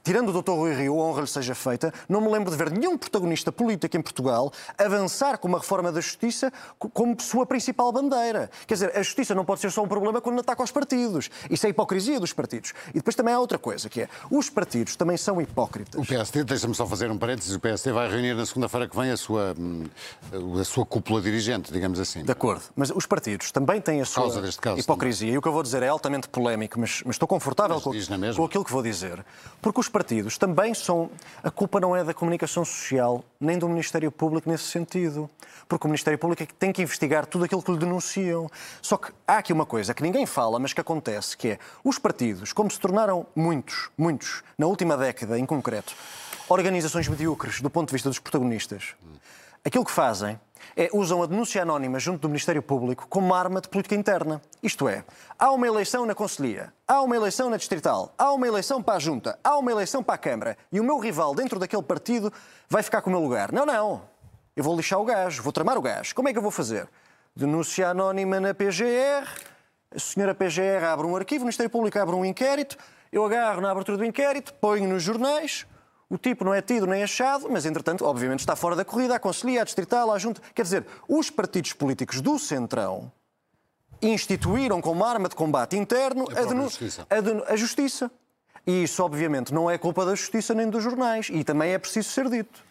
tirando 0.08 0.30
o 0.30 0.42
Dr. 0.42 0.52
Rui 0.52 0.74
Rio, 0.74 0.96
honra 0.96 1.20
lhe 1.20 1.26
seja 1.26 1.54
feita, 1.54 1.92
não 2.08 2.22
me 2.22 2.30
lembro 2.30 2.50
de 2.50 2.56
ver 2.56 2.70
nenhum 2.70 2.96
protagonista 2.96 3.52
político 3.52 3.94
em 3.94 4.00
Portugal 4.00 4.50
avançar 4.78 5.36
com 5.36 5.46
uma 5.46 5.58
reforma 5.58 5.92
da 5.92 6.00
justiça 6.00 6.50
como 6.78 7.20
sua 7.20 7.44
principal 7.44 7.92
bandeira. 7.92 8.50
Quer 8.66 8.72
dizer, 8.72 8.96
a 8.96 9.02
justiça 9.02 9.34
não 9.34 9.44
pode 9.44 9.60
ser 9.60 9.70
só 9.70 9.82
um 9.82 9.86
problema 9.86 10.18
quando 10.18 10.40
ataca 10.40 10.62
aos 10.62 10.70
partidos. 10.70 11.28
Isso 11.50 11.66
é 11.66 11.68
a 11.68 11.70
hipocrisia 11.70 12.18
dos 12.18 12.32
partidos. 12.32 12.72
E 12.88 12.94
depois 12.94 13.14
também 13.14 13.34
há 13.34 13.38
outra 13.38 13.58
coisa, 13.58 13.86
que 13.90 14.00
é 14.00 14.08
os 14.30 14.48
partidos 14.48 14.96
também 14.96 15.18
são 15.18 15.42
hipócritas. 15.42 16.00
O 16.00 16.06
PSD, 16.06 16.42
deixa-me 16.42 16.74
só 16.74 16.86
fazer 16.86 17.10
um 17.10 17.18
parênteses, 17.18 17.54
o 17.54 17.60
PSD 17.60 17.92
vai 17.92 18.08
reunir 18.08 18.32
na 18.32 18.46
segunda-feira 18.46 18.88
que 18.88 18.96
vem 18.96 19.10
a 19.10 19.16
sua, 19.18 19.54
hum, 19.58 19.84
a 20.58 20.64
sua 20.64 20.86
cúpula 20.86 21.20
dirigente, 21.20 21.70
digamos 21.70 22.00
assim. 22.00 22.24
De 22.24 22.32
acordo, 22.32 22.62
mas 22.74 22.90
os 22.90 23.04
partidos 23.04 23.52
também 23.52 23.78
têm 23.78 24.00
a 24.00 24.06
sua 24.06 24.22
caso, 24.22 24.78
hipocrisia. 24.78 25.26
Também. 25.26 25.34
E 25.34 25.38
o 25.38 25.42
que 25.42 25.48
eu 25.48 25.52
vou 25.52 25.62
dizer 25.62 25.82
é 25.82 25.88
altamente 25.88 26.30
polémico, 26.30 26.80
mas, 26.80 27.02
mas 27.04 27.16
estou 27.16 27.28
confortável 27.28 27.76
mas 27.76 27.84
com, 27.84 28.36
com 28.36 28.44
aquilo 28.46 28.64
que 28.64 28.72
vou 28.72 28.82
dizer. 28.82 29.22
Porque 29.60 29.80
os 29.80 29.97
partidos 29.98 30.38
também 30.38 30.74
são. 30.74 31.10
A 31.42 31.50
culpa 31.50 31.80
não 31.80 31.96
é 31.96 32.04
da 32.04 32.14
comunicação 32.14 32.64
social, 32.64 33.24
nem 33.40 33.58
do 33.58 33.68
Ministério 33.68 34.12
Público 34.12 34.48
nesse 34.48 34.62
sentido. 34.64 35.28
Porque 35.68 35.88
o 35.88 35.90
Ministério 35.90 36.16
Público 36.16 36.40
é 36.40 36.46
que 36.46 36.54
tem 36.54 36.72
que 36.72 36.80
investigar 36.80 37.26
tudo 37.26 37.44
aquilo 37.44 37.60
que 37.60 37.72
lhe 37.72 37.78
denunciam. 37.78 38.48
Só 38.80 38.96
que 38.96 39.10
há 39.26 39.38
aqui 39.38 39.52
uma 39.52 39.66
coisa 39.66 39.92
que 39.92 40.02
ninguém 40.04 40.24
fala, 40.24 40.60
mas 40.60 40.72
que 40.72 40.80
acontece, 40.80 41.36
que 41.36 41.48
é 41.48 41.58
os 41.82 41.98
partidos, 41.98 42.52
como 42.52 42.70
se 42.70 42.78
tornaram 42.78 43.26
muitos, 43.34 43.90
muitos, 43.98 44.44
na 44.56 44.66
última 44.66 44.96
década 44.96 45.36
em 45.36 45.44
concreto, 45.44 45.96
organizações 46.48 47.08
medíocres 47.08 47.60
do 47.60 47.68
ponto 47.68 47.88
de 47.88 47.94
vista 47.94 48.08
dos 48.08 48.20
protagonistas, 48.20 48.94
aquilo 49.64 49.84
que 49.84 49.90
fazem 49.90 50.38
é 50.76 50.88
usam 50.92 51.22
a 51.22 51.26
denúncia 51.26 51.62
anónima 51.62 51.98
junto 51.98 52.20
do 52.20 52.28
Ministério 52.28 52.62
Público 52.62 53.06
como 53.08 53.34
arma 53.34 53.60
de 53.60 53.68
política 53.68 53.94
interna. 53.94 54.40
Isto 54.62 54.88
é, 54.88 55.04
há 55.38 55.50
uma 55.50 55.66
eleição 55.66 56.06
na 56.06 56.14
Conselhia, 56.14 56.72
há 56.86 57.02
uma 57.02 57.16
eleição 57.16 57.50
na 57.50 57.56
Distrital, 57.56 58.12
há 58.16 58.32
uma 58.32 58.46
eleição 58.46 58.82
para 58.82 58.94
a 58.94 58.98
Junta, 58.98 59.38
há 59.42 59.56
uma 59.56 59.70
eleição 59.70 60.02
para 60.02 60.14
a 60.14 60.18
Câmara 60.18 60.56
e 60.70 60.80
o 60.80 60.84
meu 60.84 60.98
rival 60.98 61.34
dentro 61.34 61.58
daquele 61.58 61.82
partido 61.82 62.32
vai 62.68 62.82
ficar 62.82 63.02
com 63.02 63.10
o 63.10 63.12
meu 63.12 63.22
lugar. 63.22 63.52
Não, 63.52 63.64
não. 63.64 64.02
Eu 64.56 64.64
vou 64.64 64.76
lixar 64.76 65.00
o 65.00 65.04
gajo, 65.04 65.42
vou 65.42 65.52
tramar 65.52 65.78
o 65.78 65.82
gajo. 65.82 66.14
Como 66.14 66.28
é 66.28 66.32
que 66.32 66.38
eu 66.38 66.42
vou 66.42 66.50
fazer? 66.50 66.88
Denúncia 67.34 67.88
anónima 67.88 68.40
na 68.40 68.52
PGR, 68.52 69.28
a 69.94 69.98
senhora 69.98 70.34
PGR 70.34 70.84
abre 70.84 71.06
um 71.06 71.16
arquivo, 71.16 71.42
o 71.42 71.46
Ministério 71.46 71.70
Público 71.70 71.98
abre 71.98 72.14
um 72.14 72.24
inquérito, 72.24 72.76
eu 73.12 73.24
agarro 73.24 73.60
na 73.60 73.70
abertura 73.70 73.96
do 73.96 74.04
inquérito, 74.04 74.52
ponho 74.54 74.88
nos 74.88 75.02
jornais, 75.02 75.66
o 76.10 76.16
tipo 76.16 76.44
não 76.44 76.54
é 76.54 76.62
tido 76.62 76.86
nem 76.86 77.02
achado, 77.02 77.48
mas 77.50 77.66
entretanto, 77.66 78.04
obviamente, 78.04 78.40
está 78.40 78.56
fora 78.56 78.74
da 78.74 78.84
corrida, 78.84 79.14
a 79.14 79.18
Conselhia, 79.18 79.60
a 79.60 79.64
Distrital, 79.64 80.10
a 80.10 80.18
Junta. 80.18 80.40
Quer 80.54 80.62
dizer, 80.62 80.86
os 81.06 81.28
partidos 81.28 81.72
políticos 81.74 82.20
do 82.20 82.38
Centrão 82.38 83.12
instituíram 84.00 84.80
como 84.80 85.04
arma 85.04 85.28
de 85.28 85.34
combate 85.34 85.76
interno 85.76 86.24
a, 86.34 86.40
a, 86.40 86.62
justiça. 86.62 87.06
A, 87.10 87.52
a 87.52 87.56
justiça. 87.56 88.10
E 88.66 88.84
isso, 88.84 89.02
obviamente, 89.02 89.52
não 89.52 89.70
é 89.70 89.76
culpa 89.76 90.04
da 90.04 90.14
justiça 90.14 90.54
nem 90.54 90.68
dos 90.68 90.82
jornais. 90.82 91.28
E 91.30 91.44
também 91.44 91.72
é 91.72 91.78
preciso 91.78 92.08
ser 92.10 92.28
dito. 92.28 92.62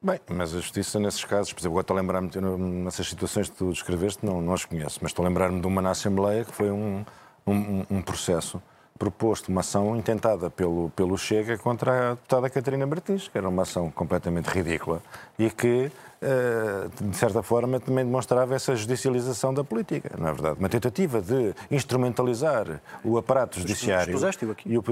Bem, 0.00 0.18
mas 0.28 0.52
a 0.54 0.58
justiça 0.58 0.98
nesses 0.98 1.24
casos, 1.24 1.52
por 1.52 1.60
exemplo, 1.60 1.78
agora 1.78 1.84
estou 1.84 1.96
a 1.96 2.00
lembrar-me, 2.00 2.82
nessas 2.82 3.08
situações 3.08 3.48
que 3.48 3.56
tu 3.56 3.70
descreveste, 3.70 4.26
não, 4.26 4.40
não 4.40 4.52
as 4.52 4.64
conheço, 4.64 4.98
mas 5.00 5.12
estou 5.12 5.24
a 5.24 5.28
lembrar-me 5.28 5.60
de 5.60 5.66
uma 5.66 5.80
na 5.80 5.90
Assembleia 5.90 6.44
que 6.44 6.52
foi 6.52 6.72
um, 6.72 7.04
um, 7.46 7.86
um 7.88 8.02
processo 8.02 8.60
proposto 8.98 9.48
uma 9.48 9.60
ação 9.60 9.96
intentada 9.96 10.50
pelo, 10.50 10.90
pelo 10.90 11.16
Chega 11.18 11.58
contra 11.58 12.12
a 12.12 12.14
deputada 12.14 12.48
Catarina 12.48 12.86
Martins, 12.86 13.28
que 13.28 13.36
era 13.36 13.48
uma 13.48 13.62
ação 13.62 13.90
completamente 13.90 14.46
ridícula 14.46 15.02
e 15.38 15.50
que, 15.50 15.90
eh, 16.20 16.88
de 17.00 17.16
certa 17.16 17.42
forma, 17.42 17.80
também 17.80 18.04
demonstrava 18.04 18.54
essa 18.54 18.76
judicialização 18.76 19.52
da 19.52 19.64
política, 19.64 20.14
não 20.16 20.28
é 20.28 20.32
verdade? 20.32 20.58
Uma 20.58 20.68
tentativa 20.68 21.20
de 21.20 21.54
instrumentalizar 21.70 22.80
o 23.04 23.18
aparato 23.18 23.58
judiciário. 23.58 24.10
Expuseste-o 24.10 24.52
aqui. 24.52 24.68
E 24.68 24.74
eu, 24.74 24.82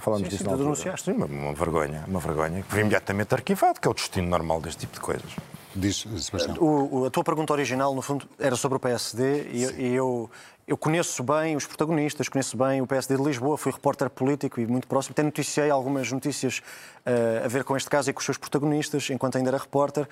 falamos 0.00 0.28
sim, 0.28 0.36
disso 0.36 0.50
sim, 0.50 0.56
denunciaste. 0.56 1.10
Sim, 1.10 1.16
uma, 1.16 1.26
uma 1.26 1.54
vergonha, 1.54 2.04
uma 2.08 2.20
vergonha, 2.20 2.62
que 2.62 2.68
foi 2.68 2.80
imediatamente 2.80 3.34
arquivado, 3.34 3.80
que 3.80 3.86
é 3.86 3.90
o 3.90 3.94
destino 3.94 4.28
normal 4.28 4.60
deste 4.60 4.80
tipo 4.80 4.94
de 4.94 5.00
coisas. 5.00 5.36
Diz, 5.76 6.06
Sebastião. 6.18 6.56
O, 6.58 7.04
a 7.04 7.10
tua 7.10 7.22
pergunta 7.22 7.52
original, 7.52 7.94
no 7.94 8.00
fundo, 8.00 8.26
era 8.38 8.56
sobre 8.56 8.76
o 8.76 8.80
PSD 8.80 9.42
e, 9.52 9.64
e 9.78 9.94
eu, 9.94 10.30
eu 10.66 10.76
conheço 10.76 11.22
bem 11.22 11.54
os 11.54 11.64
protagonistas, 11.64 12.28
conheço 12.28 12.56
bem 12.56 12.82
o 12.82 12.86
PSD 12.88 13.16
de 13.16 13.22
Lisboa, 13.22 13.56
fui 13.56 13.70
repórter 13.70 14.10
político 14.10 14.60
e 14.60 14.66
muito 14.66 14.88
próximo. 14.88 15.12
Até 15.12 15.22
noticiei 15.22 15.70
algumas 15.70 16.10
notícias 16.10 16.58
uh, 17.06 17.44
a 17.44 17.48
ver 17.48 17.62
com 17.62 17.76
este 17.76 17.88
caso 17.88 18.10
e 18.10 18.12
com 18.12 18.18
os 18.18 18.24
seus 18.24 18.36
protagonistas, 18.36 19.08
enquanto 19.10 19.36
ainda 19.36 19.50
era 19.50 19.58
repórter. 19.58 20.08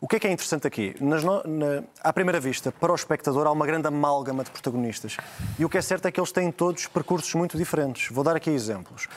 O 0.00 0.08
que 0.08 0.16
é 0.16 0.18
que 0.18 0.26
é 0.26 0.32
interessante 0.32 0.66
aqui? 0.66 0.96
Nas, 0.98 1.22
na, 1.22 1.42
à 2.02 2.10
primeira 2.10 2.40
vista, 2.40 2.72
para 2.72 2.90
o 2.90 2.94
espectador, 2.94 3.46
há 3.46 3.50
uma 3.50 3.66
grande 3.66 3.86
amálgama 3.86 4.42
de 4.44 4.50
protagonistas. 4.50 5.18
E 5.58 5.64
o 5.66 5.68
que 5.68 5.76
é 5.76 5.82
certo 5.82 6.06
é 6.06 6.10
que 6.10 6.18
eles 6.18 6.32
têm 6.32 6.50
todos 6.50 6.86
percursos 6.86 7.34
muito 7.34 7.58
diferentes. 7.58 8.08
Vou 8.10 8.24
dar 8.24 8.34
aqui 8.34 8.48
exemplos. 8.48 9.08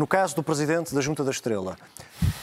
No 0.00 0.06
caso 0.06 0.34
do 0.34 0.42
presidente 0.42 0.94
da 0.94 1.02
Junta 1.02 1.22
da 1.22 1.30
Estrela, 1.30 1.76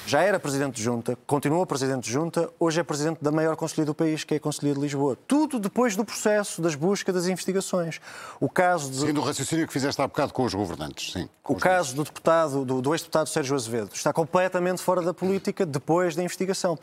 já 0.05 0.21
era 0.21 0.39
presidente 0.39 0.75
de 0.75 0.83
junta, 0.83 1.17
continua 1.25 1.65
presidente 1.65 2.03
de 2.03 2.11
junta, 2.11 2.47
hoje 2.59 2.79
é 2.79 2.83
presidente 2.83 3.17
da 3.19 3.31
maior 3.31 3.55
conselhia 3.55 3.83
do 3.83 3.95
país, 3.95 4.23
que 4.23 4.35
é 4.35 4.37
a 4.37 4.39
Conselhia 4.39 4.75
de 4.75 4.79
Lisboa. 4.79 5.17
Tudo 5.27 5.59
depois 5.59 5.95
do 5.95 6.05
processo, 6.05 6.61
das 6.61 6.75
buscas, 6.75 7.15
das 7.15 7.25
investigações. 7.25 7.99
O 8.39 8.47
caso 8.47 8.91
de... 8.91 8.97
Sim, 8.97 9.11
do 9.11 9.21
raciocínio 9.21 9.65
que 9.65 9.73
fizeste 9.73 9.99
há 9.99 10.07
bocado 10.07 10.33
com 10.33 10.43
os 10.43 10.53
governantes, 10.53 11.13
sim. 11.13 11.27
O 11.43 11.55
caso 11.55 11.95
do 11.95 12.03
deputado, 12.03 12.63
do, 12.63 12.79
do 12.79 12.93
ex-deputado 12.93 13.27
Sérgio 13.27 13.55
Azevedo, 13.55 13.89
está 13.91 14.13
completamente 14.13 14.79
fora 14.83 15.01
da 15.01 15.13
política 15.13 15.65
depois 15.65 16.15
da 16.15 16.21
investigação. 16.21 16.77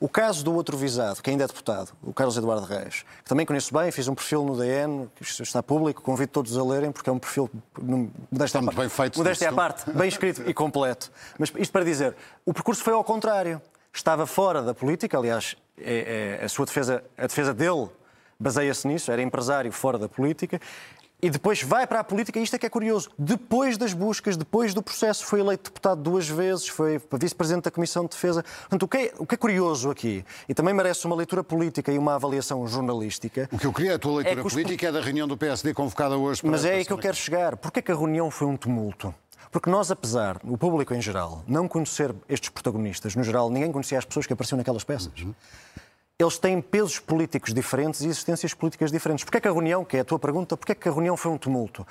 O 0.00 0.08
caso 0.08 0.44
do 0.44 0.54
outro 0.54 0.76
visado, 0.76 1.20
que 1.22 1.30
ainda 1.30 1.44
é 1.44 1.46
deputado, 1.46 1.92
o 2.02 2.12
Carlos 2.12 2.36
Eduardo 2.36 2.64
Reis, 2.64 3.04
que 3.22 3.28
também 3.28 3.44
conheço 3.44 3.72
bem, 3.74 3.90
fiz 3.90 4.06
um 4.06 4.14
perfil 4.14 4.44
no 4.44 4.56
DN, 4.56 5.08
que 5.16 5.24
está 5.24 5.62
público, 5.62 6.02
convido 6.02 6.30
todos 6.30 6.56
a 6.56 6.64
lerem, 6.64 6.92
porque 6.92 7.10
é 7.10 7.12
um 7.12 7.18
perfil 7.18 7.50
modéstia, 8.30 8.62
muito 8.62 8.76
bem 8.76 8.88
feito. 8.88 9.18
Modéstia 9.18 9.50
à 9.50 9.52
parte, 9.52 9.90
bem 9.90 10.08
escrito 10.08 10.42
e 10.46 10.54
completo. 10.54 11.10
Mas 11.38 11.52
isto 11.56 11.72
para 11.72 11.84
dizer, 11.84 12.14
o 12.46 12.54
percurso 12.54 12.82
foi 12.82 12.92
ao 12.92 13.02
contrário. 13.02 13.60
Estava 13.92 14.26
fora 14.26 14.62
da 14.62 14.72
política, 14.74 15.18
aliás, 15.18 15.56
é, 15.76 16.38
é, 16.40 16.44
a 16.44 16.48
sua 16.48 16.66
defesa, 16.66 17.02
a 17.16 17.26
defesa 17.26 17.52
dele 17.52 17.88
baseia-se 18.38 18.86
nisso, 18.86 19.10
era 19.10 19.20
empresário 19.20 19.72
fora 19.72 19.98
da 19.98 20.08
política, 20.08 20.60
e 21.20 21.28
depois 21.28 21.62
vai 21.62 21.86
para 21.86 22.00
a 22.00 22.04
política, 22.04 22.38
e 22.38 22.42
isto 22.42 22.54
é 22.54 22.58
que 22.58 22.66
é 22.66 22.70
curioso. 22.70 23.10
Depois 23.18 23.76
das 23.76 23.92
buscas, 23.92 24.36
depois 24.36 24.72
do 24.72 24.82
processo, 24.82 25.24
foi 25.24 25.40
eleito 25.40 25.64
deputado 25.70 26.00
duas 26.00 26.28
vezes, 26.28 26.68
foi 26.68 27.00
vice-presidente 27.18 27.64
da 27.64 27.70
Comissão 27.70 28.04
de 28.04 28.10
Defesa. 28.10 28.42
Portanto, 28.42 28.82
o 28.84 28.88
que, 28.88 28.96
é, 28.96 29.12
o 29.18 29.26
que 29.26 29.34
é 29.34 29.38
curioso 29.38 29.90
aqui, 29.90 30.24
e 30.48 30.54
também 30.54 30.72
merece 30.72 31.06
uma 31.06 31.16
leitura 31.16 31.42
política 31.42 31.90
e 31.92 31.98
uma 31.98 32.14
avaliação 32.14 32.66
jornalística. 32.68 33.48
O 33.50 33.58
que 33.58 33.66
eu 33.66 33.72
queria, 33.72 33.96
a 33.96 33.98
tua 33.98 34.22
leitura 34.22 34.40
é 34.40 34.42
política, 34.42 34.86
é 34.88 34.92
da 34.92 35.00
reunião 35.00 35.26
do 35.26 35.36
PSD 35.36 35.74
convocada 35.74 36.16
hoje 36.16 36.40
para 36.40 36.50
Mas 36.50 36.64
é 36.64 36.74
aí 36.74 36.84
que 36.84 36.92
eu 36.92 36.98
quero 36.98 37.16
chegar. 37.16 37.56
Porquê 37.56 37.80
é 37.80 37.82
que 37.82 37.90
a 37.90 37.96
reunião 37.96 38.30
foi 38.30 38.46
um 38.46 38.56
tumulto? 38.56 39.12
Porque 39.50 39.70
nós, 39.70 39.90
apesar, 39.90 40.38
o 40.44 40.58
público 40.58 40.94
em 40.94 41.00
geral, 41.00 41.42
não 41.46 41.66
conhecer 41.66 42.14
estes 42.28 42.50
protagonistas, 42.50 43.16
no 43.16 43.24
geral, 43.24 43.50
ninguém 43.50 43.72
conhecia 43.72 43.98
as 43.98 44.04
pessoas 44.04 44.26
que 44.26 44.32
apareciam 44.32 44.58
naquelas 44.58 44.84
peças. 44.84 45.12
Eles 46.20 46.36
têm 46.36 46.60
pesos 46.60 46.98
políticos 46.98 47.54
diferentes 47.54 48.00
e 48.00 48.06
existências 48.06 48.52
políticas 48.52 48.90
diferentes. 48.90 49.24
Porquê 49.24 49.38
é 49.38 49.40
que 49.40 49.46
a 49.46 49.52
reunião, 49.52 49.84
que 49.84 49.96
é 49.96 50.00
a 50.00 50.04
tua 50.04 50.18
pergunta, 50.18 50.56
porquê 50.56 50.72
é 50.72 50.74
que 50.74 50.88
a 50.88 50.92
reunião 50.92 51.16
foi 51.16 51.30
um 51.30 51.38
tumulto? 51.38 51.86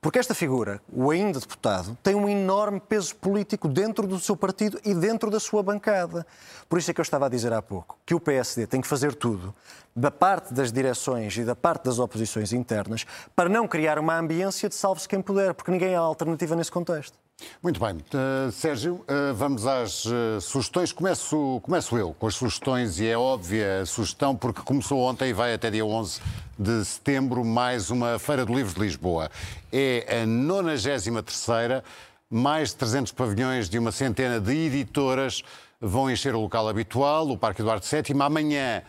Porque 0.00 0.20
esta 0.20 0.36
figura, 0.36 0.80
o 0.92 1.10
ainda 1.10 1.40
deputado, 1.40 1.98
tem 2.00 2.14
um 2.14 2.28
enorme 2.28 2.78
peso 2.78 3.16
político 3.16 3.66
dentro 3.66 4.06
do 4.06 4.20
seu 4.20 4.36
partido 4.36 4.80
e 4.84 4.94
dentro 4.94 5.30
da 5.30 5.40
sua 5.40 5.64
bancada. 5.64 6.24
Por 6.68 6.78
isso 6.78 6.92
é 6.92 6.94
que 6.94 7.00
eu 7.00 7.02
estava 7.02 7.26
a 7.26 7.28
dizer 7.28 7.52
há 7.52 7.60
pouco 7.60 7.98
que 8.06 8.14
o 8.14 8.20
PSD 8.20 8.68
tem 8.68 8.80
que 8.80 8.86
fazer 8.86 9.16
tudo, 9.16 9.52
da 9.96 10.12
parte 10.12 10.54
das 10.54 10.70
direções 10.70 11.36
e 11.36 11.44
da 11.44 11.56
parte 11.56 11.84
das 11.84 11.98
oposições 11.98 12.52
internas, 12.52 13.04
para 13.34 13.48
não 13.48 13.66
criar 13.66 13.98
uma 13.98 14.16
ambiência 14.16 14.68
de 14.68 14.76
salve-se 14.76 15.08
quem 15.08 15.20
puder, 15.20 15.54
porque 15.54 15.72
ninguém 15.72 15.96
há 15.96 16.00
alternativa 16.00 16.54
nesse 16.54 16.70
contexto. 16.70 17.21
Muito 17.62 17.80
bem. 17.80 17.96
Uh, 17.96 18.50
Sérgio, 18.50 18.94
uh, 18.94 19.34
vamos 19.34 19.66
às 19.66 20.04
uh, 20.04 20.40
sugestões. 20.40 20.92
Começo, 20.92 21.60
começo 21.62 21.96
eu 21.96 22.14
com 22.18 22.26
as 22.26 22.34
sugestões 22.34 22.98
e 23.00 23.06
é 23.06 23.16
óbvia 23.16 23.82
a 23.82 23.86
sugestão 23.86 24.34
porque 24.36 24.60
começou 24.62 25.00
ontem 25.00 25.30
e 25.30 25.32
vai 25.32 25.54
até 25.54 25.70
dia 25.70 25.84
11 25.84 26.20
de 26.58 26.84
setembro 26.84 27.44
mais 27.44 27.90
uma 27.90 28.18
Feira 28.18 28.44
do 28.44 28.54
Livro 28.54 28.74
de 28.74 28.80
Lisboa. 28.80 29.30
É 29.72 30.22
a 30.22 30.26
93ª, 30.26 31.82
mais 32.30 32.70
de 32.70 32.76
300 32.76 33.12
pavilhões 33.12 33.68
de 33.68 33.78
uma 33.78 33.92
centena 33.92 34.40
de 34.40 34.52
editoras 34.52 35.42
vão 35.82 36.08
encher 36.08 36.34
o 36.34 36.40
local 36.40 36.68
habitual, 36.68 37.28
o 37.28 37.36
Parque 37.36 37.60
Eduardo 37.60 37.84
VII. 37.84 38.22
Amanhã 38.22 38.82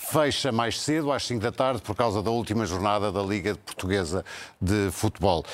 fecha 0.00 0.50
mais 0.50 0.80
cedo, 0.80 1.12
às 1.12 1.26
5 1.26 1.40
da 1.40 1.52
tarde, 1.52 1.82
por 1.82 1.94
causa 1.94 2.22
da 2.22 2.30
última 2.30 2.64
jornada 2.64 3.12
da 3.12 3.22
Liga 3.22 3.54
Portuguesa 3.54 4.24
de 4.60 4.90
Futebol. 4.90 5.44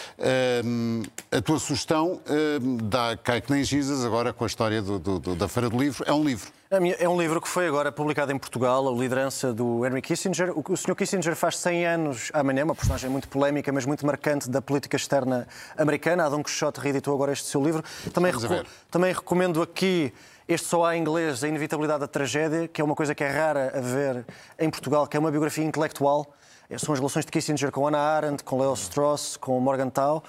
A 1.32 1.42
tua 1.42 1.58
sugestão 1.58 2.20
um, 2.62 2.76
dá 2.76 3.16
cai 3.16 3.40
que 3.40 3.52
nem 3.52 3.64
gizas 3.64 4.04
agora 4.04 4.32
com 4.32 4.44
a 4.44 4.46
história 4.46 4.80
do, 4.80 4.98
do, 4.98 5.34
da 5.34 5.48
Feira 5.48 5.68
do 5.68 5.76
Livro. 5.76 6.04
É 6.06 6.12
um 6.12 6.24
livro. 6.24 6.50
É 6.70 7.08
um 7.08 7.20
livro 7.20 7.40
que 7.40 7.48
foi 7.48 7.66
agora 7.66 7.92
publicado 7.92 8.32
em 8.32 8.38
Portugal, 8.38 8.88
a 8.88 8.92
liderança 8.92 9.52
do 9.52 9.84
Henry 9.84 10.02
Kissinger. 10.02 10.52
O 10.56 10.76
Sr. 10.76 10.96
Kissinger 10.96 11.36
faz 11.36 11.58
100 11.58 11.86
anos 11.86 12.30
amanhã, 12.32 12.64
uma 12.64 12.74
personagem 12.74 13.10
muito 13.10 13.28
polémica, 13.28 13.72
mas 13.72 13.84
muito 13.84 14.06
marcante 14.06 14.48
da 14.48 14.62
política 14.62 14.96
externa 14.96 15.46
americana. 15.76 16.26
A 16.26 16.28
Don 16.28 16.42
Quixote 16.42 16.80
reeditou 16.80 17.14
agora 17.14 17.32
este 17.32 17.46
seu 17.46 17.62
livro. 17.62 17.84
Também, 18.12 18.32
reco 18.32 18.66
também 18.90 19.12
recomendo 19.12 19.62
aqui 19.62 20.12
este 20.48 20.68
só 20.68 20.84
há 20.84 20.96
em 20.96 21.00
inglês, 21.00 21.42
A 21.42 21.48
Inevitabilidade 21.48 22.00
da 22.00 22.06
Tragédia, 22.06 22.68
que 22.68 22.80
é 22.80 22.84
uma 22.84 22.94
coisa 22.94 23.14
que 23.14 23.24
é 23.24 23.28
rara 23.28 23.72
a 23.76 23.80
ver 23.80 24.24
em 24.58 24.70
Portugal, 24.70 25.06
que 25.06 25.16
é 25.16 25.20
uma 25.20 25.30
biografia 25.30 25.64
intelectual. 25.64 26.32
São 26.78 26.92
as 26.92 27.00
relações 27.00 27.24
de 27.24 27.32
Kissinger 27.32 27.70
com 27.72 27.86
Anna 27.86 27.98
Arendt, 27.98 28.44
com 28.44 28.60
Leo 28.60 28.72
Strauss, 28.74 29.36
com 29.36 29.58
Morgenthau. 29.58 30.22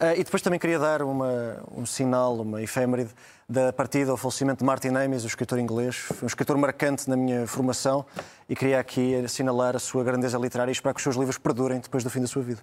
Uh, 0.00 0.18
e 0.18 0.24
depois 0.24 0.42
também 0.42 0.58
queria 0.58 0.78
dar 0.78 1.00
uma, 1.02 1.62
um 1.70 1.86
sinal, 1.86 2.34
uma 2.40 2.60
efêméride 2.60 3.10
da 3.48 3.72
partida 3.72 4.10
ao 4.10 4.16
falecimento 4.16 4.58
de 4.58 4.64
Martin 4.64 4.88
Amis, 4.88 5.24
o 5.24 5.26
escritor 5.26 5.58
inglês. 5.58 5.96
Foi 5.96 6.24
um 6.24 6.26
escritor 6.26 6.56
marcante 6.56 7.08
na 7.08 7.16
minha 7.16 7.46
formação 7.46 8.04
e 8.48 8.56
queria 8.56 8.80
aqui 8.80 9.14
assinalar 9.16 9.76
a 9.76 9.78
sua 9.78 10.02
grandeza 10.02 10.36
literária 10.38 10.70
e 10.70 10.72
esperar 10.72 10.92
que 10.92 10.98
os 10.98 11.02
seus 11.04 11.16
livros 11.16 11.38
perdurem 11.38 11.78
depois 11.78 12.02
do 12.02 12.10
fim 12.10 12.20
da 12.20 12.26
sua 12.26 12.42
vida. 12.42 12.60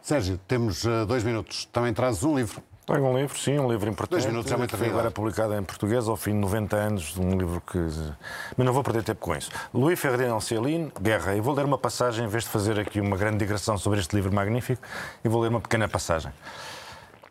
Sérgio, 0.00 0.40
temos 0.48 0.84
uh, 0.84 1.04
dois 1.06 1.22
minutos. 1.22 1.66
Também 1.66 1.92
trazes 1.92 2.24
um 2.24 2.34
livro. 2.34 2.62
Trago 2.90 3.06
um 3.06 3.16
livro, 3.16 3.38
sim, 3.38 3.56
um 3.56 3.70
livro 3.70 3.88
importante. 3.88 4.18
Dois 4.18 4.26
minutos 4.26 4.50
é 4.50 4.56
muito 4.56 4.76
Foi 4.76 4.88
agora 4.88 5.12
publicado 5.12 5.54
em 5.54 5.62
português 5.62 6.08
ao 6.08 6.16
fim 6.16 6.32
de 6.32 6.38
90 6.38 6.76
anos, 6.76 7.16
um 7.16 7.38
livro 7.38 7.60
que. 7.60 7.78
Mas 7.78 8.66
não 8.66 8.72
vou 8.72 8.82
perder 8.82 9.04
tempo 9.04 9.20
com 9.20 9.36
isso. 9.36 9.48
Louis 9.72 9.96
Ferdinand 9.96 10.40
Céline, 10.40 10.92
Guerra. 11.00 11.36
E 11.36 11.40
vou 11.40 11.54
ler 11.54 11.64
uma 11.64 11.78
passagem, 11.78 12.24
em 12.24 12.28
vez 12.28 12.42
de 12.42 12.50
fazer 12.50 12.80
aqui 12.80 13.00
uma 13.00 13.16
grande 13.16 13.38
digressão 13.38 13.78
sobre 13.78 14.00
este 14.00 14.16
livro 14.16 14.34
magnífico, 14.34 14.82
e 15.24 15.28
vou 15.28 15.40
ler 15.40 15.50
uma 15.50 15.60
pequena 15.60 15.88
passagem. 15.88 16.32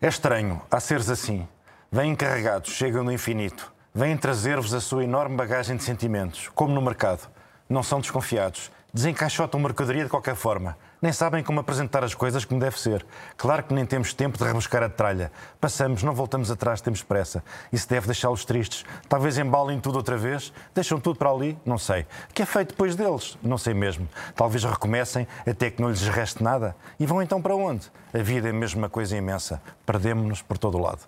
É 0.02 0.08
estranho, 0.08 0.62
há 0.72 0.80
seres 0.80 1.10
assim. 1.10 1.46
Vêm 1.92 2.16
carregados, 2.16 2.72
chegam 2.72 3.04
no 3.04 3.12
infinito. 3.12 3.70
Vêm 3.94 4.16
trazer-vos 4.16 4.74
a 4.74 4.80
sua 4.80 5.04
enorme 5.04 5.36
bagagem 5.36 5.76
de 5.76 5.84
sentimentos, 5.84 6.50
como 6.56 6.74
no 6.74 6.82
mercado. 6.82 7.28
Não 7.68 7.84
são 7.84 8.00
desconfiados. 8.00 8.72
Desencaixotam 8.94 9.60
mercadoria 9.60 10.04
de 10.04 10.10
qualquer 10.10 10.36
forma 10.36 10.76
nem 11.02 11.14
sabem 11.14 11.44
como 11.44 11.60
apresentar 11.60 12.04
as 12.04 12.14
coisas 12.14 12.44
como 12.44 12.60
deve 12.60 12.80
ser. 12.80 13.06
Claro 13.38 13.64
que 13.64 13.74
nem 13.74 13.86
temos 13.86 14.14
tempo 14.14 14.38
de 14.38 14.44
rebuscar 14.44 14.84
a 14.84 14.90
tralha. 14.90 15.32
Passamos, 15.60 16.04
não 16.04 16.14
voltamos 16.14 16.52
atrás, 16.52 16.82
temos 16.82 17.02
pressa. 17.02 17.44
Isso 17.72 17.88
deve 17.88 18.08
deixá-los 18.08 18.44
tristes. 18.44 18.84
Talvez 19.08 19.38
embalem 19.38 19.80
tudo 19.80 19.96
outra 19.96 20.18
vez. 20.18 20.52
Deixam 20.76 21.00
tudo 21.00 21.18
para 21.18 21.32
ali? 21.32 21.58
Não 21.66 21.78
sei. 21.78 22.02
O 22.30 22.34
que 22.34 22.42
é 22.42 22.46
feito 22.46 22.70
depois 22.70 22.96
deles? 22.96 23.38
Não 23.42 23.58
sei 23.58 23.74
mesmo. 23.74 24.08
Talvez 24.36 24.64
recomecem 24.64 25.28
até 25.48 25.70
que 25.70 25.82
não 25.82 25.90
lhes 25.90 26.08
reste 26.08 26.44
nada. 26.44 26.76
E 27.00 27.06
vão 27.06 27.22
então 27.22 27.42
para 27.42 27.56
onde? 27.56 27.90
A 28.14 28.20
vida 28.20 28.50
é 28.50 28.52
mesmo 28.52 28.80
uma 28.80 28.90
coisa 28.90 29.16
imensa. 29.16 29.62
Perdemos-nos 29.86 30.42
por 30.42 30.58
todo 30.58 30.78
o 30.78 30.82
lado. 30.82 31.02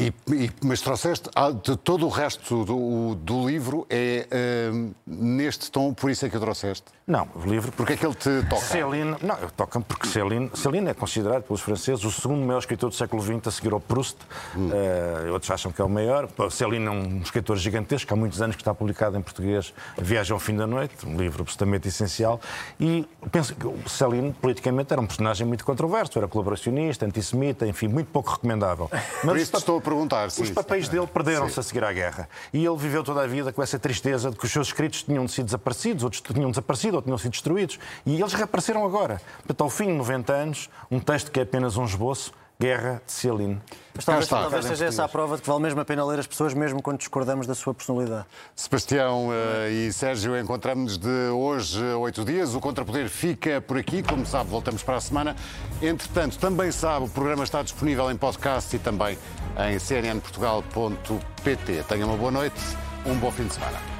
E, 0.00 0.14
e, 0.32 0.50
mas 0.62 0.80
trouxeste 0.80 1.28
ah, 1.34 1.50
de 1.50 1.76
todo 1.76 2.06
o 2.06 2.08
resto 2.08 2.64
do, 2.64 3.14
do 3.14 3.46
livro 3.46 3.86
é 3.90 4.26
uh, 4.72 4.94
neste 5.06 5.70
tom, 5.70 5.92
por 5.92 6.10
isso 6.10 6.24
é 6.24 6.30
que 6.30 6.36
o 6.36 6.40
trouxeste? 6.40 6.84
Não, 7.06 7.28
o 7.34 7.46
livro. 7.46 7.72
Porque 7.72 7.94
é 7.94 7.96
que 7.96 8.06
ele 8.06 8.14
te 8.14 8.42
toca? 8.48 8.62
Céline, 8.62 9.16
não, 9.20 9.36
toca 9.56 9.80
porque 9.80 10.06
Céline, 10.06 10.48
Céline 10.54 10.88
é 10.88 10.94
considerado 10.94 11.42
pelos 11.42 11.60
franceses 11.60 12.04
o 12.04 12.10
segundo 12.10 12.46
maior 12.46 12.60
escritor 12.60 12.88
do 12.88 12.94
século 12.94 13.20
XX 13.20 13.48
a 13.48 13.50
seguir 13.50 13.72
ao 13.72 13.80
Proust. 13.80 14.16
Hum. 14.56 14.70
Uh, 14.70 15.32
outros 15.32 15.50
acham 15.50 15.72
que 15.72 15.82
é 15.82 15.84
o 15.84 15.88
maior. 15.88 16.28
Céline 16.50 16.86
é 16.86 16.90
um 16.90 17.20
escritor 17.20 17.56
gigantesco, 17.56 18.14
há 18.14 18.16
muitos 18.16 18.40
anos 18.40 18.54
que 18.54 18.62
está 18.62 18.72
publicado 18.72 19.18
em 19.18 19.22
português 19.22 19.74
Viagem 19.98 20.32
ao 20.32 20.38
Fim 20.38 20.56
da 20.56 20.66
Noite, 20.66 20.94
um 21.04 21.16
livro 21.16 21.42
absolutamente 21.42 21.88
essencial. 21.88 22.40
E 22.78 23.04
penso 23.32 23.54
que 23.54 23.90
Céline, 23.90 24.32
politicamente, 24.32 24.92
era 24.92 25.00
um 25.02 25.06
personagem 25.06 25.46
muito 25.46 25.64
controverso, 25.64 26.16
era 26.16 26.28
colaboracionista, 26.28 27.04
antissemita, 27.04 27.66
enfim, 27.66 27.88
muito 27.88 28.08
pouco 28.08 28.30
recomendável. 28.30 28.88
Mas 28.92 29.24
Por 29.24 29.36
isso 29.36 29.56
estou 29.56 29.80
perguntar. 29.90 30.28
Os 30.28 30.50
papéis 30.50 30.88
dele 30.88 31.06
perderam-se 31.06 31.58
a 31.58 31.62
seguir 31.62 31.84
à 31.84 31.92
guerra. 31.92 32.28
E 32.52 32.64
ele 32.64 32.76
viveu 32.76 33.02
toda 33.02 33.22
a 33.22 33.26
vida 33.26 33.52
com 33.52 33.62
essa 33.62 33.78
tristeza 33.78 34.30
de 34.30 34.36
que 34.36 34.44
os 34.44 34.50
seus 34.50 34.68
escritos 34.68 35.02
tinham 35.02 35.26
sido 35.26 35.46
desaparecidos, 35.46 36.04
outros 36.04 36.22
tinham 36.22 36.50
desaparecido, 36.50 36.96
ou 36.96 37.02
tinham 37.02 37.18
sido 37.18 37.32
destruídos. 37.32 37.78
E 38.06 38.20
eles 38.20 38.32
reapareceram 38.32 38.84
agora. 38.84 39.20
Portanto, 39.38 39.60
ao 39.62 39.70
fim 39.70 39.86
de 39.86 39.92
90 39.94 40.32
anos, 40.32 40.70
um 40.90 41.00
texto 41.00 41.30
que 41.30 41.40
é 41.40 41.42
apenas 41.42 41.76
um 41.76 41.84
esboço, 41.84 42.32
Guerra 42.60 43.00
de 43.06 43.12
Celine. 43.12 43.58
Mas 43.94 44.04
talvez, 44.04 44.28
talvez 44.28 44.66
seja 44.66 44.84
essa 44.84 45.04
a 45.04 45.08
prova 45.08 45.36
de 45.36 45.42
que 45.42 45.48
vale 45.48 45.62
mesmo 45.62 45.80
a 45.80 45.84
pena 45.84 46.04
ler 46.04 46.18
as 46.18 46.26
pessoas, 46.26 46.52
mesmo 46.52 46.82
quando 46.82 46.98
discordamos 46.98 47.46
da 47.46 47.54
sua 47.54 47.72
personalidade. 47.72 48.26
Sebastião 48.54 49.28
uh, 49.28 49.32
e 49.70 49.90
Sérgio, 49.92 50.38
encontramos-nos 50.38 50.98
de 50.98 51.30
hoje 51.30 51.82
a 51.82 51.96
oito 51.96 52.22
dias. 52.22 52.54
O 52.54 52.60
Contrapoder 52.60 53.08
fica 53.08 53.62
por 53.62 53.78
aqui. 53.78 54.02
Como 54.02 54.26
sabe, 54.26 54.50
voltamos 54.50 54.82
para 54.82 54.96
a 54.96 55.00
semana. 55.00 55.34
Entretanto, 55.80 56.38
também 56.38 56.70
sabe, 56.70 57.06
o 57.06 57.08
programa 57.08 57.44
está 57.44 57.62
disponível 57.62 58.10
em 58.10 58.16
podcast 58.16 58.76
e 58.76 58.78
também 58.78 59.16
em 59.58 59.78
cnnportugal.pt. 59.78 61.84
Tenha 61.88 62.06
uma 62.06 62.16
boa 62.16 62.30
noite, 62.30 62.60
um 63.06 63.14
bom 63.14 63.30
fim 63.30 63.46
de 63.46 63.54
semana. 63.54 63.99